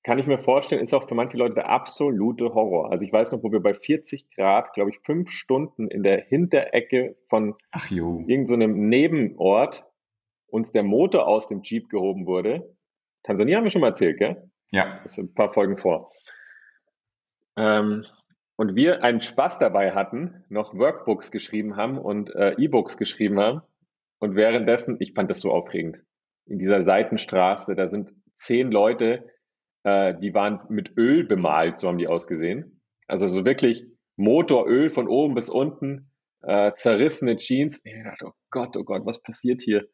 Kann 0.04 0.18
ich 0.18 0.26
mir 0.26 0.38
vorstellen, 0.38 0.80
ist 0.80 0.94
auch 0.94 1.08
für 1.08 1.16
manche 1.16 1.36
Leute 1.36 1.56
der 1.56 1.68
absolute 1.68 2.54
Horror. 2.54 2.90
Also 2.90 3.04
ich 3.04 3.12
weiß 3.12 3.32
noch, 3.32 3.42
wo 3.42 3.50
wir 3.50 3.60
bei 3.60 3.74
40 3.74 4.30
Grad, 4.30 4.72
glaube 4.72 4.90
ich, 4.90 5.00
fünf 5.00 5.30
Stunden 5.30 5.88
in 5.88 6.02
der 6.02 6.22
Hinterecke 6.22 7.16
von 7.28 7.56
irgendeinem 7.90 8.46
so 8.46 8.56
Nebenort 8.56 9.84
uns 10.46 10.72
der 10.72 10.84
Motor 10.84 11.26
aus 11.26 11.46
dem 11.48 11.62
Jeep 11.62 11.90
gehoben 11.90 12.26
wurde. 12.26 12.74
Tansania 13.24 13.58
haben 13.58 13.64
wir 13.64 13.70
schon 13.70 13.82
mal 13.82 13.88
erzählt, 13.88 14.18
gell? 14.18 14.50
Ja. 14.70 15.00
Das 15.02 15.14
sind 15.14 15.32
ein 15.32 15.34
paar 15.34 15.52
Folgen 15.52 15.76
vor. 15.76 16.12
Ähm, 17.56 18.06
und 18.58 18.74
wir 18.74 19.04
einen 19.04 19.20
Spaß 19.20 19.60
dabei 19.60 19.92
hatten, 19.92 20.44
noch 20.48 20.74
Workbooks 20.74 21.30
geschrieben 21.30 21.76
haben 21.76 21.96
und 21.96 22.34
äh, 22.34 22.54
E-Books 22.58 22.96
geschrieben 22.96 23.38
haben. 23.38 23.62
Und 24.18 24.34
währenddessen, 24.34 24.96
ich 24.98 25.12
fand 25.14 25.30
das 25.30 25.40
so 25.40 25.52
aufregend. 25.52 26.02
In 26.44 26.58
dieser 26.58 26.82
Seitenstraße, 26.82 27.76
da 27.76 27.86
sind 27.86 28.12
zehn 28.34 28.72
Leute, 28.72 29.30
äh, 29.84 30.12
die 30.18 30.34
waren 30.34 30.60
mit 30.70 30.98
Öl 30.98 31.24
bemalt, 31.24 31.78
so 31.78 31.86
haben 31.86 31.98
die 31.98 32.08
ausgesehen. 32.08 32.82
Also 33.06 33.28
so 33.28 33.44
wirklich 33.44 33.86
Motoröl 34.16 34.90
von 34.90 35.06
oben 35.06 35.36
bis 35.36 35.48
unten, 35.48 36.10
äh, 36.42 36.72
zerrissene 36.74 37.36
Jeans. 37.36 37.80
Ich 37.84 37.94
dachte, 38.02 38.26
oh 38.26 38.32
Gott, 38.50 38.76
oh 38.76 38.82
Gott, 38.82 39.06
was 39.06 39.22
passiert 39.22 39.62
hier? 39.62 39.86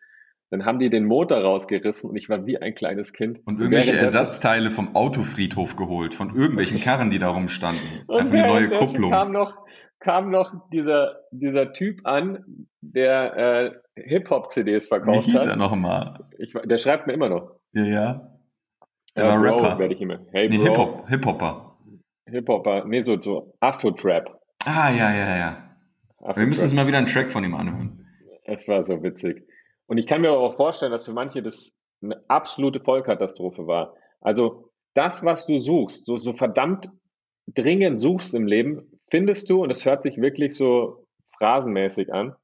Dann 0.51 0.65
haben 0.65 0.79
die 0.79 0.91
den 0.91 1.05
Motor 1.05 1.39
rausgerissen 1.39 2.11
und 2.11 2.17
ich 2.17 2.29
war 2.29 2.47
wie 2.47 2.59
ein 2.59 2.75
kleines 2.75 3.13
Kind. 3.13 3.41
Und 3.45 3.59
irgendwelche 3.59 3.97
Ersatzteile 3.97 4.71
vom 4.71 4.95
Autofriedhof 4.95 5.77
geholt, 5.77 6.15
von 6.15 6.35
irgendwelchen 6.35 6.81
Karren, 6.81 7.11
die 7.11 7.19
da 7.19 7.31
rumstanden. 7.31 7.83
Einfach 8.09 8.33
eine 8.33 8.47
neue 8.47 8.71
Kupplung. 8.71 9.11
Kam 9.11 9.33
noch, 9.33 9.57
kam 9.99 10.31
noch 10.31 10.55
dieser, 10.71 11.21
dieser 11.33 11.73
Typ 11.73 12.07
an, 12.07 12.45
der 12.81 13.37
äh, 13.37 13.71
Hip-Hop-CDs 13.97 14.89
verkauft 14.89 15.27
Wie 15.27 15.33
hieß 15.33 15.41
hat. 15.41 15.49
er 15.49 15.57
noch 15.57 15.75
mal? 15.75 16.29
Ich, 16.39 16.53
der 16.53 16.79
schreibt 16.79 17.07
mir 17.07 17.15
immer 17.15 17.29
noch. 17.29 17.57
Ja, 17.73 17.85
ja. 17.85 18.39
Der 19.17 19.25
ja, 19.25 19.31
war 19.31 19.41
Bro, 19.41 19.57
Rapper. 19.57 19.79
Werde 19.79 19.95
ich 19.95 20.01
immer. 20.01 20.21
Hey, 20.33 20.49
nee, 20.49 20.59
Hip-Hop, 20.59 21.09
Hip-Hopper. 21.09 21.77
Hip-Hopper, 22.27 22.85
nee, 22.87 23.01
so, 23.01 23.21
so 23.21 23.55
Afro-Trap. 23.61 24.41
Ah, 24.67 24.91
ja, 24.91 25.13
ja, 25.13 25.37
ja. 25.37 25.65
Wir 26.37 26.47
müssen 26.47 26.65
uns 26.65 26.75
mal 26.75 26.87
wieder 26.87 26.99
einen 26.99 27.07
Track 27.07 27.31
von 27.31 27.45
ihm 27.45 27.55
anhören. 27.55 28.07
Es 28.45 28.67
war 28.67 28.85
so 28.85 29.03
witzig. 29.03 29.47
Und 29.87 29.99
ich 29.99 30.07
kann 30.07 30.21
mir 30.21 30.31
aber 30.31 30.41
auch 30.41 30.57
vorstellen, 30.57 30.93
dass 30.93 31.05
für 31.05 31.13
manche 31.13 31.43
das 31.43 31.73
eine 32.03 32.23
absolute 32.29 32.81
Vollkatastrophe 32.81 33.67
war. 33.67 33.95
Also 34.21 34.71
das, 34.95 35.25
was 35.25 35.47
du 35.47 35.59
suchst, 35.59 36.07
so, 36.07 36.17
so 36.17 36.33
verdammt 36.33 36.91
dringend 37.47 37.99
suchst 37.99 38.35
im 38.35 38.47
Leben, 38.47 39.01
findest 39.11 39.51
du, 39.51 39.63
und 39.63 39.71
es 39.71 39.85
hört 39.85 40.03
sich 40.03 40.17
wirklich 40.17 40.57
so 40.57 41.07
phrasenmäßig 41.37 42.13
an, 42.13 42.35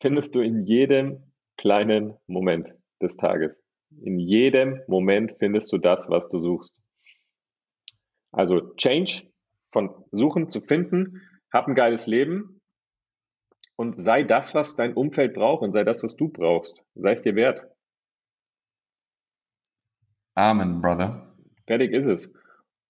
findest 0.00 0.34
du 0.34 0.40
in 0.40 0.64
jedem 0.64 1.32
kleinen 1.56 2.16
Moment 2.26 2.68
des 3.00 3.16
Tages. 3.16 3.56
In 4.02 4.18
jedem 4.18 4.80
Moment 4.86 5.36
findest 5.38 5.72
du 5.72 5.78
das, 5.78 6.08
was 6.08 6.28
du 6.28 6.40
suchst. 6.40 6.76
Also 8.32 8.74
Change 8.76 9.30
von 9.72 10.04
Suchen 10.10 10.48
zu 10.48 10.60
finden, 10.60 11.20
hab 11.52 11.66
ein 11.66 11.74
geiles 11.74 12.06
Leben, 12.06 12.59
und 13.80 13.94
sei 13.98 14.24
das, 14.24 14.54
was 14.54 14.76
dein 14.76 14.92
Umfeld 14.92 15.32
braucht 15.32 15.62
und 15.62 15.72
sei 15.72 15.84
das, 15.84 16.02
was 16.02 16.14
du 16.14 16.28
brauchst. 16.28 16.84
Sei 16.96 17.12
es 17.12 17.22
dir 17.22 17.34
wert. 17.34 17.66
Amen, 20.34 20.82
Brother. 20.82 21.34
Fertig 21.66 21.92
ist 21.92 22.04
es. 22.04 22.34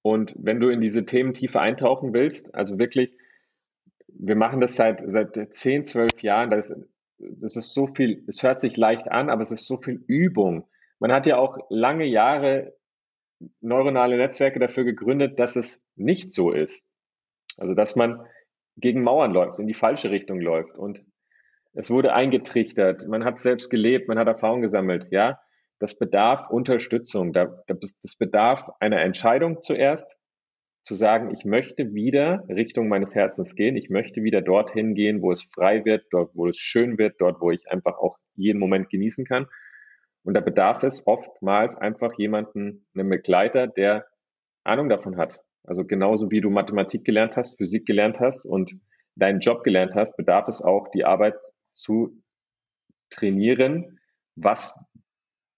Und 0.03 0.35
wenn 0.37 0.59
du 0.59 0.69
in 0.69 0.81
diese 0.81 1.05
Themen 1.05 1.33
tiefer 1.33 1.61
eintauchen 1.61 2.13
willst, 2.13 2.53
also 2.57 2.81
wirklich, 2.81 3.17
wir 4.09 4.35
machen 4.35 4.61
das 4.61 4.75
seit, 4.75 5.01
seit 5.07 5.55
10, 5.55 5.85
12 5.85 6.25
Jahren, 6.25 6.51
das, 6.51 6.75
das 7.19 7.55
ist 7.55 7.73
so 7.73 7.87
viel, 7.87 8.25
es 8.27 8.43
hört 8.43 8.59
sich 8.59 8.77
leicht 8.77 9.13
an, 9.13 9.31
aber 9.31 9.43
es 9.43 9.53
ist 9.53 9.69
so 9.69 9.77
viel 9.77 10.03
Übung. 10.09 10.67
Man 10.99 11.13
hat 11.13 11.25
ja 11.25 11.37
auch 11.37 11.57
lange 11.69 12.07
Jahre 12.07 12.75
neuronale 13.61 14.17
Netzwerke 14.17 14.59
dafür 14.59 14.83
gegründet, 14.83 15.39
dass 15.39 15.55
es 15.55 15.87
nicht 15.95 16.33
so 16.33 16.51
ist. 16.51 16.85
Also, 17.59 17.75
dass 17.75 17.95
man 17.95 18.27
gegen 18.81 19.03
Mauern 19.03 19.33
läuft, 19.33 19.59
in 19.59 19.67
die 19.67 19.75
falsche 19.75 20.11
Richtung 20.11 20.41
läuft. 20.41 20.77
Und 20.77 21.03
es 21.73 21.91
wurde 21.91 22.13
eingetrichtert, 22.13 23.07
man 23.09 23.25
hat 23.25 23.41
selbst 23.41 23.71
gelebt, 23.71 24.09
man 24.09 24.19
hat 24.19 24.27
Erfahrung 24.27 24.63
gesammelt. 24.63 25.09
Ja, 25.11 25.41
das 25.79 25.99
bedarf 25.99 26.51
Unterstützung, 26.51 27.33
das 27.33 28.17
bedarf 28.19 28.71
einer 28.81 29.01
Entscheidung 29.01 29.63
zuerst, 29.63 30.17
zu 30.83 30.95
sagen, 30.95 31.31
ich 31.33 31.45
möchte 31.45 31.93
wieder 31.93 32.45
Richtung 32.49 32.89
meines 32.89 33.15
Herzens 33.15 33.55
gehen, 33.55 33.77
ich 33.77 33.91
möchte 33.91 34.23
wieder 34.23 34.41
dorthin 34.41 34.95
gehen, 34.95 35.21
wo 35.23 35.31
es 35.31 35.43
frei 35.43 35.85
wird, 35.85 36.07
dort, 36.11 36.35
wo 36.35 36.49
es 36.49 36.57
schön 36.59 36.99
wird, 36.99 37.21
dort, 37.21 37.41
wo 37.41 37.51
ich 37.51 37.71
einfach 37.71 37.99
auch 37.99 38.17
jeden 38.35 38.59
Moment 38.59 38.89
genießen 38.89 39.27
kann. 39.27 39.47
Und 40.23 40.35
da 40.35 40.41
bedarf 40.41 40.83
es 40.83 41.07
oftmals 41.07 41.77
einfach 41.77 42.15
jemanden, 42.19 42.87
einen 42.95 43.09
Begleiter, 43.09 43.67
der 43.67 44.07
Ahnung 44.65 44.89
davon 44.89 45.17
hat, 45.17 45.41
also 45.65 45.85
genauso 45.85 46.31
wie 46.31 46.41
du 46.41 46.51
Mathematik 46.51 47.05
gelernt 47.05 47.37
hast, 47.37 47.57
Physik 47.59 47.87
gelernt 47.87 48.19
hast 48.21 48.45
und 48.45 48.73
deinen 49.17 49.41
Job 49.41 49.65
gelernt 49.65 49.95
hast, 49.95 50.17
bedarf 50.17 50.49
es 50.49 50.63
auch, 50.63 50.89
die 50.89 51.05
Arbeit 51.05 51.37
zu 51.73 52.23
trainieren, 53.11 54.01
was 54.37 54.83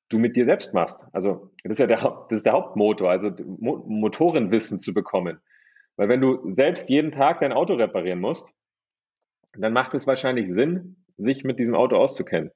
du 0.08 0.18
mit 0.18 0.36
dir 0.36 0.44
selbst 0.44 0.74
machst. 0.74 1.06
Also 1.12 1.52
das 1.62 1.72
ist 1.72 1.78
ja 1.78 1.86
der, 1.86 2.26
das 2.28 2.38
ist 2.38 2.46
der 2.46 2.52
Hauptmotor, 2.52 3.10
also 3.10 3.30
Motorenwissen 3.58 4.80
zu 4.80 4.92
bekommen. 4.92 5.40
Weil 5.96 6.08
wenn 6.08 6.20
du 6.20 6.50
selbst 6.52 6.88
jeden 6.88 7.12
Tag 7.12 7.40
dein 7.40 7.52
Auto 7.52 7.74
reparieren 7.74 8.20
musst, 8.20 8.54
dann 9.54 9.72
macht 9.72 9.94
es 9.94 10.06
wahrscheinlich 10.06 10.48
Sinn, 10.48 11.04
sich 11.16 11.44
mit 11.44 11.58
diesem 11.58 11.74
Auto 11.74 11.96
auszukennen. 11.96 12.50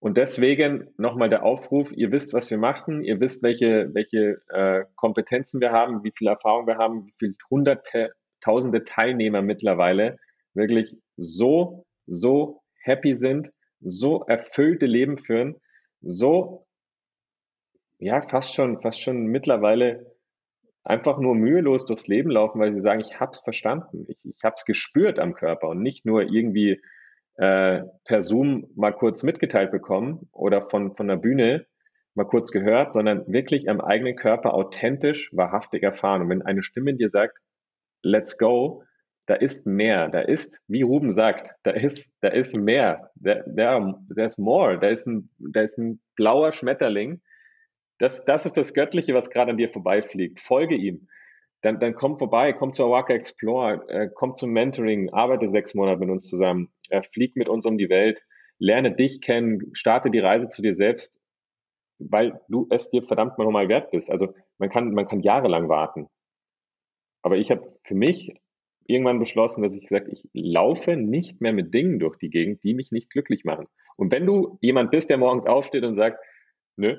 Und 0.00 0.16
deswegen 0.16 0.88
nochmal 0.96 1.28
der 1.28 1.42
Aufruf, 1.42 1.92
ihr 1.92 2.12
wisst, 2.12 2.32
was 2.32 2.50
wir 2.50 2.58
machen, 2.58 3.02
ihr 3.02 3.20
wisst, 3.20 3.42
welche, 3.42 3.92
welche 3.94 4.40
äh, 4.48 4.84
Kompetenzen 4.94 5.60
wir 5.60 5.72
haben, 5.72 6.04
wie 6.04 6.12
viel 6.12 6.28
Erfahrung 6.28 6.66
wir 6.66 6.78
haben, 6.78 7.06
wie 7.06 7.14
viele 7.18 7.34
hunderte, 7.50 8.12
tausende 8.40 8.84
Teilnehmer 8.84 9.42
mittlerweile 9.42 10.18
wirklich 10.54 10.96
so, 11.16 11.84
so 12.06 12.62
happy 12.80 13.16
sind, 13.16 13.50
so 13.80 14.24
erfüllte 14.24 14.86
Leben 14.86 15.18
führen, 15.18 15.56
so, 16.00 16.66
ja, 17.98 18.22
fast 18.22 18.54
schon, 18.54 18.80
fast 18.80 19.00
schon 19.00 19.26
mittlerweile 19.26 20.14
einfach 20.84 21.18
nur 21.18 21.34
mühelos 21.34 21.84
durchs 21.84 22.06
Leben 22.06 22.30
laufen, 22.30 22.60
weil 22.60 22.72
sie 22.72 22.80
sagen, 22.80 23.00
ich 23.00 23.18
hab's 23.18 23.40
verstanden, 23.40 24.06
ich, 24.08 24.18
ich 24.24 24.44
hab's 24.44 24.64
gespürt 24.64 25.18
am 25.18 25.34
Körper 25.34 25.68
und 25.68 25.82
nicht 25.82 26.06
nur 26.06 26.22
irgendwie 26.22 26.80
äh, 27.38 27.84
per 28.04 28.20
Zoom 28.20 28.66
mal 28.74 28.92
kurz 28.92 29.22
mitgeteilt 29.22 29.70
bekommen 29.70 30.28
oder 30.32 30.60
von, 30.60 30.94
von 30.94 31.06
der 31.08 31.16
Bühne 31.16 31.66
mal 32.14 32.24
kurz 32.24 32.50
gehört, 32.50 32.92
sondern 32.92 33.24
wirklich 33.28 33.70
am 33.70 33.80
eigenen 33.80 34.16
Körper 34.16 34.54
authentisch, 34.54 35.30
wahrhaftig 35.32 35.84
erfahren. 35.84 36.22
Und 36.22 36.30
wenn 36.30 36.42
eine 36.42 36.64
Stimme 36.64 36.94
dir 36.94 37.10
sagt, 37.10 37.38
let's 38.02 38.38
go, 38.38 38.82
da 39.26 39.34
ist 39.34 39.66
mehr, 39.66 40.08
da 40.08 40.20
ist, 40.20 40.60
wie 40.66 40.82
Ruben 40.82 41.12
sagt, 41.12 41.54
da 41.62 41.70
ist, 41.70 42.08
da 42.22 42.28
ist 42.28 42.56
mehr, 42.56 43.12
da, 43.14 43.42
da, 43.46 44.24
ist 44.24 44.38
more, 44.38 44.78
da 44.80 44.88
ist 44.88 45.06
ein, 45.06 45.30
da 45.38 45.60
ist 45.60 45.78
ein 45.78 46.00
blauer 46.16 46.52
Schmetterling. 46.52 47.20
Das, 47.98 48.24
das 48.24 48.46
ist 48.46 48.56
das 48.56 48.74
Göttliche, 48.74 49.14
was 49.14 49.30
gerade 49.30 49.52
an 49.52 49.58
dir 49.58 49.68
vorbeifliegt. 49.68 50.40
Folge 50.40 50.74
ihm 50.74 51.08
dann, 51.62 51.80
dann 51.80 51.94
komm 51.94 52.18
vorbei, 52.18 52.52
komm 52.52 52.72
zur 52.72 52.90
Waka 52.90 53.14
Explore, 53.14 53.88
äh, 53.88 54.08
komm 54.12 54.36
zum 54.36 54.50
Mentoring, 54.50 55.10
arbeite 55.10 55.48
sechs 55.48 55.74
Monate 55.74 56.00
mit 56.00 56.10
uns 56.10 56.28
zusammen, 56.28 56.70
äh, 56.90 57.02
flieg 57.02 57.36
mit 57.36 57.48
uns 57.48 57.66
um 57.66 57.78
die 57.78 57.88
Welt, 57.88 58.22
lerne 58.58 58.94
dich 58.94 59.20
kennen, 59.20 59.70
starte 59.72 60.10
die 60.10 60.20
Reise 60.20 60.48
zu 60.48 60.62
dir 60.62 60.76
selbst, 60.76 61.20
weil 61.98 62.40
du 62.48 62.66
es 62.70 62.90
dir 62.90 63.02
verdammt 63.02 63.38
nochmal 63.38 63.68
wert 63.68 63.90
bist. 63.90 64.10
Also 64.10 64.34
man 64.58 64.70
kann, 64.70 64.92
man 64.92 65.08
kann 65.08 65.20
jahrelang 65.20 65.68
warten. 65.68 66.08
Aber 67.22 67.36
ich 67.36 67.50
habe 67.50 67.72
für 67.82 67.94
mich 67.94 68.34
irgendwann 68.86 69.18
beschlossen, 69.18 69.62
dass 69.62 69.74
ich 69.74 69.82
gesagt, 69.82 70.08
ich 70.08 70.28
laufe 70.32 70.96
nicht 70.96 71.40
mehr 71.40 71.52
mit 71.52 71.74
Dingen 71.74 71.98
durch 71.98 72.16
die 72.16 72.30
Gegend, 72.30 72.62
die 72.62 72.74
mich 72.74 72.90
nicht 72.90 73.10
glücklich 73.10 73.44
machen. 73.44 73.66
Und 73.96 74.12
wenn 74.12 74.26
du 74.26 74.58
jemand 74.60 74.90
bist, 74.90 75.10
der 75.10 75.18
morgens 75.18 75.44
aufsteht 75.44 75.84
und 75.84 75.94
sagt, 75.94 76.18
nö, 76.76 76.96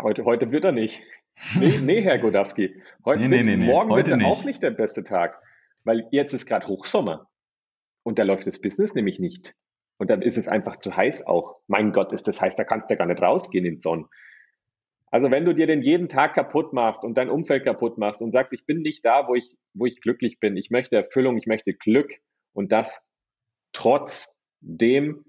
heute, 0.00 0.24
heute 0.24 0.50
wird 0.50 0.64
er 0.64 0.72
nicht. 0.72 1.02
Nee, 1.58 1.78
nee 1.82 2.00
Herr 2.02 2.18
Godowski. 2.18 2.82
Heute 3.04 3.28
nee, 3.28 3.42
nee, 3.42 3.56
morgen 3.56 3.90
heute 3.90 4.10
wird 4.10 4.20
nicht. 4.20 4.26
auch 4.26 4.44
nicht 4.44 4.62
der 4.62 4.70
beste 4.70 5.04
Tag, 5.04 5.40
weil 5.84 6.06
jetzt 6.10 6.32
ist 6.32 6.46
gerade 6.46 6.66
Hochsommer 6.66 7.30
und 8.02 8.18
da 8.18 8.22
läuft 8.22 8.46
das 8.46 8.60
Business 8.60 8.94
nämlich 8.94 9.18
nicht. 9.18 9.54
Und 9.98 10.10
dann 10.10 10.22
ist 10.22 10.36
es 10.36 10.48
einfach 10.48 10.78
zu 10.78 10.96
heiß 10.96 11.26
auch. 11.26 11.60
Mein 11.68 11.92
Gott, 11.92 12.12
ist 12.12 12.26
das 12.26 12.40
heiß, 12.40 12.56
da 12.56 12.64
kannst 12.64 12.90
du 12.90 12.94
ja 12.94 12.98
gar 12.98 13.06
nicht 13.06 13.22
rausgehen 13.22 13.64
in 13.64 13.74
den 13.74 13.80
Sonne. 13.80 14.08
Also 15.12 15.30
wenn 15.30 15.44
du 15.44 15.54
dir 15.54 15.66
den 15.66 15.82
jeden 15.82 16.08
Tag 16.08 16.34
kaputt 16.34 16.72
machst 16.72 17.04
und 17.04 17.18
dein 17.18 17.28
Umfeld 17.28 17.64
kaputt 17.64 17.98
machst 17.98 18.22
und 18.22 18.32
sagst, 18.32 18.52
ich 18.52 18.64
bin 18.64 18.80
nicht 18.80 19.04
da, 19.04 19.28
wo 19.28 19.34
ich, 19.34 19.54
wo 19.74 19.84
ich 19.84 20.00
glücklich 20.00 20.40
bin, 20.40 20.56
ich 20.56 20.70
möchte 20.70 20.96
Erfüllung, 20.96 21.36
ich 21.36 21.46
möchte 21.46 21.74
Glück 21.74 22.14
und 22.54 22.72
das 22.72 23.06
trotz 23.72 24.40
dem, 24.60 25.24